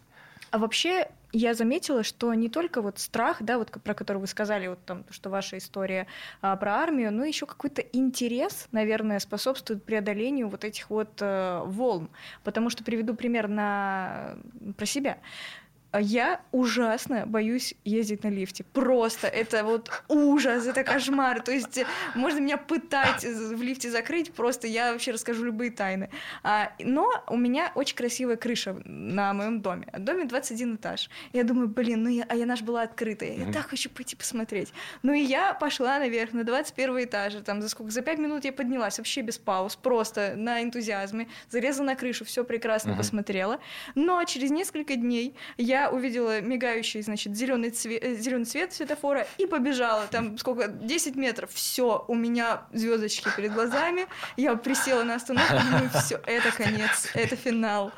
А 0.51 0.57
вообще 0.57 1.07
я 1.31 1.53
заметила, 1.53 2.03
что 2.03 2.33
не 2.33 2.49
только 2.49 2.81
вот 2.81 2.97
страх, 2.97 3.37
да, 3.41 3.59
вот 3.59 3.69
про 3.69 3.93
который 3.93 4.17
вы 4.17 4.25
сказали, 4.25 4.67
вот 4.67 4.83
там, 4.83 5.05
что 5.11 5.29
ваша 5.29 5.59
история 5.59 6.07
а, 6.41 6.55
про 6.55 6.75
армию, 6.77 7.13
но 7.13 7.23
еще 7.23 7.45
какой-то 7.45 7.81
интерес, 7.81 8.67
наверное, 8.71 9.19
способствует 9.19 9.83
преодолению 9.83 10.49
вот 10.49 10.63
этих 10.63 10.89
вот 10.89 11.09
э, 11.19 11.61
волн. 11.65 12.09
Потому 12.43 12.71
что 12.71 12.83
приведу 12.83 13.13
пример 13.13 13.47
на 13.47 14.37
про 14.75 14.85
себя. 14.87 15.19
Я 15.97 16.41
ужасно 16.51 17.25
боюсь 17.25 17.73
ездить 17.83 18.23
на 18.23 18.27
лифте. 18.27 18.63
Просто 18.63 19.27
это 19.27 19.63
вот 19.63 19.89
ужас, 20.07 20.67
это 20.67 20.83
кошмар. 20.83 21.41
То 21.41 21.51
есть 21.51 21.83
можно 22.13 22.39
меня 22.39 22.57
пытать 22.57 23.23
в 23.23 23.61
лифте 23.61 23.89
закрыть, 23.89 24.31
просто 24.31 24.67
я 24.67 24.93
вообще 24.93 25.11
расскажу 25.11 25.45
любые 25.45 25.71
тайны. 25.71 26.09
А, 26.43 26.71
но 26.79 27.09
у 27.27 27.37
меня 27.37 27.71
очень 27.73 27.95
красивая 27.95 28.35
крыша 28.35 28.77
на 28.85 29.33
моем 29.33 29.61
доме. 29.61 29.87
В 29.91 29.99
доме 29.99 30.25
21 30.25 30.75
этаж. 30.75 31.09
Я 31.33 31.43
думаю, 31.43 31.67
блин, 31.67 32.03
ну 32.03 32.09
я, 32.09 32.25
а 32.29 32.35
я 32.35 32.45
наш 32.45 32.61
была 32.61 32.83
открытая. 32.83 33.35
Я 33.35 33.51
так 33.51 33.67
хочу 33.67 33.89
пойти 33.89 34.15
посмотреть. 34.15 34.71
Ну 35.01 35.13
и 35.13 35.21
я 35.21 35.55
пошла 35.55 35.97
наверх 35.97 36.33
на 36.33 36.43
21 36.43 37.03
этаж. 37.05 37.33
Там 37.45 37.61
за 37.61 37.69
сколько? 37.69 37.91
За 37.91 38.01
5 38.03 38.19
минут 38.19 38.45
я 38.45 38.53
поднялась 38.53 38.99
вообще 38.99 39.21
без 39.21 39.39
пауз, 39.39 39.75
просто 39.75 40.35
на 40.35 40.61
энтузиазме. 40.61 41.27
Залезла 41.49 41.83
на 41.83 41.95
крышу, 41.95 42.25
все 42.25 42.43
прекрасно 42.43 42.95
посмотрела. 42.95 43.59
Но 43.95 44.23
через 44.25 44.51
несколько 44.51 44.95
дней 44.95 45.35
я 45.57 45.78
я 45.79 45.89
увидела 45.89 46.41
мигающий, 46.41 47.01
значит, 47.01 47.35
зеленый 47.35 47.69
цвет, 47.69 48.03
э, 48.03 48.15
зеленый 48.15 48.45
цвет 48.45 48.73
светофора 48.73 49.25
и 49.37 49.45
побежала. 49.45 50.07
Там 50.07 50.37
сколько? 50.37 50.67
10 50.67 51.15
метров. 51.15 51.51
Все, 51.53 52.03
у 52.07 52.15
меня 52.15 52.63
звездочки 52.73 53.29
перед 53.35 53.53
глазами. 53.53 54.07
Я 54.37 54.55
присела 54.55 55.03
на 55.03 55.15
остановку, 55.15 55.53
думаю, 55.53 55.89
все, 56.03 56.19
это 56.25 56.51
конец, 56.51 57.09
это 57.13 57.35
финал. 57.35 57.91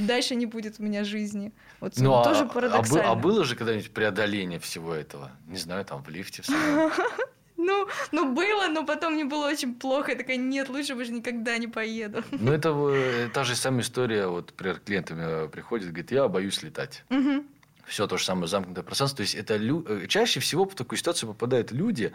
Дальше 0.00 0.34
не 0.36 0.46
будет 0.46 0.76
у 0.78 0.82
меня 0.82 1.04
жизни. 1.04 1.52
Вот 1.80 1.94
ну, 1.98 2.22
тоже 2.22 2.44
а, 2.44 2.46
парадоксально. 2.46 3.08
А, 3.08 3.12
а 3.12 3.14
было 3.14 3.44
же 3.44 3.56
когда-нибудь 3.56 3.92
преодоление 3.92 4.58
всего 4.58 4.94
этого? 4.94 5.30
Не 5.46 5.58
знаю, 5.58 5.84
там 5.84 6.02
в 6.02 6.08
лифте. 6.08 6.42
В 6.42 6.46
ну, 7.56 7.88
ну 8.12 8.32
было, 8.32 8.68
но 8.68 8.84
потом 8.84 9.14
мне 9.14 9.24
было 9.24 9.46
очень 9.48 9.74
плохо. 9.74 10.12
Я 10.12 10.18
такая, 10.18 10.36
нет, 10.36 10.68
лучше 10.68 10.94
бы 10.94 11.04
же 11.04 11.12
никогда 11.12 11.58
не 11.58 11.68
поеду. 11.68 12.22
Ну, 12.30 12.52
это 12.52 12.70
э, 12.70 13.28
та 13.32 13.44
же 13.44 13.56
самая 13.56 13.80
история. 13.80 14.26
Вот, 14.26 14.46
например, 14.50 14.80
клиентами 14.84 15.22
э, 15.26 15.48
приходит, 15.48 15.88
говорит, 15.88 16.10
я 16.10 16.28
боюсь 16.28 16.62
летать. 16.62 17.04
Угу. 17.10 17.44
Все 17.86 18.06
то 18.06 18.18
же 18.18 18.24
самое 18.24 18.48
замкнутое 18.48 18.84
пространство. 18.84 19.18
То 19.18 19.22
есть, 19.22 19.34
это 19.34 19.56
лю... 19.56 19.84
Э, 19.88 20.06
чаще 20.06 20.40
всего 20.40 20.64
в 20.64 20.74
такую 20.74 20.98
ситуацию 20.98 21.32
попадают 21.32 21.72
люди, 21.72 22.12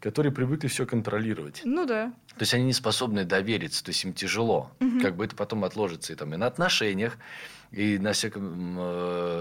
которые 0.00 0.32
привыкли 0.32 0.68
все 0.68 0.86
контролировать. 0.86 1.62
Ну 1.64 1.86
да. 1.86 2.12
То 2.30 2.40
есть, 2.40 2.54
они 2.54 2.64
не 2.64 2.72
способны 2.72 3.24
довериться, 3.24 3.84
то 3.84 3.90
есть, 3.90 4.04
им 4.04 4.12
тяжело. 4.12 4.70
Угу. 4.80 5.00
Как 5.00 5.16
бы 5.16 5.24
это 5.24 5.36
потом 5.36 5.64
отложится 5.64 6.12
и, 6.12 6.16
там, 6.16 6.34
и 6.34 6.36
на 6.36 6.46
отношениях, 6.46 7.18
и 7.70 7.98
на, 7.98 8.12
всяком, 8.12 8.78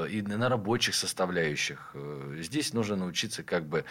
и 0.07 0.21
на 0.21 0.49
рабочих 0.49 0.93
составляющих. 0.93 1.95
Здесь 2.37 2.73
нужно 2.73 2.95
научиться 2.95 3.41
как 3.41 3.65
бы 3.65 3.85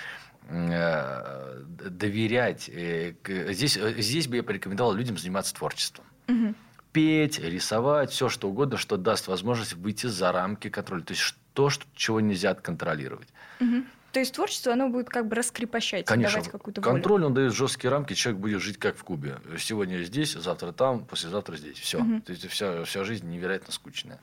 Э, 0.50 1.62
доверять. 1.90 2.70
Э, 2.72 3.12
здесь, 3.50 3.76
э, 3.76 4.00
здесь 4.00 4.28
бы 4.28 4.36
я 4.36 4.42
порекомендовал 4.42 4.94
людям 4.94 5.18
заниматься 5.18 5.54
творчеством. 5.54 6.06
Угу. 6.26 6.54
Петь, 6.92 7.38
рисовать, 7.38 8.10
все 8.10 8.28
что 8.28 8.48
угодно, 8.48 8.76
что 8.76 8.96
даст 8.96 9.28
возможность 9.28 9.74
выйти 9.74 10.06
за 10.06 10.32
рамки 10.32 10.68
контроля. 10.68 11.02
То 11.02 11.12
есть 11.12 11.34
то, 11.52 11.70
что, 11.70 11.84
чего 11.94 12.20
нельзя 12.20 12.54
контролировать. 12.54 13.28
Угу. 13.60 13.84
То 14.12 14.20
есть 14.20 14.34
творчество, 14.34 14.72
оно 14.72 14.88
будет 14.88 15.10
как 15.10 15.28
бы 15.28 15.36
раскрепощать, 15.36 16.06
Конечно. 16.06 16.38
давать 16.38 16.50
какую-то 16.50 16.80
волю. 16.80 16.92
Контроль, 16.92 17.24
он 17.24 17.34
дает 17.34 17.52
жесткие 17.52 17.90
рамки, 17.90 18.14
человек 18.14 18.40
будет 18.40 18.62
жить 18.62 18.78
как 18.78 18.96
в 18.96 19.04
Кубе. 19.04 19.38
Сегодня 19.58 20.02
здесь, 20.02 20.32
завтра 20.32 20.72
там, 20.72 21.04
послезавтра 21.04 21.56
здесь. 21.56 21.78
Все. 21.78 21.98
Угу. 21.98 22.20
То 22.22 22.32
есть 22.32 22.48
вся, 22.48 22.84
вся 22.84 23.04
жизнь 23.04 23.28
невероятно 23.28 23.72
скучная. 23.72 24.18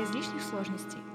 без 0.00 0.10
лишних 0.14 0.42
сложностей. 0.42 1.09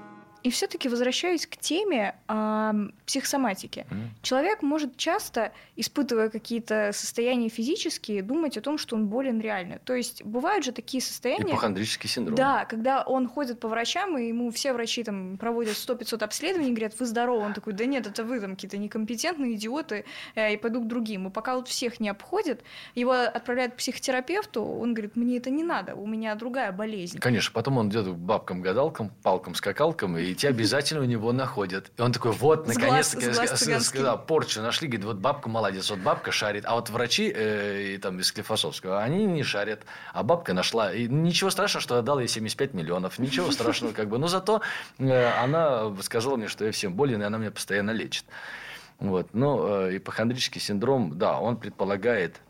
И 0.46 0.50
все-таки 0.50 0.88
возвращаюсь 0.88 1.44
к 1.44 1.56
теме 1.56 2.14
э, 2.28 2.72
психосоматики. 3.04 3.84
Mm. 3.90 3.96
Человек 4.22 4.62
может 4.62 4.96
часто, 4.96 5.50
испытывая 5.74 6.28
какие-то 6.28 6.92
состояния 6.94 7.48
физические, 7.48 8.22
думать 8.22 8.56
о 8.56 8.60
том, 8.60 8.78
что 8.78 8.94
он 8.94 9.08
болен 9.08 9.40
реально. 9.40 9.80
То 9.84 9.96
есть 9.96 10.22
бывают 10.22 10.64
же 10.64 10.70
такие 10.70 11.02
состояния... 11.02 11.50
Ипохондрический 11.50 12.08
синдром. 12.08 12.36
Да, 12.36 12.64
когда 12.64 13.02
он 13.02 13.26
ходит 13.26 13.58
по 13.58 13.66
врачам, 13.66 14.16
и 14.16 14.28
ему 14.28 14.52
все 14.52 14.72
врачи 14.72 15.02
там 15.02 15.36
проводят 15.36 15.74
100-500 15.74 16.22
обследований, 16.22 16.70
говорят, 16.70 16.94
вы 17.00 17.06
здоровы. 17.06 17.44
Он 17.44 17.52
такой, 17.52 17.72
да 17.72 17.84
нет, 17.84 18.06
это 18.06 18.22
вы 18.22 18.38
там 18.38 18.54
какие-то 18.54 18.78
некомпетентные 18.78 19.54
идиоты, 19.54 20.04
э, 20.36 20.54
и 20.54 20.56
пойду 20.56 20.80
к 20.80 20.86
другим. 20.86 21.26
И 21.26 21.30
пока 21.32 21.56
вот 21.56 21.66
всех 21.66 21.98
не 21.98 22.08
обходят, 22.08 22.62
его 22.94 23.14
отправляют 23.14 23.74
к 23.74 23.78
психотерапевту, 23.78 24.62
он 24.62 24.94
говорит, 24.94 25.16
мне 25.16 25.38
это 25.38 25.50
не 25.50 25.64
надо, 25.64 25.96
у 25.96 26.06
меня 26.06 26.36
другая 26.36 26.70
болезнь. 26.70 27.18
Конечно, 27.18 27.52
потом 27.52 27.78
он 27.78 27.88
идет 27.88 28.06
к 28.06 28.10
бабкам-гадалкам, 28.10 29.10
палкам-скакалкам, 29.24 30.16
и 30.18 30.35
тебя 30.36 30.50
обязательно 30.50 31.00
у 31.02 31.04
него 31.04 31.32
находят. 31.32 31.90
И 31.96 32.00
он 32.00 32.12
такой, 32.12 32.32
вот, 32.32 32.68
наконец-то, 32.68 34.02
да, 34.02 34.16
порчу 34.16 34.62
нашли, 34.62 34.88
говорит, 34.88 35.06
вот 35.06 35.16
бабка 35.16 35.48
молодец, 35.48 35.90
вот 35.90 35.98
бабка 36.00 36.30
шарит. 36.32 36.64
А 36.66 36.74
вот 36.74 36.90
врачи 36.90 37.32
э, 37.34 37.94
и, 37.94 37.98
там, 37.98 38.20
из 38.20 38.28
Склифосовского, 38.28 39.02
они 39.02 39.24
не 39.24 39.42
шарят. 39.42 39.82
А 40.12 40.22
бабка 40.22 40.52
нашла. 40.52 40.92
И 40.92 41.08
ничего 41.08 41.50
страшного, 41.50 41.82
что 41.82 41.98
отдал 41.98 42.20
ей 42.20 42.28
75 42.28 42.74
миллионов. 42.74 43.18
Ничего 43.18 43.50
страшного, 43.50 43.92
как 43.92 44.08
бы. 44.08 44.18
Но 44.18 44.28
зато 44.28 44.62
э, 44.98 45.28
она 45.42 45.94
сказала 46.02 46.36
мне, 46.36 46.48
что 46.48 46.64
я 46.64 46.72
всем 46.72 46.94
болен, 46.94 47.22
и 47.22 47.24
она 47.24 47.38
меня 47.38 47.50
постоянно 47.50 47.90
лечит. 47.90 48.24
Вот. 48.98 49.28
Ну, 49.32 49.86
э, 49.86 49.96
ипохондрический 49.96 50.60
синдром, 50.60 51.18
да, 51.18 51.38
он 51.38 51.56
предполагает 51.56 52.40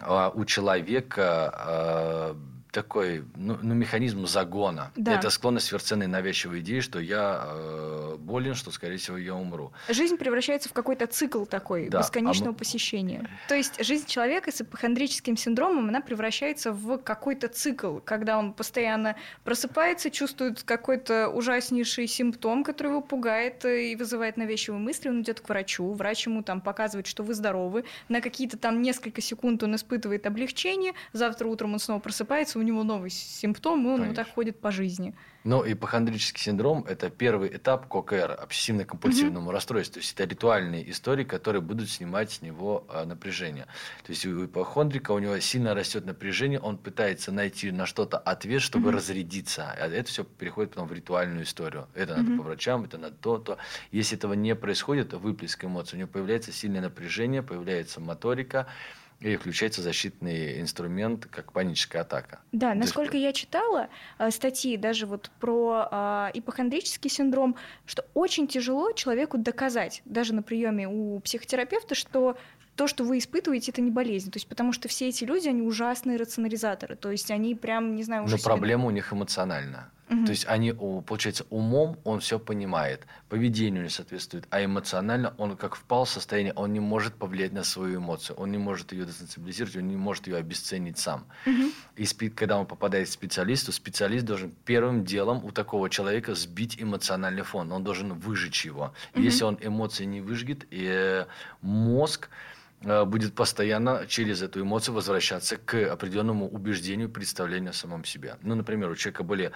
э, 0.00 0.30
у 0.34 0.44
человека 0.44 1.54
э, 1.66 2.34
такой 2.82 3.24
ну, 3.34 3.58
ну, 3.60 3.74
механизм 3.74 4.24
загона. 4.26 4.92
Да. 4.94 5.14
Это 5.14 5.30
склонность 5.30 5.72
верценной 5.72 6.06
навязчивой 6.06 6.60
идеи, 6.60 6.78
что 6.78 7.00
я 7.00 7.42
э, 7.44 8.16
болен, 8.20 8.54
что, 8.54 8.70
скорее 8.70 8.98
всего, 8.98 9.16
я 9.16 9.34
умру. 9.34 9.72
Жизнь 9.88 10.16
превращается 10.16 10.68
в 10.68 10.72
какой-то 10.72 11.08
цикл 11.08 11.44
такой, 11.44 11.88
да. 11.88 11.98
бесконечного 11.98 12.50
а 12.50 12.52
мы... 12.52 12.58
посещения. 12.58 13.28
То 13.48 13.56
есть 13.56 13.84
жизнь 13.84 14.06
человека 14.06 14.52
с 14.52 14.60
ипохондрическим 14.60 15.36
синдромом, 15.36 15.88
она 15.88 16.00
превращается 16.00 16.70
в 16.70 16.98
какой-то 16.98 17.48
цикл, 17.48 17.98
когда 17.98 18.38
он 18.38 18.52
постоянно 18.52 19.16
просыпается, 19.42 20.10
чувствует 20.10 20.62
какой-то 20.62 21.28
ужаснейший 21.30 22.06
симптом, 22.06 22.62
который 22.62 22.88
его 22.88 23.00
пугает 23.00 23.64
и 23.64 23.96
вызывает 23.96 24.36
навязчивые 24.36 24.78
мысли, 24.78 25.08
он 25.08 25.22
идет 25.22 25.40
к 25.40 25.48
врачу, 25.48 25.92
врач 25.94 26.26
ему 26.26 26.44
там 26.44 26.60
показывает, 26.60 27.08
что 27.08 27.24
вы 27.24 27.34
здоровы, 27.34 27.84
на 28.08 28.20
какие-то 28.20 28.56
там 28.56 28.82
несколько 28.82 29.20
секунд 29.20 29.64
он 29.64 29.74
испытывает 29.74 30.26
облегчение, 30.26 30.92
завтра 31.12 31.48
утром 31.48 31.72
он 31.72 31.80
снова 31.80 31.98
просыпается, 31.98 32.60
у 32.60 32.62
него 32.68 32.84
новый 32.84 33.10
симптом, 33.10 33.84
и 33.84 33.86
он 33.86 33.96
Конечно. 33.96 34.08
вот 34.08 34.16
так 34.16 34.34
ходит 34.34 34.60
по 34.60 34.70
жизни. 34.70 35.14
Но 35.44 35.64
ипохондрический 35.66 36.42
синдром– 36.42 36.84
это 36.88 37.10
первый 37.10 37.56
этап 37.56 37.86
КОКР, 37.86 38.38
обсессивно-компульсивному 38.42 39.44
угу. 39.44 39.50
расстройству. 39.50 39.94
То 39.94 40.00
есть, 40.00 40.12
это 40.12 40.24
ритуальные 40.24 40.90
истории, 40.90 41.24
которые 41.24 41.62
будут 41.62 41.88
снимать 41.88 42.32
с 42.32 42.42
него 42.42 42.84
а, 42.88 43.06
напряжение. 43.06 43.64
То 44.04 44.10
есть, 44.10 44.26
у 44.26 44.44
ипохондрика 44.44 45.12
у 45.12 45.18
него 45.18 45.38
сильно 45.38 45.74
растет 45.74 46.04
напряжение, 46.04 46.60
он 46.60 46.76
пытается 46.76 47.32
найти 47.32 47.70
на 47.70 47.86
что-то 47.86 48.18
ответ, 48.18 48.60
чтобы 48.60 48.88
угу. 48.88 48.96
разрядиться. 48.98 49.70
А 49.70 49.88
это 49.88 50.08
все 50.10 50.24
переходит 50.24 50.72
потом 50.72 50.88
в 50.88 50.92
ритуальную 50.92 51.44
историю. 51.44 51.86
Это 51.94 52.16
надо 52.16 52.30
угу. 52.30 52.38
по 52.38 52.42
врачам, 52.48 52.84
это 52.84 52.98
надо 52.98 53.14
то, 53.14 53.38
то. 53.38 53.58
Если 53.92 54.18
этого 54.18 54.34
не 54.34 54.54
происходит, 54.54 55.14
выплеск 55.14 55.64
эмоций, 55.64 55.96
у 55.96 55.98
него 56.00 56.08
появляется 56.08 56.52
сильное 56.52 56.82
напряжение, 56.82 57.42
появляется 57.42 58.00
моторика, 58.00 58.66
и 59.20 59.36
включается 59.36 59.82
защитный 59.82 60.60
инструмент, 60.60 61.26
как 61.26 61.52
паническая 61.52 62.02
атака. 62.02 62.40
Да, 62.52 62.74
насколько 62.74 63.16
есть... 63.16 63.24
я 63.24 63.32
читала 63.32 63.88
э, 64.18 64.30
статьи 64.30 64.76
даже 64.76 65.06
вот 65.06 65.30
про 65.40 65.88
э, 65.90 66.38
ипохондрический 66.38 67.10
синдром, 67.10 67.56
что 67.84 68.04
очень 68.14 68.46
тяжело 68.46 68.92
человеку 68.92 69.36
доказать, 69.36 70.02
даже 70.04 70.34
на 70.34 70.42
приеме 70.42 70.88
у 70.88 71.18
психотерапевта, 71.20 71.94
что 71.94 72.38
то, 72.76 72.86
что 72.86 73.02
вы 73.02 73.18
испытываете, 73.18 73.72
это 73.72 73.80
не 73.80 73.90
болезнь. 73.90 74.30
То 74.30 74.36
есть, 74.36 74.46
потому 74.46 74.72
что 74.72 74.86
все 74.86 75.08
эти 75.08 75.24
люди, 75.24 75.48
они 75.48 75.62
ужасные 75.62 76.16
рационализаторы. 76.16 76.94
То 76.94 77.10
есть, 77.10 77.28
они 77.32 77.56
прям, 77.56 77.96
не 77.96 78.04
знаю, 78.04 78.22
уже 78.22 78.34
Но 78.34 78.38
себе... 78.38 78.44
проблема 78.44 78.86
у 78.86 78.90
них 78.90 79.12
эмоциональная. 79.12 79.90
Угу. 80.10 80.24
То 80.24 80.30
есть, 80.30 80.46
они, 80.46 80.72
получается, 80.72 81.44
умом 81.50 81.98
он 82.04 82.20
все 82.20 82.38
понимает, 82.38 83.06
поведению 83.28 83.82
не 83.82 83.88
соответствует, 83.88 84.46
а 84.50 84.64
эмоционально 84.64 85.34
он 85.38 85.56
как 85.56 85.74
впал 85.74 86.04
в 86.04 86.10
состояние, 86.10 86.52
он 86.54 86.72
не 86.72 86.80
может 86.80 87.14
повлиять 87.14 87.52
на 87.52 87.64
свою 87.64 87.98
эмоцию, 87.98 88.36
он 88.36 88.50
не 88.50 88.58
может 88.58 88.92
ее 88.92 89.04
десенсибилизировать, 89.04 89.76
он 89.76 89.88
не 89.88 89.96
может 89.96 90.26
ее 90.26 90.36
обесценить 90.36 90.98
сам. 90.98 91.26
Угу. 91.46 91.72
И 91.96 92.28
когда 92.30 92.58
он 92.58 92.66
попадает 92.66 93.08
к 93.08 93.12
специалисту, 93.12 93.72
специалист 93.72 94.24
должен 94.24 94.52
первым 94.64 95.04
делом 95.04 95.44
у 95.44 95.50
такого 95.50 95.90
человека 95.90 96.34
сбить 96.34 96.80
эмоциональный 96.80 97.42
фон, 97.42 97.72
он 97.72 97.84
должен 97.84 98.14
выжечь 98.14 98.64
его. 98.64 98.92
Угу. 99.14 99.22
Если 99.22 99.44
он 99.44 99.58
эмоции 99.60 100.04
не 100.04 100.20
выжгет, 100.20 100.66
и 100.70 100.86
э, 100.88 101.26
мозг 101.60 102.28
Э, 102.82 103.04
будет 103.04 103.34
постоянно 103.34 104.06
через 104.06 104.42
эту 104.42 104.60
эмоцию 104.60 104.94
возвращаться 104.94 105.56
к 105.56 105.74
определенному 105.92 106.48
убеждению, 106.48 107.08
представлению 107.08 107.70
о 107.70 107.72
самом 107.72 108.04
себе. 108.04 108.36
Ну, 108.42 108.54
например, 108.54 108.90
у 108.90 108.94
человека 108.94 109.24
были 109.24 109.50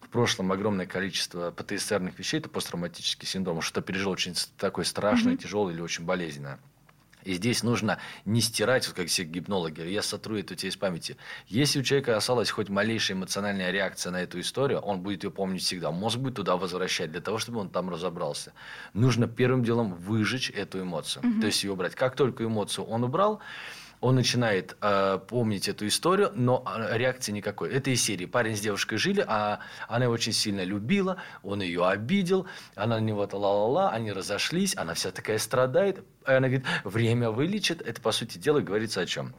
в 0.00 0.08
прошлом 0.08 0.52
огромное 0.52 0.86
количество 0.86 1.50
ПТСРных 1.50 2.18
вещей, 2.18 2.40
это 2.40 2.48
посттравматический 2.48 3.26
синдром, 3.26 3.60
что 3.60 3.82
пережил 3.82 4.10
очень 4.10 4.34
такой 4.56 4.84
страшный, 4.84 5.34
mm-hmm. 5.34 5.42
тяжелый 5.42 5.74
или 5.74 5.80
очень 5.80 6.04
болезненное. 6.04 6.58
И 7.24 7.34
здесь 7.34 7.62
нужно 7.62 7.98
не 8.24 8.40
стирать, 8.40 8.86
вот 8.86 8.96
как 8.96 9.08
все 9.08 9.24
гипнологи, 9.24 9.82
я 9.82 10.00
сотру 10.00 10.38
это 10.38 10.54
у 10.54 10.56
тебя 10.56 10.70
из 10.70 10.76
памяти. 10.76 11.16
Если 11.46 11.80
у 11.80 11.82
человека 11.82 12.16
осталась 12.16 12.50
хоть 12.50 12.70
малейшая 12.70 13.18
эмоциональная 13.18 13.70
реакция 13.70 14.12
на 14.12 14.22
эту 14.22 14.40
историю, 14.40 14.78
он 14.78 15.00
будет 15.02 15.24
ее 15.24 15.30
помнить 15.30 15.62
всегда. 15.62 15.90
Мозг 15.90 16.18
будет 16.18 16.36
туда 16.36 16.56
возвращать 16.56 17.10
для 17.10 17.20
того, 17.20 17.36
чтобы 17.36 17.58
он 17.58 17.68
там 17.68 17.90
разобрался. 17.90 18.54
Нужно 18.94 19.26
первым 19.28 19.64
делом 19.64 19.94
выжечь 19.94 20.50
эту 20.50 20.80
эмоцию. 20.80 21.22
Угу. 21.26 21.40
То 21.40 21.46
есть 21.46 21.62
ее 21.64 21.72
убрать. 21.72 21.94
Как 21.94 22.16
только 22.16 22.44
эмоцию 22.44 22.86
он 22.86 23.04
убрал, 23.04 23.40
он 24.00 24.14
начинает 24.14 24.76
э, 24.80 25.18
помнить 25.26 25.68
эту 25.68 25.86
историю, 25.86 26.32
но 26.34 26.62
а, 26.64 26.96
реакции 26.96 27.32
никакой. 27.32 27.72
Это 27.72 27.90
из 27.90 28.02
серии. 28.02 28.26
Парень 28.26 28.56
с 28.56 28.60
девушкой 28.60 28.96
жили, 28.96 29.24
а 29.26 29.60
она 29.88 30.04
его 30.04 30.14
очень 30.14 30.32
сильно 30.32 30.62
любила, 30.64 31.16
он 31.42 31.62
ее 31.62 31.86
обидел, 31.86 32.46
она 32.74 32.96
на 32.96 33.02
него 33.02 33.28
ла-ла-ла, 33.30 33.90
они 33.90 34.12
разошлись, 34.12 34.76
она 34.76 34.94
вся 34.94 35.10
такая 35.10 35.38
страдает. 35.38 35.98
И 36.26 36.30
она 36.30 36.48
говорит, 36.48 36.66
время 36.84 37.30
вылечит. 37.30 37.82
Это, 37.82 38.00
по 38.00 38.12
сути 38.12 38.38
дела, 38.38 38.60
говорится 38.60 39.00
о 39.00 39.06
чем? 39.06 39.34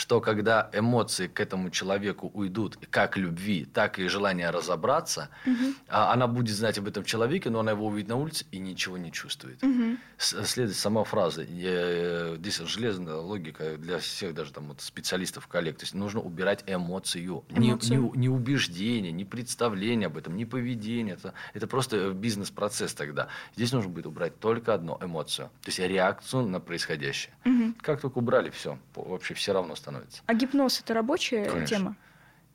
Что 0.00 0.22
когда 0.22 0.70
эмоции 0.72 1.26
к 1.26 1.38
этому 1.40 1.68
человеку 1.68 2.30
уйдут, 2.32 2.78
как 2.88 3.18
любви, 3.18 3.66
так 3.66 3.98
и 3.98 4.08
желание 4.08 4.48
разобраться, 4.48 5.28
угу. 5.44 5.74
она 5.88 6.26
будет 6.26 6.56
знать 6.56 6.78
об 6.78 6.88
этом 6.88 7.04
человеке, 7.04 7.50
но 7.50 7.60
она 7.60 7.72
его 7.72 7.86
увидит 7.86 8.08
на 8.08 8.16
улице 8.16 8.46
и 8.50 8.58
ничего 8.58 8.96
не 8.96 9.12
чувствует. 9.12 9.62
Угу. 9.62 9.98
Следует 10.16 10.78
сама 10.78 11.04
фраза. 11.04 11.44
Здесь 11.44 12.56
железная 12.60 13.16
логика 13.16 13.76
для 13.76 13.98
всех 13.98 14.32
даже 14.32 14.52
там 14.52 14.68
вот 14.68 14.80
специалистов, 14.80 15.46
коллег. 15.48 15.76
То 15.76 15.84
есть 15.84 15.92
нужно 15.92 16.22
убирать 16.22 16.64
эмоцию. 16.66 17.44
эмоцию. 17.50 18.00
Не, 18.00 18.08
не, 18.08 18.18
не 18.20 18.28
убеждение, 18.30 19.12
не 19.12 19.26
представление 19.26 20.06
об 20.06 20.16
этом, 20.16 20.34
не 20.34 20.46
поведение. 20.46 21.16
Это, 21.16 21.34
это 21.52 21.66
просто 21.66 22.12
бизнес-процесс 22.12 22.94
тогда. 22.94 23.28
Здесь 23.54 23.72
нужно 23.72 23.90
будет 23.90 24.06
убрать 24.06 24.40
только 24.40 24.72
одну 24.72 24.96
эмоцию. 24.98 25.50
То 25.60 25.68
есть 25.68 25.78
реакцию 25.78 26.46
на 26.46 26.58
происходящее. 26.58 27.34
Угу. 27.44 27.74
Как 27.82 28.00
только 28.00 28.16
убрали, 28.16 28.48
все. 28.48 28.78
Вообще 28.94 29.34
все 29.34 29.52
равно 29.52 29.74
становится. 29.74 29.89
А 30.26 30.34
гипноз 30.34 30.80
это 30.80 30.94
рабочая 30.94 31.44
Конечно. 31.44 31.66
тема? 31.66 31.96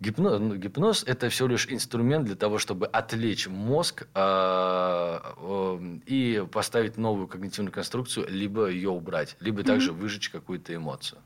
Гипноз, 0.01 0.39
ну, 0.41 0.55
гипноз– 0.55 1.03
это 1.07 1.29
всего 1.29 1.47
лишь 1.47 1.67
инструмент 1.69 2.25
для 2.25 2.35
того, 2.35 2.57
чтобы 2.57 2.85
отвлечь 2.85 3.47
мозг 3.47 4.07
э, 4.13 5.19
э, 5.37 5.99
и 6.05 6.45
поставить 6.51 6.97
новую 6.97 7.27
когнитивную 7.27 7.71
конструкцию, 7.71 8.27
либо 8.29 8.67
ее 8.67 8.89
убрать, 8.89 9.37
либо 9.39 9.61
mm-hmm. 9.61 9.65
также 9.65 9.93
выжечь 9.93 10.29
какую-то 10.29 10.75
эмоцию. 10.75 11.21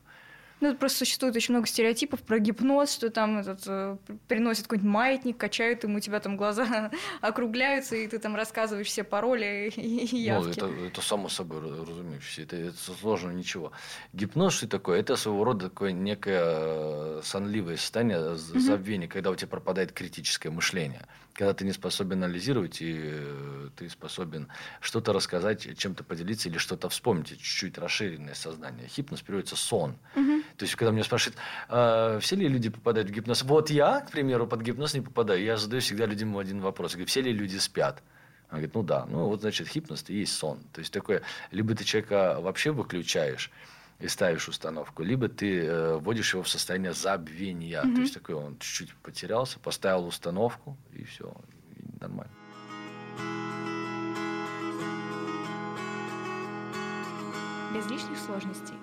Ну, 0.60 0.74
просто 0.76 0.98
существует 0.98 1.34
очень 1.36 1.54
много 1.54 1.66
стереотипов 1.66 2.20
про 2.22 2.38
гипноз, 2.38 2.92
что 2.92 3.10
там 3.10 3.38
этот, 3.38 3.62
э, 3.66 3.96
приносит 4.28 4.64
какой-нибудь 4.64 4.90
маятник, 4.90 5.36
качают 5.38 5.84
ему, 5.84 5.96
у 5.96 6.00
тебя 6.00 6.20
там 6.20 6.36
глаза 6.36 6.90
округляются, 7.20 7.96
и 7.96 8.06
ты 8.06 8.18
там 8.18 8.36
рассказываешь 8.36 8.88
все 8.88 9.02
пароли 9.04 9.72
и 9.76 10.08
ну, 10.12 10.18
явки. 10.18 10.60
Ну, 10.60 10.66
это, 10.66 10.86
это 10.86 11.00
само 11.00 11.28
собой 11.28 11.60
разумеется. 11.60 12.42
Это, 12.42 12.56
это 12.56 12.76
сложно 12.76 13.30
ничего. 13.30 13.72
Гипноз 14.12 14.54
что 14.54 14.68
такое? 14.68 15.00
Это 15.00 15.16
своего 15.16 15.44
рода 15.44 15.68
такое 15.68 15.92
некое 15.92 16.42
э, 16.42 17.20
сонливое 17.24 17.76
состояние, 17.76 18.36
забвение, 18.36 19.08
угу. 19.08 19.14
когда 19.14 19.30
у 19.30 19.34
тебя 19.34 19.48
пропадает 19.48 19.92
критическое 19.92 20.50
мышление 20.50 21.06
когда 21.40 21.54
ты 21.54 21.64
не 21.64 21.72
способен 21.72 22.22
анализировать, 22.22 22.82
и 22.82 22.98
э, 22.98 23.68
ты 23.74 23.88
способен 23.88 24.48
что-то 24.80 25.14
рассказать, 25.14 25.78
чем-то 25.78 26.04
поделиться 26.04 26.50
или 26.50 26.58
что-то 26.58 26.90
вспомнить, 26.90 27.28
чуть-чуть 27.28 27.78
расширенное 27.78 28.34
сознание. 28.34 28.88
Хипноз 28.88 29.22
переводится 29.22 29.56
сон. 29.56 29.96
Угу. 30.16 30.42
То 30.60 30.64
есть, 30.64 30.76
когда 30.76 30.92
меня 30.92 31.04
спрашивают, 31.04 31.38
а, 31.70 32.18
все 32.20 32.36
ли 32.36 32.46
люди 32.46 32.68
попадают 32.68 33.08
в 33.08 33.12
гипноз? 33.12 33.44
Вот 33.44 33.70
я, 33.70 34.00
к 34.00 34.10
примеру, 34.10 34.46
под 34.46 34.60
гипноз 34.60 34.92
не 34.92 35.00
попадаю. 35.00 35.42
Я 35.42 35.56
задаю 35.56 35.80
всегда 35.80 36.04
людям 36.04 36.36
один 36.36 36.60
вопрос. 36.60 36.90
Я 36.92 36.96
говорю, 36.96 37.08
все 37.08 37.22
ли 37.22 37.32
люди 37.32 37.56
спят? 37.56 38.02
Она 38.50 38.58
говорит, 38.58 38.74
ну 38.74 38.82
да, 38.82 39.06
ну 39.06 39.24
вот 39.24 39.40
значит 39.40 39.72
гипноз 39.72 40.04
и 40.08 40.16
есть 40.16 40.34
сон. 40.34 40.58
То 40.74 40.80
есть 40.80 40.92
такое, 40.92 41.22
либо 41.50 41.74
ты 41.74 41.84
человека 41.84 42.40
вообще 42.42 42.72
выключаешь, 42.72 43.50
и 44.00 44.08
ставишь 44.08 44.48
установку, 44.48 45.02
либо 45.02 45.28
ты 45.30 45.64
э, 45.64 45.96
вводишь 45.96 46.34
его 46.34 46.42
в 46.42 46.48
состояние 46.48 46.92
забвения. 46.92 47.82
Mm-hmm. 47.82 47.94
То 47.94 48.00
есть 48.02 48.12
такой 48.12 48.34
он 48.34 48.58
чуть-чуть 48.58 48.94
потерялся, 48.96 49.58
поставил 49.60 50.04
установку, 50.04 50.76
и 50.92 51.04
все, 51.04 51.34
и 51.76 52.00
нормально. 52.00 52.32
Без 57.74 57.86
лишних 57.86 58.18
сложностей. 58.18 58.79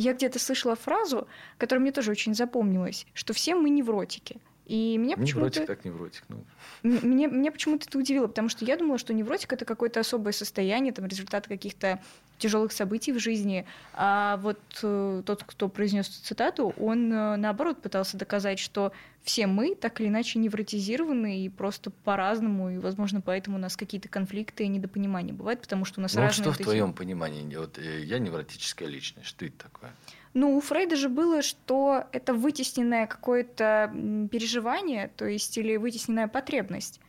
Я 0.00 0.12
где-то 0.12 0.38
слышала 0.38 0.76
фразу, 0.76 1.26
которая 1.58 1.80
мне 1.82 1.90
тоже 1.90 2.12
очень 2.12 2.32
запомнилась, 2.32 3.04
что 3.14 3.32
все 3.32 3.56
мы 3.56 3.68
невротики. 3.68 4.40
И 4.68 4.98
меня 4.98 5.16
невротик 5.16 5.66
так 5.66 5.84
невротик. 5.86 6.24
Ну. 6.28 6.44
Мне, 6.82 7.26
меня 7.26 7.50
почему-то 7.50 7.88
это 7.88 7.98
удивило, 7.98 8.26
потому 8.26 8.50
что 8.50 8.66
я 8.66 8.76
думала, 8.76 8.98
что 8.98 9.14
невротик 9.14 9.50
это 9.54 9.64
какое-то 9.64 10.00
особое 10.00 10.32
состояние, 10.32 10.92
там, 10.92 11.06
результат 11.06 11.48
каких-то 11.48 12.00
тяжелых 12.36 12.70
событий 12.72 13.12
в 13.12 13.18
жизни. 13.18 13.64
А 13.94 14.36
вот 14.36 14.60
э, 14.82 15.22
тот, 15.24 15.42
кто 15.44 15.68
произнес 15.68 16.08
цитату, 16.08 16.74
он 16.78 17.10
э, 17.10 17.36
наоборот 17.36 17.80
пытался 17.80 18.18
доказать, 18.18 18.58
что 18.58 18.92
все 19.22 19.46
мы 19.46 19.74
так 19.74 20.00
или 20.02 20.08
иначе 20.08 20.38
невротизированы 20.38 21.44
и 21.44 21.48
просто 21.48 21.90
по-разному, 21.90 22.70
и, 22.70 22.78
возможно, 22.78 23.22
поэтому 23.22 23.56
у 23.56 23.60
нас 23.60 23.74
какие-то 23.74 24.08
конфликты 24.08 24.64
и 24.64 24.68
недопонимания 24.68 25.32
бывают, 25.32 25.62
потому 25.62 25.86
что 25.86 26.00
у 26.00 26.02
нас 26.02 26.14
ну, 26.14 26.20
разные... 26.20 26.44
Что 26.44 26.50
вот 26.50 26.60
в 26.60 26.62
твоем 26.62 26.92
понимании? 26.92 27.56
Вот 27.56 27.78
э, 27.78 28.04
я 28.04 28.18
невротическая 28.18 28.86
личность. 28.86 29.28
Что 29.28 29.46
это 29.46 29.56
такое? 29.58 29.92
Ну, 30.34 30.56
у 30.56 30.60
Фрейда 30.60 30.96
же 30.96 31.08
было, 31.08 31.42
что 31.42 32.04
это 32.12 32.34
вытесненное 32.34 33.06
какое-то 33.06 33.90
переживание, 34.30 35.10
то 35.16 35.26
есть 35.26 35.56
или 35.58 35.76
вытесненная 35.76 36.28
потребность, 36.28 37.00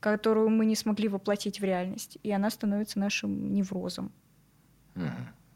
которую 0.00 0.50
мы 0.50 0.64
не 0.66 0.76
смогли 0.76 1.08
воплотить 1.08 1.60
в 1.60 1.64
реальность, 1.64 2.18
и 2.22 2.30
она 2.30 2.50
становится 2.50 2.98
нашим 2.98 3.52
неврозом. 3.52 4.12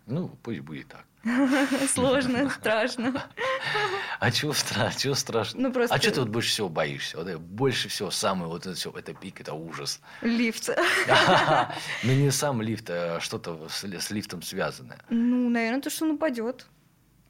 Ну, 0.06 0.28
пусть 0.42 0.60
будет 0.60 0.88
так. 0.88 1.06
Сложно, 1.88 2.50
страшно. 2.58 3.12
А 4.22 4.30
чего, 4.30 4.52
стра 4.52 4.92
чего 4.96 5.16
страшно? 5.16 5.62
Ну, 5.62 5.72
просто... 5.72 5.96
А 5.96 5.98
что 5.98 6.12
ты 6.12 6.20
вот 6.20 6.28
больше 6.28 6.50
всего 6.50 6.68
боишься? 6.68 7.16
Вот, 7.16 7.40
больше 7.40 7.88
всего 7.88 8.12
самый 8.12 8.46
вот 8.46 8.66
это 8.66 8.76
все, 8.76 8.92
это 8.96 9.14
пик, 9.14 9.40
это 9.40 9.52
ужас. 9.52 10.00
Лифт. 10.20 10.70
Ну, 12.04 12.12
не 12.12 12.30
сам 12.30 12.62
лифт, 12.62 12.88
а 12.88 13.18
что-то 13.18 13.68
с 13.68 14.10
лифтом 14.12 14.42
связанное. 14.42 14.98
Ну, 15.10 15.50
наверное, 15.50 15.80
то, 15.80 15.90
что 15.90 16.04
он 16.04 16.12
упадет. 16.12 16.66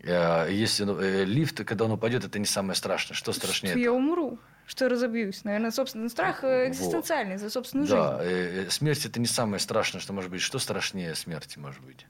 Э, 0.01 0.49
если 0.51 0.85
ну, 0.85 1.01
э, 1.01 1.25
лифт, 1.25 1.65
когда 1.65 1.87
он 1.87 1.93
упадет, 1.93 2.27
это 2.27 2.39
не 2.39 2.45
самое 2.45 2.75
страшное. 2.75 3.15
Что 3.15 3.33
страшнее? 3.33 3.73
Что 3.73 3.81
я 3.81 3.93
умру 3.93 4.39
что 4.67 4.89
разобьюсь. 4.89 5.45
Наверное, 5.45 5.71
собственный 5.71 6.11
страх 6.11 6.45
э, 6.45 6.69
экзистенциальный 6.69 7.35
вот. 7.35 7.41
за 7.41 7.51
собственную 7.51 7.89
да, 7.89 8.23
жизнь. 8.23 8.65
Да, 8.65 8.71
смерть 8.71 9.07
это 9.07 9.19
не 9.19 9.27
самое 9.27 9.61
страшное, 9.61 10.01
что 10.01 10.13
может 10.13 10.31
быть. 10.31 10.43
Что 10.43 10.59
страшнее 10.59 11.15
смерти 11.15 11.59
может 11.59 11.81
быть? 11.83 12.07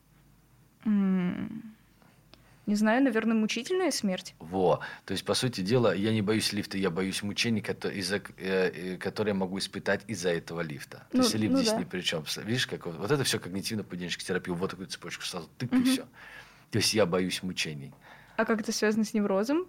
Не 2.67 2.77
знаю, 2.77 3.03
наверное, 3.03 3.35
мучительная 3.35 3.91
смерть. 3.91 4.35
Во. 4.39 4.81
То 5.05 5.13
есть, 5.13 5.25
по 5.25 5.35
сути 5.35 5.63
дела, 5.63 5.95
я 5.95 6.13
не 6.13 6.23
боюсь 6.23 6.53
лифта, 6.53 6.79
я 6.79 6.91
боюсь 6.91 7.23
мучений, 7.23 7.61
из-за, 7.61 8.23
э, 8.39 8.97
которые 8.99 9.33
я 9.33 9.39
могу 9.39 9.59
испытать 9.59 10.03
из-за 10.07 10.31
этого 10.31 10.61
лифта. 10.61 11.05
Ну, 11.13 11.21
То 11.21 11.25
есть, 11.25 11.35
лифт 11.35 11.53
ну, 11.53 11.59
здесь 11.59 11.73
да. 11.73 11.79
ни 11.79 11.85
при 11.85 12.01
чем. 12.03 12.25
Видишь, 12.45 12.69
как 12.69 12.87
вот, 12.87 12.97
вот 12.99 13.11
это 13.11 13.25
все 13.25 13.39
когнитивно-поведенческая 13.39 14.27
терапия. 14.27 14.55
Вот 14.55 14.71
такую 14.71 14.87
цепочку 14.87 15.25
сразу 15.25 15.49
тык, 15.59 15.73
угу. 15.73 15.83
и 15.83 15.85
все. 15.85 16.03
То 16.71 16.79
есть, 16.79 16.95
я 16.95 17.05
боюсь 17.05 17.43
мучений. 17.43 17.93
А 18.37 18.45
как 18.45 18.61
это 18.61 18.71
связано 18.71 19.05
с 19.05 19.13
неврозом? 19.13 19.67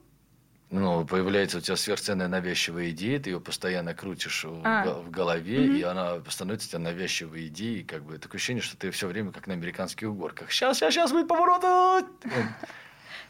ну, 0.73 1.05
появляется 1.05 1.59
у 1.59 1.61
тебя 1.61 1.75
сверхценная 1.75 2.27
навязчивая 2.27 2.89
идея, 2.89 3.19
ты 3.19 3.29
ее 3.29 3.39
постоянно 3.39 3.93
крутишь 3.93 4.43
а. 4.63 5.01
в, 5.01 5.11
голове, 5.11 5.57
mm-hmm. 5.57 5.77
и 5.77 5.81
она 5.83 6.19
становится 6.29 6.67
у 6.67 6.69
тебя 6.71 6.79
навязчивой 6.79 7.47
идеей, 7.47 7.83
как 7.83 8.03
бы 8.03 8.17
такое 8.17 8.39
ощущение, 8.39 8.63
что 8.63 8.75
ты 8.75 8.89
все 8.89 9.07
время 9.07 9.31
как 9.31 9.45
на 9.45 9.53
американских 9.53 10.09
угорках. 10.09 10.51
Сейчас, 10.51 10.77
сейчас, 10.77 10.95
сейчас 10.95 11.11
будет 11.11 11.27
поворот! 11.27 12.09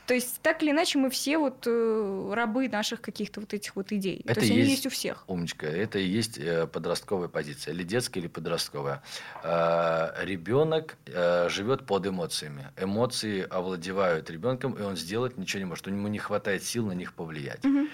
То 0.05 0.13
есть, 0.13 0.41
так 0.41 0.61
или 0.63 0.71
иначе, 0.71 0.99
мы 0.99 1.09
все 1.09 1.37
вот 1.37 1.65
э, 1.65 2.31
рабы 2.33 2.67
наших 2.67 3.01
каких-то 3.01 3.39
вот 3.39 3.53
этих 3.53 3.75
вот 3.75 3.91
идей. 3.91 4.21
Это 4.25 4.35
То 4.35 4.39
есть, 4.41 4.49
есть, 4.49 4.61
они 4.61 4.71
есть 4.71 4.85
у 4.85 4.89
всех. 4.89 5.23
Умничка. 5.27 5.65
Это 5.65 5.99
и 5.99 6.05
есть 6.05 6.37
э, 6.37 6.67
подростковая 6.67 7.29
позиция. 7.29 7.73
Или 7.73 7.83
детская, 7.83 8.19
или 8.19 8.27
подростковая. 8.27 9.01
Э, 9.43 10.11
ребенок 10.23 10.97
живет 11.05 11.85
под 11.85 12.07
эмоциями. 12.07 12.71
Эмоции 12.77 13.47
овладевают 13.49 14.29
ребенком, 14.29 14.73
и 14.73 14.81
он 14.81 14.97
сделать 14.97 15.37
ничего 15.37 15.59
не 15.59 15.65
может. 15.65 15.87
У 15.87 15.89
него 15.89 16.07
не 16.07 16.19
хватает 16.19 16.63
сил 16.63 16.87
на 16.87 16.93
них 16.93 17.13
повлиять. 17.13 17.63
Угу. 17.63 17.87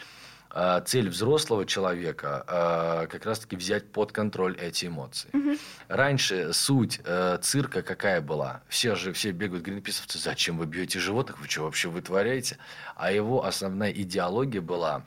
А, 0.51 0.81
цель 0.81 1.09
взрослого 1.09 1.65
человека 1.65 2.43
а, 2.47 3.07
как 3.07 3.25
раз-таки 3.25 3.55
взять 3.55 3.91
под 3.91 4.11
контроль 4.11 4.57
эти 4.57 4.87
эмоции. 4.87 5.29
Угу. 5.33 5.57
Раньше 5.89 6.53
суть 6.53 6.99
э, 7.03 7.37
цирка 7.41 7.81
какая 7.83 8.19
была? 8.21 8.61
Все 8.67 8.95
же 8.95 9.13
все 9.13 9.31
бегают 9.31 9.63
гринписовцы, 9.63 10.17
зачем 10.17 10.57
вы 10.57 10.65
бьете 10.65 10.99
животных, 10.99 11.39
вы 11.39 11.47
что 11.47 11.63
вообще 11.63 11.89
вытворяете? 11.89 12.57
А 12.95 13.11
его 13.11 13.45
основная 13.45 13.91
идеология 13.91 14.61
была 14.61 15.03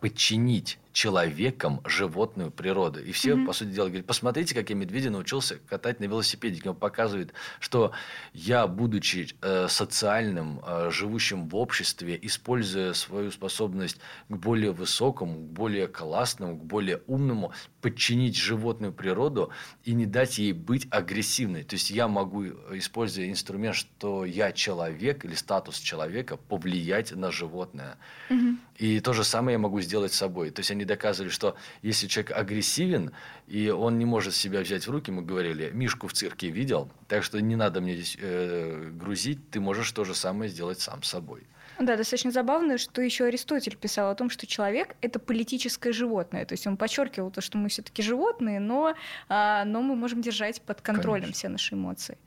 подчинить 0.00 0.78
человеком 0.94 1.80
животную 1.84 2.52
природу. 2.52 3.02
И 3.02 3.10
все, 3.10 3.32
mm-hmm. 3.32 3.46
по 3.46 3.52
сути 3.52 3.70
дела, 3.70 3.88
говорят, 3.88 4.06
посмотрите, 4.06 4.54
как 4.54 4.70
я 4.70 4.76
медведя 4.76 5.10
научился 5.10 5.56
катать 5.56 5.98
на 5.98 6.04
велосипеде. 6.04 6.62
Он 6.70 6.76
показывает, 6.76 7.34
что 7.58 7.90
я, 8.32 8.68
будучи 8.68 9.28
э, 9.42 9.66
социальным, 9.68 10.60
э, 10.64 10.90
живущим 10.92 11.48
в 11.48 11.56
обществе, 11.56 12.16
используя 12.22 12.92
свою 12.92 13.32
способность 13.32 13.98
к 14.28 14.36
более 14.36 14.70
высокому, 14.70 15.34
к 15.34 15.52
более 15.52 15.88
классному, 15.88 16.56
к 16.56 16.64
более 16.64 17.02
умному, 17.08 17.52
подчинить 17.80 18.36
животную 18.36 18.92
природу 18.92 19.50
и 19.82 19.94
не 19.94 20.06
дать 20.06 20.38
ей 20.38 20.52
быть 20.52 20.86
агрессивной. 20.90 21.64
То 21.64 21.74
есть 21.74 21.90
я 21.90 22.06
могу, 22.06 22.44
используя 22.72 23.28
инструмент, 23.28 23.74
что 23.74 24.24
я 24.24 24.52
человек 24.52 25.24
или 25.24 25.34
статус 25.34 25.78
человека, 25.80 26.36
повлиять 26.36 27.10
на 27.10 27.32
животное. 27.32 27.98
Mm-hmm. 28.30 28.56
И 28.76 29.00
то 29.00 29.12
же 29.12 29.24
самое 29.24 29.54
я 29.54 29.58
могу 29.58 29.80
сделать 29.80 30.12
с 30.12 30.16
собой. 30.16 30.50
То 30.50 30.60
есть 30.60 30.70
они 30.70 30.83
доказывали, 30.84 31.30
что 31.30 31.56
если 31.82 32.06
человек 32.06 32.32
агрессивен, 32.36 33.12
и 33.46 33.70
он 33.70 33.98
не 33.98 34.04
может 34.04 34.34
себя 34.34 34.60
взять 34.60 34.86
в 34.86 34.90
руки, 34.90 35.10
мы 35.10 35.22
говорили, 35.22 35.70
Мишку 35.72 36.08
в 36.08 36.12
цирке 36.12 36.48
видел, 36.50 36.90
так 37.08 37.22
что 37.22 37.40
не 37.40 37.56
надо 37.56 37.80
мне 37.80 37.94
здесь 37.94 38.16
э, 38.20 38.90
грузить, 38.92 39.50
ты 39.50 39.60
можешь 39.60 39.90
то 39.92 40.04
же 40.04 40.14
самое 40.14 40.50
сделать 40.50 40.80
сам 40.80 41.02
с 41.02 41.08
собой. 41.08 41.46
Да, 41.78 41.96
достаточно 41.96 42.30
забавно, 42.30 42.78
что 42.78 43.02
еще 43.02 43.24
Аристотель 43.24 43.76
писал 43.76 44.10
о 44.10 44.14
том, 44.14 44.30
что 44.30 44.46
человек 44.46 44.94
это 45.00 45.18
политическое 45.18 45.92
животное. 45.92 46.44
То 46.44 46.52
есть 46.52 46.66
он 46.66 46.76
подчеркивал 46.76 47.30
то, 47.30 47.40
что 47.40 47.58
мы 47.58 47.68
все-таки 47.68 48.02
животные, 48.02 48.60
но, 48.60 48.94
а, 49.28 49.64
но 49.64 49.82
мы 49.82 49.96
можем 49.96 50.22
держать 50.22 50.62
под 50.62 50.80
контролем 50.80 51.22
Конечно. 51.22 51.38
все 51.38 51.48
наши 51.48 51.74
эмоции. 51.74 52.18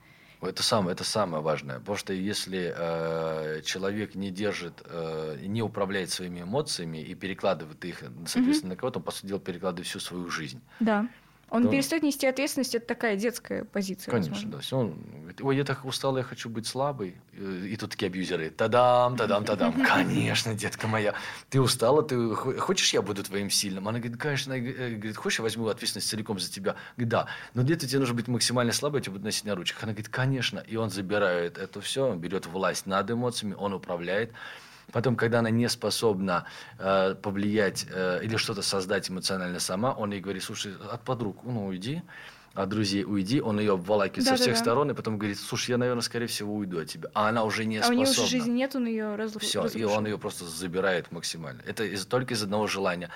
Это 0.41 0.61
самое, 0.61 0.93
это 0.93 1.03
самое 1.03 1.41
важное. 1.41 1.79
Потому 1.79 1.97
что 1.97 2.13
если 2.13 2.73
э, 2.75 3.61
человек 3.63 4.15
не 4.15 4.29
держит, 4.29 4.81
э, 4.85 5.37
не 5.41 5.63
управляет 5.63 6.11
своими 6.11 6.41
эмоциями 6.41 6.99
и 6.99 7.15
перекладывает 7.15 7.83
их, 7.85 8.03
соответственно, 8.27 8.71
mm-hmm. 8.71 8.73
на 8.73 8.75
кого-то, 8.75 8.99
он, 8.99 9.03
по 9.03 9.11
сути 9.11 9.27
дела, 9.27 9.39
перекладывает 9.39 9.87
всю 9.87 9.99
свою 9.99 10.29
жизнь. 10.29 10.61
Да. 10.79 11.07
Он 11.49 11.63
то... 11.63 11.69
перестает 11.69 12.03
нести 12.03 12.27
ответственность, 12.27 12.75
это 12.75 12.85
такая 12.85 13.15
детская 13.15 13.63
позиция. 13.63 14.11
Конечно, 14.11 14.33
возможно. 14.33 14.61
да. 14.69 14.77
Он 14.77 14.97
говорит, 15.19 15.41
ой, 15.41 15.55
я 15.55 15.63
так 15.63 15.85
устал, 15.85 16.17
я 16.17 16.23
хочу 16.23 16.49
быть 16.49 16.67
слабой. 16.67 17.15
И 17.33 17.77
тут 17.77 17.91
такие 17.91 18.07
абьюзеры, 18.07 18.49
тадам, 18.49 19.15
тадам, 19.15 19.45
тадам. 19.45 19.73
Конечно, 19.87 20.53
детка 20.53 20.87
моя, 20.87 21.13
ты 21.49 21.61
устала, 21.61 22.03
ты 22.03 22.35
хочешь, 22.35 22.93
я 22.93 23.01
буду 23.01 23.23
твоим 23.23 23.49
сильным? 23.49 23.87
Она 23.87 23.99
говорит, 23.99 24.17
конечно, 24.19 24.53
э, 24.53 24.95
говорит, 24.95 25.15
хочешь, 25.15 25.39
я 25.39 25.43
возьму 25.43 25.67
ответственность 25.67 26.09
целиком 26.09 26.37
за 26.37 26.51
тебя? 26.51 26.75
Говорит, 26.97 27.09
да, 27.09 27.27
но 27.53 27.63
где-то 27.63 27.87
тебе 27.87 27.99
нужно 27.99 28.15
быть 28.15 28.27
максимально 28.27 28.73
слабой, 28.73 28.99
я 28.99 29.03
тебя 29.03 29.13
буду 29.13 29.25
носить 29.25 29.45
на 29.45 29.55
ручках. 29.55 29.83
Она 29.83 29.93
говорит, 29.93 30.09
конечно. 30.09 30.59
И 30.59 30.75
он 30.75 30.89
забирает 30.89 31.57
это 31.57 31.79
все, 31.79 32.09
он 32.09 32.19
берет 32.19 32.45
власть 32.45 32.85
над 32.87 33.09
эмоциями, 33.09 33.53
он 33.53 33.73
управляет. 33.73 34.33
Потом, 34.91 35.15
когда 35.15 35.39
она 35.39 35.49
не 35.49 35.67
способна 35.67 36.45
э, 36.79 37.15
повлиять 37.15 37.85
э, 37.89 38.21
или 38.23 38.37
что-то 38.37 38.61
создать 38.61 39.09
эмоционально 39.09 39.59
сама, 39.59 39.91
он 39.91 40.11
ей 40.11 40.21
говорит, 40.21 40.43
слушай, 40.43 40.73
от 40.91 41.03
подруг, 41.03 41.43
ну 41.43 41.67
уйди, 41.67 42.03
от 42.53 42.69
друзей 42.69 43.03
уйди, 43.03 43.41
он 43.41 43.59
ее 43.59 43.73
обволакивает 43.73 44.25
да, 44.25 44.37
со 44.37 44.41
всех 44.41 44.55
да, 44.55 44.59
сторон, 44.61 44.89
и 44.89 44.93
потом 44.93 45.17
говорит, 45.17 45.37
слушай, 45.39 45.71
я, 45.71 45.77
наверное, 45.77 46.01
скорее 46.01 46.27
всего 46.27 46.55
уйду 46.55 46.79
от 46.79 46.87
тебя. 46.87 47.09
А 47.13 47.27
она 47.29 47.43
уже 47.43 47.65
не 47.65 47.77
а 47.77 47.83
способна. 47.83 48.01
А 48.01 48.01
у 48.01 48.05
нее 48.05 48.11
уже 48.11 48.29
жизни 48.29 48.51
нет, 48.51 48.75
он 48.75 48.87
ее 48.87 49.15
разрушил. 49.15 49.67
Все, 49.67 49.79
и 49.79 49.83
он 49.83 50.05
ее 50.05 50.17
просто 50.17 50.45
забирает 50.45 51.11
максимально. 51.11 51.61
Это 51.67 51.83
из, 51.83 52.05
только 52.05 52.33
из 52.33 52.41
одного 52.41 52.67
желания. 52.67 53.09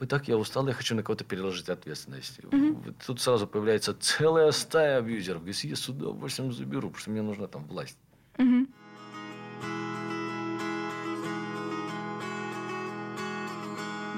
Ой, 0.00 0.08
так 0.08 0.26
я 0.26 0.36
устал, 0.36 0.66
я 0.66 0.74
хочу 0.74 0.96
на 0.96 1.02
кого-то 1.04 1.22
переложить 1.24 1.68
ответственность. 1.68 2.40
Угу. 2.44 2.94
Тут 3.06 3.20
сразу 3.20 3.46
появляется 3.46 3.94
целая 3.94 4.50
стая 4.50 4.98
абьюзеров. 4.98 5.42
Говорит, 5.42 5.64
я 5.64 5.76
с 5.76 5.88
удовольствием 5.88 6.52
заберу, 6.52 6.88
потому 6.88 6.98
что 6.98 7.10
мне 7.10 7.22
нужна 7.22 7.46
там 7.46 7.64
власть. 7.64 7.96
Угу. 8.36 8.66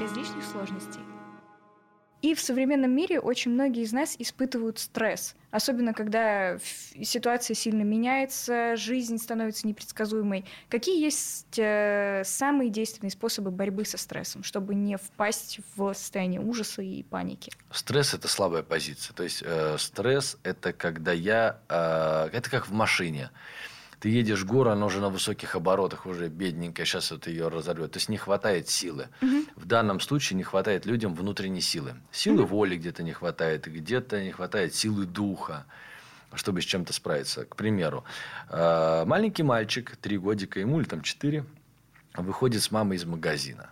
Без 0.05 0.15
лишних 0.17 0.45
сложностей. 0.45 1.01
И 2.21 2.35
в 2.35 2.41
современном 2.41 2.91
мире 2.91 3.21
очень 3.21 3.51
многие 3.51 3.83
из 3.83 3.93
нас 3.93 4.17
испытывают 4.19 4.79
стресс, 4.79 5.35
особенно 5.51 5.93
когда 5.93 6.59
ситуация 7.03 7.55
сильно 7.55 7.83
меняется, 7.83 8.77
жизнь 8.77 9.19
становится 9.19 9.67
непредсказуемой. 9.67 10.47
Какие 10.71 11.03
есть 11.03 11.59
э, 11.59 12.23
самые 12.25 12.71
действенные 12.71 13.11
способы 13.11 13.51
борьбы 13.51 13.85
со 13.85 13.99
стрессом, 13.99 14.43
чтобы 14.43 14.75
не 14.75 14.97
впасть 14.97 15.61
в 15.77 15.93
состояние 15.93 16.41
ужаса 16.41 16.81
и 16.81 17.03
паники? 17.03 17.53
Стресс 17.71 18.15
это 18.15 18.27
слабая 18.27 18.63
позиция. 18.63 19.15
То 19.15 19.23
есть 19.23 19.43
э, 19.45 19.77
стресс 19.79 20.39
это 20.45 20.73
когда 20.73 21.13
я, 21.13 21.61
э, 21.69 22.31
это 22.33 22.49
как 22.49 22.69
в 22.69 22.73
машине 22.73 23.31
ты 24.05 24.11
едешь 24.11 24.43
в 24.43 24.47
гору, 24.47 24.71
она 24.71 24.85
уже 24.85 25.01
на 25.01 25.09
высоких 25.09 25.57
оборотах, 25.57 26.05
уже 26.05 26.29
бедненькая, 26.29 26.85
сейчас 26.85 27.11
вот 27.11 27.27
ее 27.27 27.49
разорвет. 27.49 27.93
То 27.93 27.97
есть 27.97 28.11
не 28.11 28.19
хватает 28.19 28.69
силы. 28.69 29.09
Угу. 29.23 29.45
В 29.57 29.65
данном 29.65 29.99
случае 29.99 30.37
не 30.37 30.43
хватает 30.43 30.85
людям 30.85 31.15
внутренней 31.15 31.63
силы. 31.63 31.95
Силы 32.13 32.43
угу. 32.43 32.57
воли 32.57 32.77
где-то 32.77 33.03
не 33.03 33.13
хватает, 33.13 33.67
где-то 33.67 34.23
не 34.23 34.31
хватает 34.31 34.75
силы 34.75 35.07
духа. 35.07 35.65
чтобы 36.35 36.61
с 36.61 36.65
чем-то 36.65 36.93
справиться. 36.93 37.47
К 37.47 37.57
примеру, 37.57 38.05
э, 38.51 39.05
маленький 39.07 39.43
мальчик, 39.43 39.97
три 39.97 40.19
годика 40.19 40.61
ему 40.61 40.81
или 40.81 40.87
там 40.87 41.01
четыре, 41.01 41.47
выходит 42.15 42.63
с 42.63 42.71
мамой 42.71 42.99
из 42.99 43.07
магазина. 43.07 43.71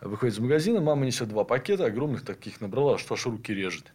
Выходит 0.00 0.34
из 0.34 0.40
магазина, 0.40 0.80
мама 0.80 1.06
несет 1.06 1.28
два 1.28 1.44
пакета 1.44 1.84
огромных 1.84 2.24
таких 2.24 2.60
набрала, 2.60 2.98
что 2.98 3.14
аж 3.14 3.24
руки 3.26 3.54
режет 3.54 3.92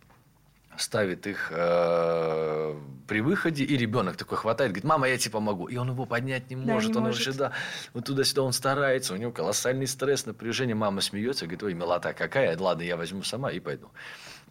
ставит 0.78 1.28
их 1.28 1.51
э, 1.51 2.76
при 3.07 3.21
выходе, 3.21 3.63
и 3.63 3.78
ребенок 3.78 4.17
такой 4.17 4.38
хватает, 4.38 4.71
говорит, 4.71 4.84
мама, 4.84 5.07
я 5.07 5.17
тебе 5.17 5.32
помогу. 5.32 5.67
И 5.67 5.78
он 5.78 5.89
его 5.89 6.05
поднять 6.05 6.49
не 6.49 6.55
может. 6.55 6.91
Да, 6.91 6.93
не 6.93 6.97
он 6.97 7.03
может. 7.05 7.26
вообще, 7.26 7.39
да, 7.39 7.51
вот 7.93 8.05
туда-сюда 8.05 8.43
он 8.43 8.53
старается, 8.53 9.13
у 9.13 9.17
него 9.17 9.32
колоссальный 9.32 9.88
стресс, 9.88 10.26
напряжение. 10.26 10.76
Мама 10.76 11.01
смеется, 11.01 11.45
говорит, 11.45 11.63
ой, 11.63 11.73
милота 11.73 12.13
какая, 12.13 12.57
ладно, 12.57 12.82
я 12.84 12.97
возьму 12.97 13.23
сама 13.23 13.51
и 13.51 13.59
пойду. 13.59 13.89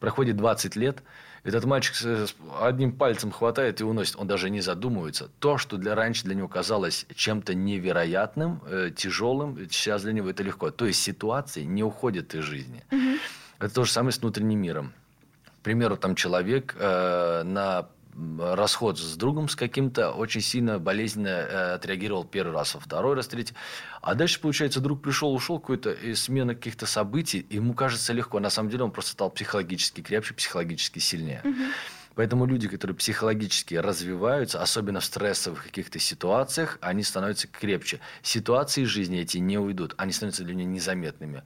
Проходит 0.01 0.37
20 0.37 0.77
лет, 0.77 1.03
этот 1.45 1.66
мальчик 1.66 1.95
одним 2.61 2.93
пальцем 2.93 3.31
хватает 3.31 3.81
и 3.81 3.85
уносит. 3.85 4.16
Он 4.16 4.27
даже 4.27 4.49
не 4.49 4.62
задумывается. 4.62 5.31
То, 5.39 5.59
что 5.59 5.77
для 5.77 5.95
раньше 5.95 6.25
для 6.25 6.35
него 6.35 6.49
казалось 6.49 7.07
чем-то 7.14 7.55
невероятным, 7.55 8.62
э, 8.66 8.91
тяжелым, 8.97 9.59
сейчас 9.70 10.03
для 10.03 10.12
него 10.12 10.31
это 10.31 10.43
легко. 10.43 10.70
То 10.70 10.87
есть 10.87 11.03
ситуации 11.03 11.62
не 11.62 11.83
уходят 11.83 12.35
из 12.35 12.45
жизни. 12.45 12.83
Угу. 12.91 13.18
Это 13.61 13.75
то 13.75 13.85
же 13.85 13.93
самое 13.93 14.12
с 14.12 14.18
внутренним 14.18 14.61
миром 14.61 14.95
примеру, 15.65 15.97
там 15.97 16.15
человек 16.15 16.77
э, 16.79 17.43
на 17.45 17.89
расход 18.39 18.99
с 18.99 19.17
другом 19.17 19.49
с 19.49 19.57
каким-то 19.57 20.12
очень 20.12 20.41
сильно 20.41 20.79
болезненно 20.79 21.29
э, 21.29 21.75
отреагировал 21.75 22.25
первый 22.25 22.53
раз, 22.53 22.77
а 22.77 22.79
второй 22.79 23.17
раз, 23.17 23.27
третий. 23.27 23.55
А 24.01 24.15
дальше, 24.15 24.41
получается, 24.41 24.81
друг 24.81 25.03
пришел, 25.03 25.35
ушел 25.35 25.59
какой-то 25.59 25.97
смена 26.15 26.55
каких-то 26.55 26.87
событий, 26.87 27.45
ему 27.51 27.75
кажется 27.75 28.12
легко. 28.12 28.39
На 28.41 28.51
самом 28.51 28.71
деле 28.71 28.85
он 28.85 28.93
просто 28.93 29.12
стал 29.12 29.31
психологически 29.31 30.01
крепче, 30.01 30.35
психологически 30.35 31.01
сильнее. 31.01 31.41
Угу. 31.45 31.62
Поэтому 32.15 32.47
люди, 32.47 32.69
которые 32.69 32.97
психологически 32.97 33.75
развиваются, 33.75 34.62
особенно 34.62 35.01
в 35.01 35.05
стрессовых 35.05 35.65
каких-то 35.65 35.99
ситуациях, 35.99 36.79
они 36.81 37.03
становятся 37.03 37.49
крепче. 37.49 37.99
Ситуации 38.23 38.85
жизни 38.85 39.19
эти 39.19 39.39
не 39.39 39.59
уйдут, 39.59 39.95
они 39.97 40.12
становятся 40.12 40.45
для 40.45 40.55
них 40.55 40.69
незаметными. 40.69 41.43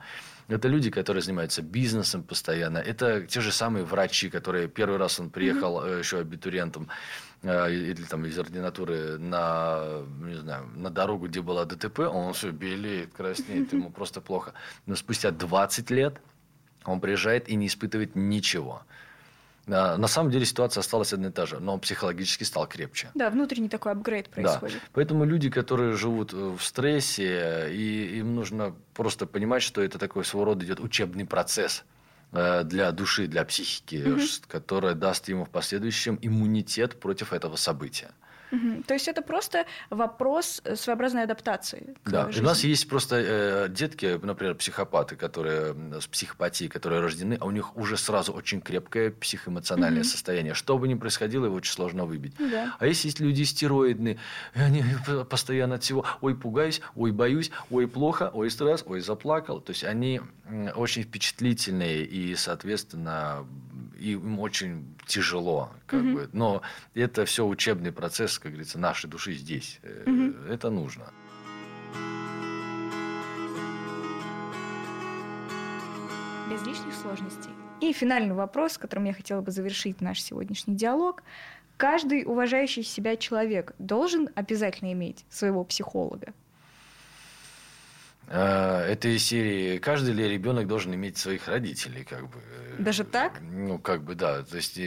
Это 0.49 0.67
люди, 0.67 0.91
которые 0.91 1.23
занимаются 1.23 1.61
бизнесом 1.61 2.23
постоянно. 2.23 2.79
Это 2.79 3.27
те 3.27 3.41
же 3.41 3.53
самые 3.53 3.85
врачи, 3.85 4.31
которые 4.31 4.67
первый 4.67 4.99
раз 4.99 5.21
он 5.21 5.29
приехал 5.29 5.85
mm-hmm. 5.85 5.99
еще 5.99 6.19
абитуриентом 6.21 6.89
э, 7.43 7.71
или 7.71 8.03
там 8.05 8.25
из 8.25 8.39
ординатуры 8.39 9.19
на, 9.19 10.03
не 10.21 10.37
знаю, 10.37 10.67
на 10.75 10.89
дорогу, 10.89 11.29
где 11.29 11.43
была 11.43 11.67
ДТП, 11.67 12.01
он 12.01 12.33
все 12.33 12.51
белеет, 12.51 13.13
краснеет, 13.13 13.75
ему 13.75 13.91
просто 13.91 14.23
плохо. 14.23 14.55
Но 14.87 14.97
спустя 14.97 15.31
20 15.33 15.91
лет 15.91 16.19
он 16.85 17.01
приезжает 17.01 17.51
и 17.51 17.55
не 17.55 17.67
испытывает 17.67 18.17
ничего. 18.17 18.83
На 19.69 20.09
самом 20.09 20.31
деле 20.31 20.47
ситуация 20.47 20.81
осталась 20.81 21.13
одна 21.13 21.29
и 21.29 21.31
та 21.31 21.47
же, 21.47 21.61
но 21.61 21.75
он 21.75 21.81
психологически 21.81 22.45
стал 22.45 22.67
крепче. 22.67 23.11
Да, 23.15 23.29
внутренний 23.29 23.69
такой 23.69 23.93
апгрейд 23.93 24.29
происходит. 24.31 24.77
Да. 24.77 24.89
Поэтому 24.95 25.25
люди, 25.25 25.51
которые 25.51 25.93
живут 25.93 26.33
в 26.33 26.61
стрессе, 26.61 27.69
и 27.71 28.19
им 28.19 28.35
нужно 28.35 28.75
просто 28.95 29.27
понимать, 29.27 29.63
что 29.63 29.83
это 29.83 29.99
такой 29.99 30.25
своего 30.25 30.47
рода 30.47 30.65
идет 30.65 30.81
учебный 30.81 31.27
процесс 31.27 31.85
э, 32.33 32.65
для 32.65 32.91
души, 32.93 33.27
для 33.27 33.45
психики, 33.45 34.03
угу. 34.07 34.23
которая 34.49 34.95
даст 34.95 35.29
ему 35.29 35.45
в 35.45 35.51
последующем 35.51 36.19
иммунитет 36.23 36.99
против 36.99 37.33
этого 37.35 37.57
события. 37.57 38.11
Угу. 38.51 38.85
То 38.87 38.95
есть 38.95 39.09
это 39.09 39.23
просто 39.23 39.67
вопрос 39.91 40.61
э, 40.65 40.77
своеобразной 40.77 41.25
адаптации. 41.25 41.95
Да, 42.05 42.27
жизни. 42.27 42.41
у 42.41 42.45
нас 42.45 42.65
есть 42.65 42.89
просто 42.89 43.17
э, 43.17 43.69
детки, 43.69 44.19
например, 44.23 44.55
психопаты, 44.55 45.17
которые 45.17 45.75
с 46.01 46.07
психопатией, 46.07 46.71
которые 46.71 47.01
рождены, 47.01 47.37
а 47.41 47.47
у 47.47 47.51
них 47.51 47.77
уже 47.77 47.97
сразу 47.97 48.33
очень 48.33 48.61
крепкое 48.61 49.11
психоэмоциональное 49.11 50.03
угу. 50.03 50.09
состояние. 50.09 50.55
Что 50.55 50.79
бы 50.79 50.89
ни 50.89 50.95
происходило, 50.95 51.47
его 51.47 51.57
очень 51.57 51.73
сложно 51.73 52.05
выбить. 52.05 52.35
Да. 52.39 52.75
А 52.79 52.87
если 52.87 53.09
есть 53.09 53.21
люди 53.21 53.43
стероидные, 53.43 54.19
и 54.55 54.61
они 54.61 54.85
постоянно 55.31 55.77
от 55.77 55.83
всего, 55.83 56.05
ой, 56.21 56.35
пугаюсь, 56.35 56.81
ой, 56.95 57.13
боюсь, 57.13 57.51
ой, 57.71 57.87
плохо, 57.87 58.31
ой, 58.33 58.51
стресс, 58.51 58.83
ой, 58.87 59.01
заплакал. 59.01 59.61
То 59.61 59.71
есть 59.71 59.85
они 59.85 60.21
очень 60.75 61.03
впечатлительные 61.03 62.05
и, 62.05 62.35
соответственно, 62.35 63.47
им 63.99 64.39
очень 64.39 64.97
тяжело, 65.07 65.71
как 65.87 66.01
угу. 66.01 66.13
бы. 66.13 66.31
Но 66.33 66.63
это 66.95 67.25
все 67.25 67.47
учебный 67.47 67.93
процесс, 67.93 68.38
как 68.39 68.53
говорится, 68.53 68.79
нашей 68.79 69.09
души 69.09 69.33
здесь. 69.33 69.81
Угу. 70.07 70.51
Это 70.51 70.71
нужно. 70.71 71.13
Без 76.51 76.65
лишних 76.67 76.95
сложностей. 76.95 77.51
И 77.81 77.93
финальный 77.93 78.35
вопрос, 78.35 78.79
которым 78.79 79.05
я 79.05 79.13
хотела 79.13 79.41
бы 79.41 79.51
завершить 79.51 80.01
наш 80.01 80.21
сегодняшний 80.21 80.75
диалог. 80.75 81.23
Каждый 81.77 82.25
уважающий 82.25 82.83
себя 82.83 83.17
человек 83.17 83.73
должен 83.79 84.31
обязательно 84.35 84.93
иметь 84.93 85.25
своего 85.31 85.63
психолога. 85.63 86.33
А, 88.31 88.85
этой 88.85 89.19
серии 89.19 89.79
каждый 89.79 90.13
ли 90.13 90.29
ребенок 90.29 90.67
должен 90.67 90.95
иметь 90.95 91.17
своих 91.17 91.47
родителей, 91.49 92.05
как 92.05 92.29
бы. 92.29 92.39
Даже 92.79 93.05
так? 93.05 93.41
Ну, 93.41 93.79
как 93.79 94.03
бы, 94.03 94.15
да. 94.15 94.43
То 94.43 94.57
есть 94.57 94.79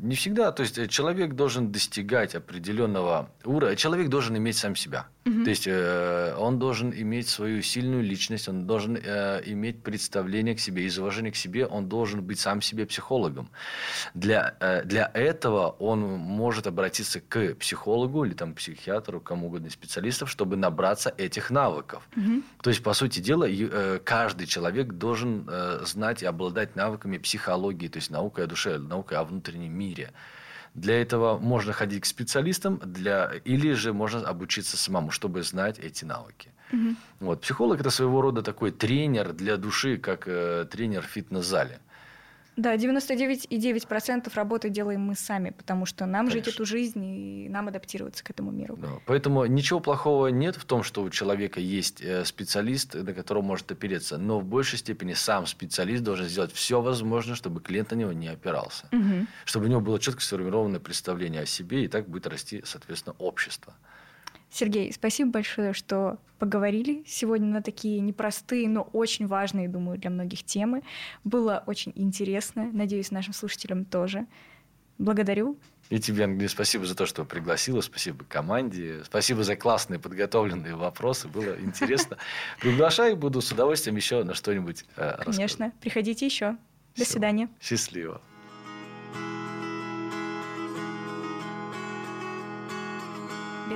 не 0.00 0.14
всегда. 0.14 0.52
То 0.52 0.62
есть 0.62 0.90
человек 0.90 1.34
должен 1.34 1.72
достигать 1.72 2.34
определенного 2.34 3.30
уровня. 3.44 3.76
Человек 3.76 4.08
должен 4.08 4.36
иметь 4.36 4.56
сам 4.56 4.76
себя. 4.76 5.08
Угу. 5.28 5.44
То 5.44 5.50
есть 5.50 5.66
э, 5.66 6.34
он 6.38 6.58
должен 6.58 6.92
иметь 6.92 7.28
свою 7.28 7.62
сильную 7.62 8.02
личность, 8.02 8.48
он 8.48 8.66
должен 8.66 8.96
э, 8.96 9.42
иметь 9.46 9.82
представление 9.82 10.54
к 10.54 10.60
себе, 10.60 10.84
из 10.84 10.98
уважения 10.98 11.30
к 11.30 11.36
себе, 11.36 11.66
он 11.66 11.88
должен 11.88 12.22
быть 12.22 12.38
сам 12.38 12.62
себе 12.62 12.86
психологом. 12.86 13.50
Для, 14.14 14.56
э, 14.60 14.84
для 14.84 15.10
этого 15.12 15.68
он 15.78 16.00
может 16.00 16.66
обратиться 16.66 17.20
к 17.20 17.54
психологу 17.56 18.24
или 18.24 18.34
там, 18.34 18.54
психиатру, 18.54 19.20
кому 19.20 19.48
угодно 19.48 19.70
специалистов, 19.70 20.30
чтобы 20.30 20.56
набраться 20.56 21.12
этих 21.18 21.50
навыков. 21.50 22.08
Угу. 22.16 22.42
То 22.62 22.70
есть, 22.70 22.82
по 22.82 22.94
сути 22.94 23.20
дела, 23.20 23.46
э, 23.48 24.00
каждый 24.04 24.46
человек 24.46 24.94
должен 24.94 25.46
э, 25.48 25.80
знать 25.84 26.22
и 26.22 26.26
обладать 26.26 26.76
навыками 26.76 27.18
психологии, 27.18 27.88
то 27.88 27.98
есть 27.98 28.10
наукой 28.10 28.44
о 28.44 28.46
душе, 28.46 28.78
наукой 28.78 29.18
о 29.18 29.24
внутреннем 29.24 29.72
мире. 29.72 29.87
Для 30.74 31.00
этого 31.00 31.38
можно 31.38 31.72
ходить 31.72 32.02
к 32.02 32.06
специалистам, 32.06 32.80
для... 32.84 33.32
или 33.44 33.72
же 33.72 33.92
можно 33.92 34.20
обучиться 34.20 34.76
самому, 34.76 35.10
чтобы 35.10 35.42
знать 35.42 35.78
эти 35.78 36.04
навыки. 36.04 36.50
Угу. 36.72 36.94
Вот. 37.20 37.40
Психолог 37.40 37.80
это 37.80 37.90
своего 37.90 38.20
рода 38.20 38.42
такой 38.42 38.70
тренер 38.70 39.32
для 39.32 39.56
души, 39.56 39.96
как 39.96 40.28
э, 40.28 40.66
тренер 40.70 41.02
в 41.02 41.06
фитнес-зале. 41.06 41.80
Да, 42.58 42.74
99,9% 42.74 44.34
работы 44.34 44.68
делаем 44.68 45.02
мы 45.02 45.14
сами, 45.14 45.50
потому 45.50 45.86
что 45.86 46.06
нам 46.06 46.26
Конечно. 46.26 46.44
жить 46.44 46.54
эту 46.54 46.66
жизнь 46.66 47.04
и 47.04 47.48
нам 47.48 47.68
адаптироваться 47.68 48.24
к 48.24 48.30
этому 48.30 48.50
миру. 48.50 48.76
Да. 48.76 48.88
Поэтому 49.06 49.46
ничего 49.46 49.78
плохого 49.78 50.26
нет 50.26 50.56
в 50.56 50.64
том, 50.64 50.82
что 50.82 51.04
у 51.04 51.10
человека 51.10 51.60
есть 51.60 52.02
э, 52.02 52.24
специалист, 52.24 52.94
на 52.94 53.14
которого 53.14 53.44
может 53.44 53.70
опереться. 53.70 54.18
Но 54.18 54.40
в 54.40 54.44
большей 54.44 54.76
степени 54.80 55.12
сам 55.12 55.46
специалист 55.46 56.02
должен 56.02 56.26
сделать 56.26 56.52
все 56.52 56.80
возможное, 56.80 57.36
чтобы 57.36 57.60
клиент 57.60 57.92
на 57.92 57.94
него 57.94 58.12
не 58.12 58.26
опирался. 58.26 58.88
Угу. 58.90 59.26
Чтобы 59.44 59.66
у 59.66 59.68
него 59.68 59.80
было 59.80 60.00
четко 60.00 60.20
сформированное 60.20 60.80
представление 60.80 61.42
о 61.42 61.46
себе, 61.46 61.84
и 61.84 61.88
так 61.88 62.08
будет 62.08 62.26
расти, 62.26 62.62
соответственно, 62.64 63.14
общество. 63.20 63.72
Сергей, 64.50 64.92
спасибо 64.92 65.30
большое, 65.30 65.72
что 65.72 66.18
поговорили 66.38 67.04
сегодня 67.06 67.48
на 67.48 67.62
такие 67.62 68.00
непростые, 68.00 68.68
но 68.68 68.82
очень 68.92 69.26
важные, 69.26 69.68
думаю, 69.68 69.98
для 69.98 70.10
многих 70.10 70.42
темы. 70.44 70.82
Было 71.24 71.62
очень 71.66 71.92
интересно. 71.94 72.70
Надеюсь, 72.72 73.10
нашим 73.10 73.34
слушателям 73.34 73.84
тоже. 73.84 74.26
Благодарю. 74.98 75.58
И 75.90 75.98
тебе, 76.00 76.24
Ангелина, 76.24 76.48
спасибо 76.48 76.84
за 76.84 76.94
то, 76.94 77.06
что 77.06 77.24
пригласила, 77.24 77.80
спасибо 77.80 78.24
команде, 78.24 79.02
спасибо 79.04 79.42
за 79.42 79.56
классные 79.56 79.98
подготовленные 79.98 80.74
вопросы, 80.74 81.28
было 81.28 81.58
интересно. 81.60 82.18
Приглашаю, 82.60 83.16
буду 83.16 83.40
с 83.40 83.50
удовольствием 83.52 83.96
еще 83.96 84.22
на 84.24 84.34
что-нибудь 84.34 84.84
э, 84.96 85.22
Конечно, 85.24 85.72
приходите 85.80 86.26
еще. 86.26 86.56
До 86.96 87.04
свидания. 87.04 87.48
Счастливо. 87.60 88.20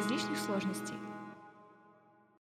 Без 0.02 0.10
лишних 0.10 0.38
сложностей. 0.38 1.01